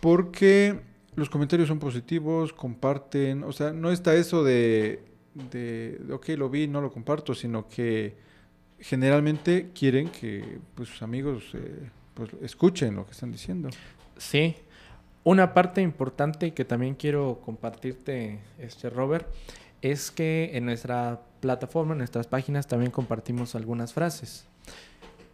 porque 0.00 0.80
los 1.14 1.30
comentarios 1.30 1.68
son 1.68 1.78
positivos, 1.78 2.52
comparten, 2.52 3.44
o 3.44 3.52
sea, 3.52 3.72
no 3.72 3.90
está 3.90 4.14
eso 4.14 4.44
de, 4.44 5.02
de, 5.50 6.00
ok, 6.12 6.28
lo 6.30 6.48
vi, 6.48 6.66
no 6.66 6.80
lo 6.80 6.90
comparto, 6.90 7.34
sino 7.34 7.68
que 7.68 8.16
generalmente 8.80 9.70
quieren 9.74 10.08
que 10.08 10.58
pues, 10.74 10.88
sus 10.88 11.02
amigos 11.02 11.44
eh, 11.54 11.88
pues, 12.14 12.30
escuchen 12.42 12.96
lo 12.96 13.04
que 13.04 13.12
están 13.12 13.32
diciendo. 13.32 13.68
Sí, 14.16 14.56
una 15.24 15.54
parte 15.54 15.82
importante 15.82 16.54
que 16.54 16.64
también 16.64 16.94
quiero 16.94 17.40
compartirte, 17.44 18.40
este 18.58 18.90
Robert, 18.90 19.26
es 19.82 20.10
que 20.10 20.50
en 20.54 20.64
nuestra 20.64 21.20
plataforma, 21.40 21.92
en 21.92 21.98
nuestras 21.98 22.26
páginas, 22.26 22.66
también 22.66 22.90
compartimos 22.90 23.54
algunas 23.54 23.92
frases 23.92 24.46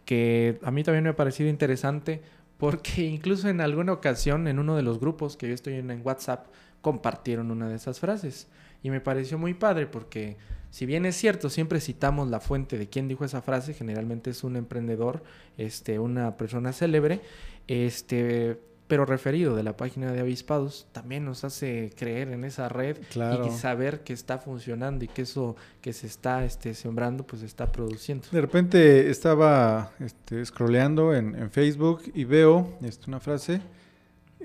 que 0.05 0.59
a 0.63 0.71
mí 0.71 0.83
también 0.83 1.03
me 1.03 1.11
ha 1.11 1.15
parecido 1.15 1.49
interesante 1.49 2.21
porque 2.57 3.01
incluso 3.03 3.49
en 3.49 3.61
alguna 3.61 3.93
ocasión 3.93 4.47
en 4.47 4.59
uno 4.59 4.75
de 4.75 4.83
los 4.83 4.99
grupos 4.99 5.37
que 5.37 5.47
yo 5.47 5.53
estoy 5.53 5.75
en, 5.75 5.91
en 5.91 6.01
WhatsApp 6.03 6.47
compartieron 6.81 7.51
una 7.51 7.69
de 7.69 7.75
esas 7.75 7.99
frases 7.99 8.47
y 8.83 8.91
me 8.91 9.01
pareció 9.01 9.39
muy 9.39 9.55
padre 9.55 9.87
porque 9.87 10.37
si 10.69 10.85
bien 10.85 11.05
es 11.05 11.15
cierto, 11.15 11.49
siempre 11.49 11.79
citamos 11.79 12.29
la 12.29 12.39
fuente 12.39 12.77
de 12.77 12.89
quién 12.89 13.07
dijo 13.07 13.23
esa 13.23 13.41
frase, 13.41 13.73
generalmente 13.73 14.31
es 14.31 14.43
un 14.43 14.55
emprendedor, 14.55 15.23
este, 15.57 15.99
una 15.99 16.35
persona 16.35 16.73
célebre, 16.73 17.21
este, 17.67 18.59
pero 18.87 19.05
referido 19.05 19.55
de 19.55 19.61
la 19.61 19.77
página 19.77 20.11
de 20.11 20.19
avispados, 20.19 20.87
también 20.91 21.25
nos 21.25 21.43
hace 21.43 21.93
creer 21.95 22.29
en 22.29 22.43
esa 22.43 22.69
red 22.69 22.97
y 23.45 23.51
saber 23.51 24.03
que 24.03 24.13
está 24.13 24.39
funcionando 24.39 25.05
y 25.05 25.07
que 25.07 25.21
eso 25.21 25.55
que 25.79 25.93
se 25.93 26.07
está 26.07 26.43
este, 26.43 26.73
sembrando, 26.73 27.25
pues 27.25 27.43
está 27.43 27.71
produciendo. 27.71 28.27
De 28.31 28.41
repente 28.41 29.11
estaba 29.11 29.91
este, 29.99 30.43
scrolleando 30.43 31.13
en, 31.13 31.51
Facebook 31.51 32.01
y 32.15 32.23
veo 32.23 32.79
este, 32.81 33.09
una 33.09 33.19
frase 33.19 33.61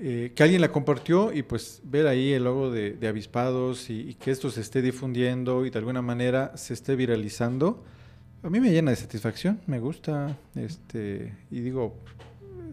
eh, 0.01 0.31
que 0.33 0.43
alguien 0.43 0.61
la 0.61 0.71
compartió 0.71 1.33
y 1.33 1.43
pues 1.43 1.81
ver 1.83 2.07
ahí 2.07 2.31
el 2.31 2.45
logo 2.45 2.71
de, 2.71 2.97
avispados 3.07 3.89
y, 3.89 4.09
y, 4.09 4.13
que 4.15 4.31
esto 4.31 4.49
se 4.49 4.61
esté 4.61 4.81
difundiendo 4.81 5.65
y 5.65 5.69
de 5.69 5.79
alguna 5.79 6.01
manera 6.01 6.55
se 6.55 6.73
esté 6.73 6.95
viralizando, 6.95 7.83
a 8.41 8.49
mí 8.49 8.61
me 8.61 8.71
llena 8.71 8.91
de 8.91 8.97
satisfacción, 8.97 9.59
me 9.67 9.79
gusta, 9.79 10.37
este, 10.55 11.35
y 11.51 11.59
digo, 11.59 11.97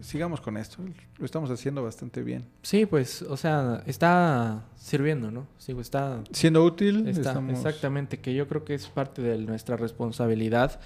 sigamos 0.01 0.41
con 0.41 0.57
esto. 0.57 0.77
Lo 1.17 1.25
estamos 1.25 1.49
haciendo 1.51 1.83
bastante 1.83 2.23
bien. 2.23 2.45
Sí, 2.61 2.85
pues, 2.85 3.21
o 3.21 3.37
sea, 3.37 3.83
está 3.85 4.65
sirviendo, 4.75 5.31
¿no? 5.31 5.47
Sí, 5.57 5.75
está 5.79 6.21
siendo 6.31 6.63
útil. 6.63 7.07
Exactamente, 7.07 8.19
que 8.19 8.33
yo 8.33 8.47
creo 8.47 8.63
que 8.63 8.75
es 8.75 8.87
parte 8.87 9.21
de 9.21 9.37
nuestra 9.39 9.75
responsabilidad 9.77 10.79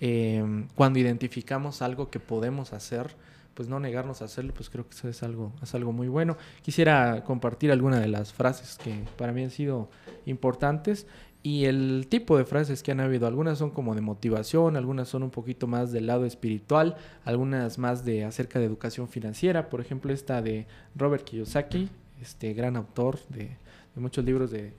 em, 0.00 0.66
cuando 0.74 0.98
identificamos 0.98 1.82
algo 1.82 2.10
que 2.10 2.20
podemos 2.20 2.72
hacer 2.72 3.14
pues 3.54 3.68
no 3.68 3.80
negarnos 3.80 4.22
a 4.22 4.26
hacerlo, 4.26 4.52
pues 4.54 4.68
creo 4.70 4.86
que 4.88 4.94
eso 4.94 5.08
es 5.08 5.22
algo, 5.22 5.52
es 5.62 5.74
algo 5.74 5.92
muy 5.92 6.08
bueno. 6.08 6.36
Quisiera 6.62 7.24
compartir 7.24 7.72
alguna 7.72 8.00
de 8.00 8.08
las 8.08 8.32
frases 8.32 8.78
que 8.82 9.04
para 9.16 9.32
mí 9.32 9.42
han 9.42 9.50
sido 9.50 9.88
importantes 10.26 11.06
y 11.42 11.66
el 11.66 12.06
tipo 12.08 12.38
de 12.38 12.44
frases 12.44 12.82
que 12.82 12.92
han 12.92 13.00
habido, 13.00 13.26
algunas 13.26 13.58
son 13.58 13.70
como 13.70 13.94
de 13.94 14.00
motivación, 14.00 14.76
algunas 14.76 15.08
son 15.08 15.22
un 15.22 15.30
poquito 15.30 15.66
más 15.66 15.92
del 15.92 16.06
lado 16.06 16.24
espiritual, 16.24 16.96
algunas 17.24 17.78
más 17.78 18.04
de 18.04 18.24
acerca 18.24 18.58
de 18.58 18.64
educación 18.64 19.08
financiera, 19.08 19.68
por 19.68 19.80
ejemplo 19.80 20.12
esta 20.12 20.40
de 20.40 20.66
Robert 20.94 21.24
Kiyosaki, 21.24 21.90
este 22.20 22.54
gran 22.54 22.76
autor 22.76 23.18
de, 23.28 23.58
de 23.94 24.00
muchos 24.00 24.24
libros 24.24 24.50
de 24.50 24.72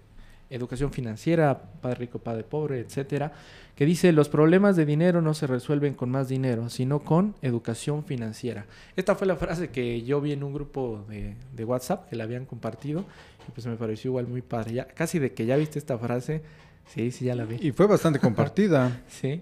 educación 0.49 0.91
financiera, 0.91 1.61
padre 1.81 1.99
rico, 1.99 2.19
padre 2.19 2.43
pobre, 2.43 2.79
etcétera, 2.79 3.33
que 3.75 3.85
dice 3.85 4.11
los 4.11 4.29
problemas 4.29 4.75
de 4.75 4.85
dinero 4.85 5.21
no 5.21 5.33
se 5.33 5.47
resuelven 5.47 5.93
con 5.93 6.09
más 6.09 6.29
dinero, 6.29 6.69
sino 6.69 6.99
con 6.99 7.35
educación 7.41 8.03
financiera. 8.03 8.65
Esta 8.95 9.15
fue 9.15 9.27
la 9.27 9.35
frase 9.35 9.69
que 9.69 10.03
yo 10.03 10.21
vi 10.21 10.31
en 10.31 10.43
un 10.43 10.53
grupo 10.53 11.03
de, 11.09 11.35
de 11.53 11.65
WhatsApp 11.65 12.09
que 12.09 12.15
la 12.15 12.23
habían 12.23 12.45
compartido 12.45 13.05
y 13.47 13.51
pues 13.51 13.65
me 13.67 13.75
pareció 13.75 14.09
igual 14.09 14.27
muy 14.27 14.41
padre. 14.41 14.73
Ya, 14.73 14.87
casi 14.87 15.19
de 15.19 15.33
que 15.33 15.45
ya 15.45 15.55
viste 15.57 15.79
esta 15.79 15.97
frase, 15.97 16.41
sí, 16.87 17.11
sí, 17.11 17.25
ya 17.25 17.35
la 17.35 17.45
vi. 17.45 17.57
Y 17.59 17.71
fue 17.71 17.87
bastante 17.87 18.19
compartida. 18.21 19.01
sí. 19.07 19.41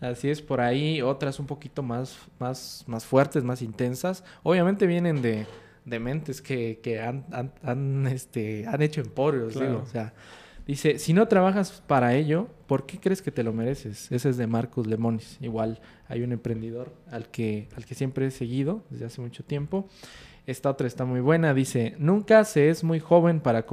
Así 0.00 0.30
es, 0.30 0.40
por 0.40 0.60
ahí 0.60 1.02
otras 1.02 1.40
un 1.40 1.46
poquito 1.46 1.82
más, 1.82 2.16
más, 2.38 2.84
más 2.86 3.04
fuertes, 3.04 3.42
más 3.42 3.62
intensas. 3.62 4.22
Obviamente 4.44 4.86
vienen 4.86 5.22
de, 5.22 5.44
de 5.84 5.98
mentes 5.98 6.40
que, 6.40 6.78
que 6.82 7.00
han, 7.00 7.24
han, 7.32 7.52
han, 7.64 8.06
este, 8.06 8.64
han 8.68 8.80
hecho 8.80 9.00
emporios, 9.00 9.54
digo. 9.58 9.82
O 9.82 9.86
sea, 9.86 10.12
Dice, 10.68 10.98
si 10.98 11.14
no 11.14 11.26
trabajas 11.28 11.82
para 11.86 12.14
ello, 12.14 12.46
¿por 12.66 12.84
qué 12.84 13.00
crees 13.00 13.22
que 13.22 13.32
te 13.32 13.42
lo 13.42 13.54
mereces? 13.54 14.12
Ese 14.12 14.28
es 14.28 14.36
de 14.36 14.46
Marcus 14.46 14.86
Lemonis. 14.86 15.38
Igual 15.40 15.80
hay 16.08 16.20
un 16.20 16.30
emprendedor 16.30 16.92
al 17.10 17.30
que, 17.30 17.70
al 17.74 17.86
que 17.86 17.94
siempre 17.94 18.26
he 18.26 18.30
seguido 18.30 18.82
desde 18.90 19.06
hace 19.06 19.22
mucho 19.22 19.42
tiempo. 19.42 19.88
Esta 20.46 20.68
otra 20.68 20.86
está 20.86 21.06
muy 21.06 21.20
buena. 21.20 21.54
Dice, 21.54 21.96
nunca 21.98 22.44
se 22.44 22.68
es 22.68 22.84
muy 22.84 23.00
joven 23.00 23.40
para, 23.40 23.64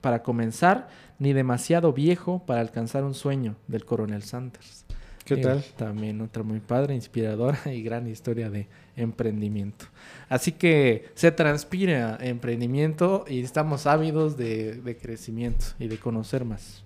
para 0.00 0.22
comenzar, 0.22 0.88
ni 1.18 1.34
demasiado 1.34 1.92
viejo 1.92 2.42
para 2.46 2.62
alcanzar 2.62 3.04
un 3.04 3.12
sueño 3.12 3.56
del 3.68 3.84
coronel 3.84 4.22
Sanders. 4.22 4.86
¿Qué 5.36 5.42
tal? 5.42 5.64
También 5.76 6.20
otra 6.20 6.42
muy 6.42 6.58
padre, 6.58 6.94
inspiradora 6.94 7.60
y 7.72 7.82
gran 7.82 8.08
historia 8.08 8.50
de 8.50 8.66
emprendimiento. 8.96 9.86
Así 10.28 10.52
que 10.52 11.08
se 11.14 11.30
transpira 11.30 12.18
emprendimiento 12.20 13.24
y 13.28 13.40
estamos 13.40 13.86
ávidos 13.86 14.36
de, 14.36 14.98
crecimiento 15.00 15.66
y 15.78 15.86
de 15.86 15.98
conocer 15.98 16.44
más. 16.44 16.82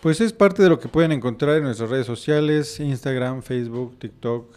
Pues 0.00 0.20
es 0.20 0.32
parte 0.32 0.64
de 0.64 0.68
lo 0.68 0.80
que 0.80 0.88
pueden 0.88 1.12
encontrar 1.12 1.58
en 1.58 1.62
nuestras 1.62 1.88
redes 1.88 2.06
sociales, 2.06 2.80
Instagram, 2.80 3.42
Facebook, 3.42 3.96
TikTok 4.00 4.52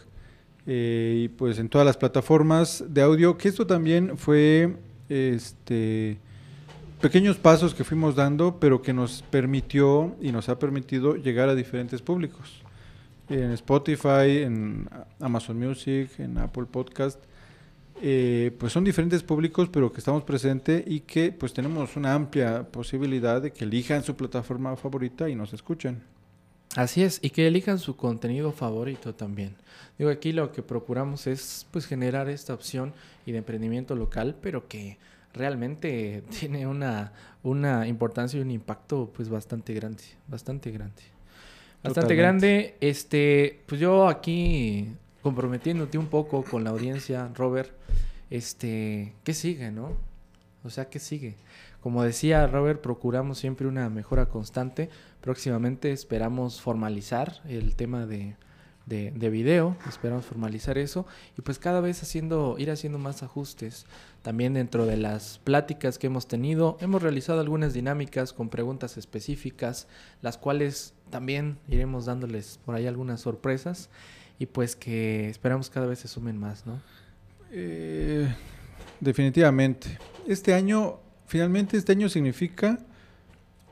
eh, 0.66 1.22
y 1.26 1.28
pues 1.28 1.60
en 1.60 1.70
todas 1.70 1.86
las 1.86 1.98
plataformas 1.98 2.84
de 2.88 3.04
audio, 3.04 3.38
que 3.38 3.50
esto 3.50 3.68
también 3.68 4.18
fue 4.18 4.76
este 5.08 6.18
pequeños 7.02 7.38
pasos 7.38 7.74
que 7.74 7.84
fuimos 7.84 8.16
dando, 8.16 8.60
pero 8.60 8.82
que 8.82 8.94
nos 8.94 9.22
permitió 9.24 10.16
y 10.22 10.32
nos 10.32 10.50
ha 10.50 10.60
permitido 10.60 11.16
llegar 11.16 11.50
a 11.50 11.56
diferentes 11.56 12.02
públicos. 12.02 12.62
En 13.30 13.52
Spotify, 13.52 14.44
en 14.44 14.90
Amazon 15.20 15.58
Music, 15.58 16.12
en 16.20 16.38
Apple 16.38 16.66
Podcast, 16.66 17.20
eh, 18.02 18.52
pues 18.60 18.74
son 18.74 18.84
diferentes 18.84 19.24
públicos, 19.24 19.70
pero 19.72 19.92
que 19.92 20.00
estamos 20.00 20.24
presentes 20.24 20.84
y 20.86 21.02
que 21.02 21.32
pues 21.32 21.54
tenemos 21.54 21.96
una 21.96 22.14
amplia 22.14 22.64
posibilidad 22.64 23.42
de 23.42 23.52
que 23.52 23.64
elijan 23.64 24.04
su 24.04 24.16
plataforma 24.16 24.76
favorita 24.76 25.30
y 25.30 25.36
nos 25.36 25.54
escuchen. 25.54 26.04
Así 26.76 27.04
es, 27.04 27.20
y 27.22 27.30
que 27.30 27.48
elijan 27.48 27.80
su 27.80 27.96
contenido 27.96 28.52
favorito 28.52 29.16
también. 29.16 29.56
Digo, 29.98 30.10
aquí 30.10 30.34
lo 30.34 30.52
que 30.52 30.62
procuramos 30.62 31.26
es 31.26 31.66
pues 31.72 31.86
generar 31.86 32.28
esta 32.28 32.54
opción 32.54 32.94
y 33.26 33.32
de 33.32 33.38
emprendimiento 33.38 33.96
local, 33.96 34.36
pero 34.42 34.68
que 34.68 34.98
realmente 35.36 36.24
tiene 36.40 36.66
una, 36.66 37.14
una 37.44 37.88
importancia 37.88 38.40
y 38.40 38.42
un 38.42 38.52
impacto 38.52 39.12
pues 39.16 39.30
bastante 39.30 39.74
grande, 39.74 40.04
bastante 40.28 40.72
grande. 40.72 41.04
Bastante 41.84 42.16
grande. 42.16 42.78
Este, 42.82 43.62
pues 43.68 43.80
yo 43.80 44.08
aquí 44.08 44.88
comprometiéndote 45.22 45.98
un 46.00 46.08
poco 46.08 46.44
con 46.44 46.64
la 46.64 46.72
audiencia, 46.72 47.30
Robert, 47.36 47.72
este, 48.32 49.14
¿qué 49.24 49.34
sigue, 49.34 49.72
no? 49.72 49.92
O 50.64 50.72
sea, 50.72 50.90
¿qué 50.90 50.98
sigue? 50.98 51.36
Como 51.82 52.04
decía 52.04 52.48
Robert, 52.48 52.82
procuramos 52.82 53.38
siempre 53.38 53.68
una 53.68 53.88
mejora 53.90 54.26
constante. 54.28 54.90
Próximamente 55.22 55.92
esperamos 55.92 56.60
formalizar 56.60 57.42
el 57.48 57.76
tema 57.76 58.08
de, 58.08 58.36
de, 58.86 59.12
de, 59.12 59.30
video, 59.30 59.76
esperamos 59.88 60.26
formalizar 60.26 60.78
eso 60.78 61.08
y 61.38 61.42
pues 61.42 61.58
cada 61.58 61.82
vez 61.82 62.04
haciendo, 62.04 62.56
ir 62.60 62.70
haciendo 62.70 63.00
más 63.00 63.24
ajustes. 63.24 63.86
También 64.22 64.54
dentro 64.54 64.86
de 64.86 64.98
las 64.98 65.40
pláticas 65.44 65.98
que 65.98 66.08
hemos 66.08 66.28
tenido, 66.28 66.78
hemos 66.82 67.02
realizado 67.02 67.40
algunas 67.40 67.74
dinámicas 67.74 68.34
con 68.34 68.50
preguntas 68.50 68.98
específicas, 68.98 69.88
las 70.22 70.38
cuales 70.38 70.94
también 71.10 71.58
iremos 71.68 72.06
dándoles 72.06 72.60
por 72.66 72.76
ahí 72.76 72.88
algunas 72.88 73.22
sorpresas 73.22 73.90
y 74.40 74.48
pues 74.48 74.76
que 74.76 75.30
esperamos 75.30 75.70
cada 75.70 75.88
vez 75.88 76.00
se 76.00 76.08
sumen 76.08 76.38
más, 76.38 76.66
¿no? 76.66 76.82
Eh, 77.52 78.28
definitivamente. 79.00 79.98
Este 80.28 80.54
año, 80.54 81.00
finalmente 81.28 81.78
este 81.78 81.92
año 81.92 82.10
significa 82.10 82.80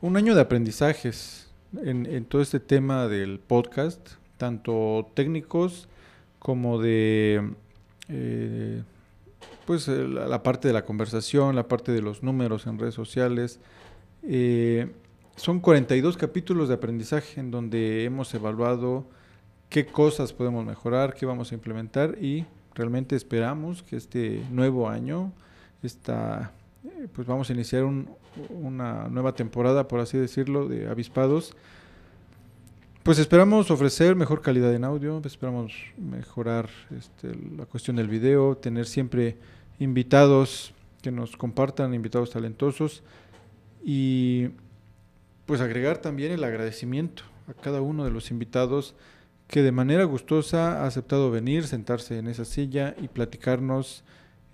un 0.02 0.18
año 0.18 0.36
de 0.36 0.42
aprendizajes 0.42 1.48
en, 1.84 2.06
en 2.06 2.26
todo 2.26 2.42
este 2.42 2.60
tema 2.60 3.08
del 3.08 3.40
podcast 3.40 4.12
tanto 4.44 5.08
técnicos 5.14 5.88
como 6.38 6.78
de 6.82 7.54
eh, 8.10 8.84
pues 9.66 9.88
eh, 9.88 10.06
la, 10.06 10.44
parte 10.44 10.68
de 10.68 10.74
la 10.74 10.84
conversación, 10.84 11.56
la 11.56 11.70
parte 11.70 11.94
de 11.94 12.02
los 12.02 12.24
números 12.24 12.68
en 12.68 12.78
redes 12.78 12.94
sociales. 12.94 13.62
Eh, 14.22 14.92
son 15.38 15.62
42 15.62 16.18
capítulos 16.18 16.68
de 16.68 16.74
aprendizaje 16.74 17.40
en 17.40 17.52
donde 17.52 18.04
hemos 18.04 18.34
evaluado 18.34 19.06
qué 19.70 19.86
cosas 19.86 20.34
podemos 20.34 20.66
mejorar, 20.66 21.14
qué 21.14 21.26
vamos 21.26 21.54
a 21.54 21.56
implementar 21.56 22.18
y 22.22 22.46
realmente 22.76 23.16
esperamos 23.16 23.82
que 23.82 23.96
este 23.96 24.44
nuevo 24.52 24.90
año, 24.90 25.32
esta, 25.84 26.52
pues 27.14 27.26
vamos 27.26 27.50
a 27.50 27.54
iniciar 27.54 27.86
una 28.50 29.08
nueva 29.08 29.36
temporada, 29.36 29.88
por 29.88 30.02
así 30.02 30.18
decirlo, 30.18 30.68
de 30.68 30.90
avispados 30.90 31.56
pues 33.04 33.20
esperamos 33.20 33.70
ofrecer 33.70 34.16
mejor 34.16 34.42
calidad 34.42 34.74
en 34.74 34.86
audio, 34.86 35.22
esperamos 35.26 35.74
mejorar 35.98 36.70
este, 36.98 37.36
la 37.58 37.66
cuestión 37.66 37.98
del 37.98 38.08
video, 38.08 38.56
tener 38.56 38.86
siempre 38.86 39.38
invitados 39.78 40.74
que 41.02 41.12
nos 41.12 41.36
compartan, 41.36 41.94
invitados 41.94 42.30
talentosos 42.30 43.04
y 43.84 44.52
pues 45.46 45.60
agregar 45.60 45.98
también 45.98 46.32
el 46.32 46.46
agradecimiento 46.46 47.24
a 47.50 47.54
cada 47.54 47.82
uno 47.82 48.06
de 48.06 48.12
los 48.12 48.32
invitados 48.32 48.96
que 49.50 49.62
de 49.62 49.74
manera 49.74 50.06
gustosa 50.06 50.84
ha 50.84 50.88
aceptado 50.88 51.30
venir, 51.30 51.68
sentarse 51.68 52.18
en 52.18 52.28
esa 52.28 52.46
silla 52.46 52.96
y 53.02 53.10
platicarnos 53.10 54.06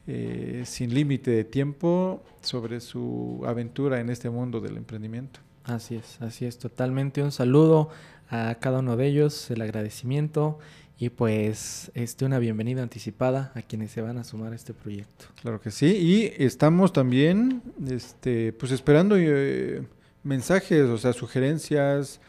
eh, 0.07 0.63
sin 0.65 0.95
límite 0.95 1.29
de 1.29 1.43
tiempo 1.43 2.23
sobre 2.41 2.79
su 2.79 3.43
aventura 3.45 3.99
en 3.99 4.09
este 4.09 4.31
mundo 4.31 4.59
del 4.59 4.77
emprendimiento. 4.77 5.39
Así 5.65 5.95
es, 5.95 6.19
así 6.19 6.45
es, 6.45 6.57
totalmente 6.57 7.21
un 7.21 7.31
saludo 7.31 7.91
a 8.29 8.55
cada 8.55 8.79
uno 8.79 8.95
de 8.95 9.07
ellos, 9.07 9.49
el 9.51 9.61
agradecimiento 9.61 10.59
y 11.01 11.09
pues 11.09 11.91
este, 11.93 12.25
una 12.25 12.39
bienvenida 12.39 12.83
anticipada 12.83 13.53
a 13.55 13.61
quienes 13.61 13.91
se 13.91 14.01
van 14.01 14.17
a 14.17 14.25
sumar 14.25 14.51
a 14.51 14.55
este 14.55 14.73
proyecto. 14.73 15.25
Claro 15.41 15.61
que 15.61 15.71
sí, 15.71 15.87
y 15.87 16.43
estamos 16.43 16.91
también 16.91 17.61
este, 17.89 18.51
pues 18.51 18.73
esperando 18.73 19.15
eh, 19.17 19.81
mensajes, 20.23 20.83
o 20.83 20.97
sea, 20.97 21.13
sugerencias. 21.13 22.19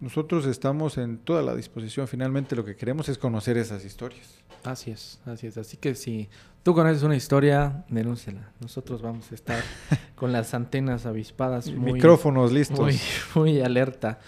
Nosotros 0.00 0.46
estamos 0.46 0.96
en 0.96 1.18
toda 1.18 1.42
la 1.42 1.54
disposición. 1.54 2.08
Finalmente 2.08 2.56
lo 2.56 2.64
que 2.64 2.76
queremos 2.76 3.10
es 3.10 3.18
conocer 3.18 3.58
esas 3.58 3.84
historias. 3.84 4.42
Así 4.64 4.90
es, 4.90 5.20
así 5.26 5.46
es. 5.46 5.58
Así 5.58 5.76
que 5.76 5.94
si 5.94 6.30
tú 6.62 6.74
conoces 6.74 7.02
una 7.02 7.16
historia, 7.16 7.84
denúncela. 7.90 8.52
Nosotros 8.58 9.02
vamos 9.02 9.30
a 9.30 9.34
estar 9.34 9.62
con 10.14 10.32
las 10.32 10.54
antenas 10.54 11.04
avispadas. 11.04 11.70
Muy, 11.70 11.92
Micrófonos 11.92 12.52
listos. 12.52 12.78
Muy, 12.80 12.98
muy 13.34 13.60
alerta. 13.60 14.18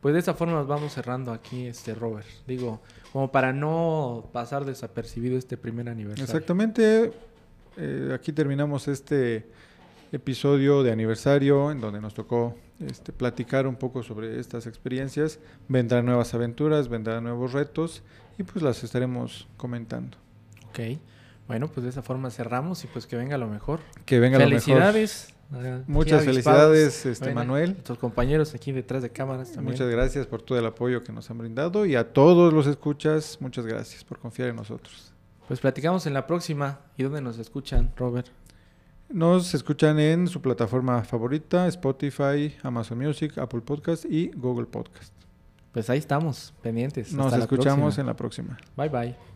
Pues 0.00 0.14
de 0.14 0.20
esa 0.20 0.34
forma 0.34 0.54
nos 0.54 0.66
vamos 0.66 0.92
cerrando 0.92 1.32
aquí, 1.32 1.66
este 1.66 1.94
Robert. 1.94 2.26
Digo, 2.46 2.80
como 3.12 3.32
para 3.32 3.52
no 3.52 4.28
pasar 4.32 4.64
desapercibido 4.64 5.38
este 5.38 5.56
primer 5.56 5.88
aniversario. 5.88 6.24
Exactamente. 6.24 7.12
Eh, 7.76 8.12
aquí 8.14 8.32
terminamos 8.32 8.88
este 8.88 9.46
episodio 10.12 10.82
de 10.82 10.92
aniversario 10.92 11.70
en 11.70 11.80
donde 11.80 12.00
nos 12.00 12.14
tocó 12.14 12.54
este, 12.80 13.12
platicar 13.12 13.66
un 13.66 13.76
poco 13.76 14.02
sobre 14.02 14.38
estas 14.38 14.66
experiencias. 14.66 15.38
Vendrán 15.68 16.06
nuevas 16.06 16.34
aventuras, 16.34 16.88
vendrán 16.88 17.24
nuevos 17.24 17.52
retos 17.52 18.02
y 18.38 18.42
pues 18.42 18.62
las 18.62 18.84
estaremos 18.84 19.48
comentando. 19.56 20.18
Ok. 20.68 20.98
Bueno, 21.48 21.68
pues 21.68 21.84
de 21.84 21.90
esa 21.90 22.02
forma 22.02 22.30
cerramos 22.30 22.82
y 22.84 22.86
pues 22.88 23.06
que 23.06 23.16
venga 23.16 23.38
lo 23.38 23.46
mejor. 23.46 23.80
Que 24.04 24.18
venga 24.18 24.38
lo 24.38 24.44
mejor. 24.44 24.60
Felicidades. 24.62 25.35
Muchas 25.86 26.24
felicidades, 26.24 27.06
este 27.06 27.32
Manuel. 27.32 27.76
Tus 27.76 27.98
compañeros 27.98 28.54
aquí 28.54 28.72
detrás 28.72 29.02
de 29.02 29.10
cámaras 29.10 29.52
también. 29.52 29.72
Muchas 29.72 29.88
gracias 29.90 30.26
por 30.26 30.42
todo 30.42 30.58
el 30.58 30.66
apoyo 30.66 31.02
que 31.02 31.12
nos 31.12 31.30
han 31.30 31.38
brindado 31.38 31.86
y 31.86 31.94
a 31.94 32.12
todos 32.12 32.52
los 32.52 32.66
escuchas, 32.66 33.38
muchas 33.40 33.66
gracias 33.66 34.04
por 34.04 34.18
confiar 34.18 34.48
en 34.48 34.56
nosotros. 34.56 35.12
Pues 35.48 35.60
platicamos 35.60 36.06
en 36.06 36.14
la 36.14 36.26
próxima. 36.26 36.80
¿Y 36.96 37.04
dónde 37.04 37.20
nos 37.20 37.38
escuchan, 37.38 37.92
Robert? 37.96 38.26
Nos 39.08 39.54
escuchan 39.54 40.00
en 40.00 40.26
su 40.26 40.40
plataforma 40.42 41.02
favorita, 41.04 41.68
Spotify, 41.68 42.56
Amazon 42.62 42.98
Music, 42.98 43.38
Apple 43.38 43.60
Podcast 43.60 44.04
y 44.04 44.32
Google 44.34 44.66
Podcast. 44.66 45.12
Pues 45.72 45.88
ahí 45.90 45.98
estamos, 45.98 46.52
pendientes. 46.62 47.12
Nos 47.12 47.32
escuchamos 47.32 47.98
en 47.98 48.06
la 48.06 48.16
próxima. 48.16 48.58
Bye 48.76 48.88
bye. 48.88 49.35